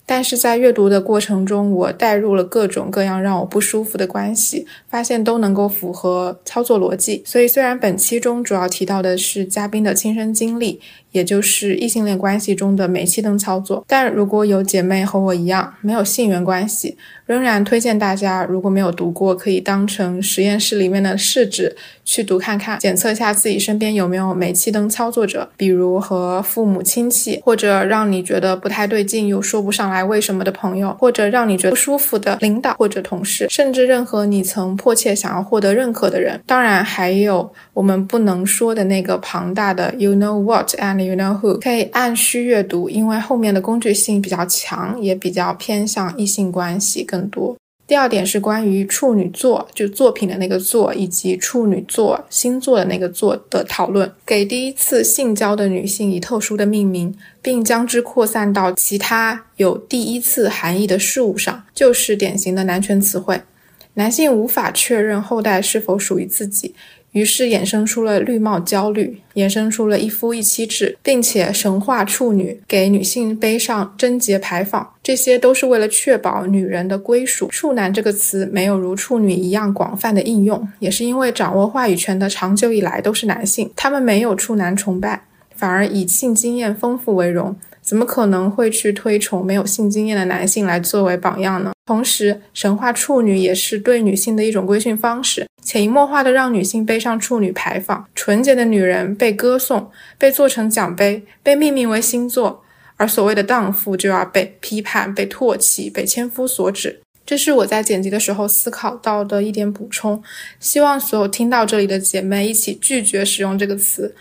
[0.06, 7.22] 但是在阅读的过程中，我带入了各种各样让我不舒服的关系，发现都能够符合操作逻辑。
[7.24, 10.80] 所以，虽然本期中主要提到的是嘉宾的亲身经历，
[11.12, 13.84] 也就是异性恋关系中的煤气灯操作。
[13.86, 16.96] 但如果有姐妹和我一样没有性缘关系，
[17.26, 36.40] 仍然推荐大家，如果没有读过，可以当成实验室里面的试纸去读看看，检测一下自己身边有没有煤气灯操作者，比如和父母亲戚，或者让你觉得不太对劲又说不上来为什么的朋友，或者让你觉得不舒服的领导或者同事，甚至任何你曾迫切想要获得认可的人。
[36.46, 47.56] 当然，还有我们不能说的那个庞大的 “you know what and you know who”，可以按需阅读，因为后面的工具性比较强，也比较偏向异性关系更多。
[47.86, 57.12] 第二点是关于处女座，就作品的那个座，以及处女座星座的那个座的讨论，给第一次性交的女性以特殊的命名，
[57.42, 63.40] 并将之扩散到其他有第一次含义的事物上，就是典型的男权词汇。
[63.94, 66.72] 男性无法确认后代是否属于自己，
[67.12, 77.48] 于是衍生出了绿帽焦虑，衍生出了一夫一妻制，并且神话处女，给女性背上贞洁牌坊，这些都是为了确保女人的归属。
[77.48, 85.20] 处男这个词没有如处女一样广泛的应用，也是因为掌握话语权的长久以来都是男性，他们没有处男崇拜，
[85.56, 87.56] 反而以性经验丰富为荣。
[87.90, 91.72] 怎么可能会去推崇没有性经验的男性来作为榜样呢？
[91.86, 98.06] 同时，神话处女也是对女性的一种规训方式，潜移默化的让女性背上处女牌坊。
[98.14, 102.62] 纯洁的女人被歌颂，被做成奖杯，被命名为星座，
[102.94, 107.00] 而所谓的荡妇就要被批判、被唾弃、被千夫所指。
[107.26, 110.22] 这是我在剪辑的时候思考到的一点补充，
[110.60, 114.14] 希望所有听到这里的姐妹一起拒绝使用这个词。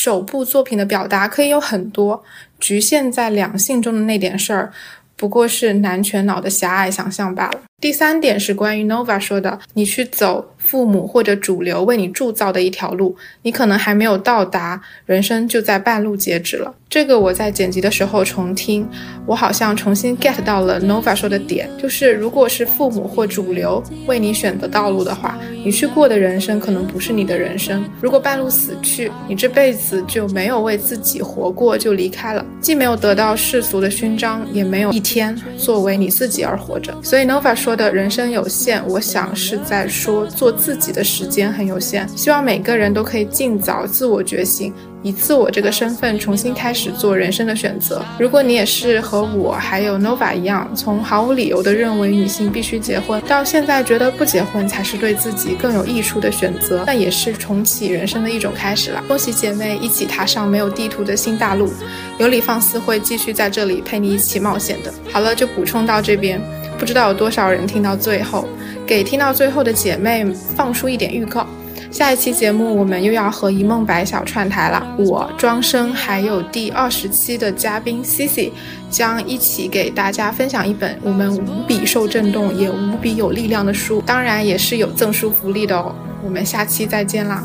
[0.00, 2.22] 首部作品的表达可以有很多，
[2.60, 4.72] 局限在两性中的那点事儿，
[5.16, 7.62] 不过是男权脑的狭隘想象罢了。
[7.80, 16.74] 第三点是关于 Nova 说的，你去走父母或者主流为你铸造的一条路，你可能还没有到达，人生就在半路截止了。
[16.88, 18.84] 这个我在剪辑的时候重听，
[19.26, 27.88] 我好像重新 get 到了 Nova 说的点，就是如果是父母或主流为你选择道路的话，你去过的人生可能不是你的人生。
[28.00, 36.92] 如果半路死去，你这辈子就没有为自己活过，就离开了，既没有得到世俗的勋章，也没有一天作为你自己而活着。
[37.04, 42.08] 所以 Nova 说说的人生有限，我想是在说做自己的时间很有限。
[42.16, 44.72] 希望每个人都可以尽早自我觉醒。
[45.02, 48.04] 以自我这个身份重新开始做人生的选择。
[48.18, 59.02] 如果你也是和我还有 Nova 一样，从毫无理由的认为女性必须结婚，到现在觉得不结婚才是对自己更有益处的选择，那也是重启人生的一种开始了。
[59.06, 61.72] 恭喜姐妹一起踏上没有地图的新大陆，
[62.18, 64.92] 有理放肆会继续在这里陪你一起冒险的。
[65.12, 66.40] 好了，就补充到这边，
[66.76, 68.48] 不知道有多少人听到最后，
[68.84, 70.24] 给听到最后的姐妹
[70.56, 71.46] 放出一点预告。
[71.98, 78.52] 下一期节目我们又要和一梦白小串台了，我庄生还有第二十期的嘉宾 Cici
[78.88, 85.92] 将一起给大家分享一本我们无比受震动也无比有力量的书，当然也是有赠书福利的哦。
[86.22, 87.42] 我们下期再见啦！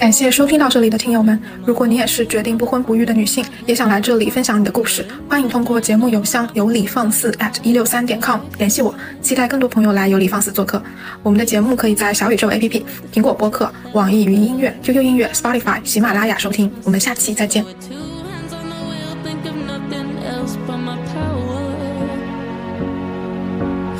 [0.00, 10.82] 感谢收听到这里的听友们，如果你也是决定不婚不育的女性，也想来这里分享你的故事，欢迎通过节目邮箱有理放肆 at 一六三点 com 联系我，期待更多朋友来有理放肆做客。
[11.22, 12.82] 我们的节目可以在小宇宙 APP、
[13.12, 16.72] 苹果播客、网易云音乐、QQ 音乐、Spotify、喜马拉雅收听。
[16.82, 17.62] 我们下期再见。
[17.62, 21.60] With two hands on the wheel, think of nothing else but my power.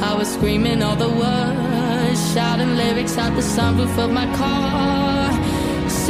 [0.00, 5.19] I was screaming all the words, shouting lyrics out the sunroof of my car.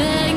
[0.00, 0.29] say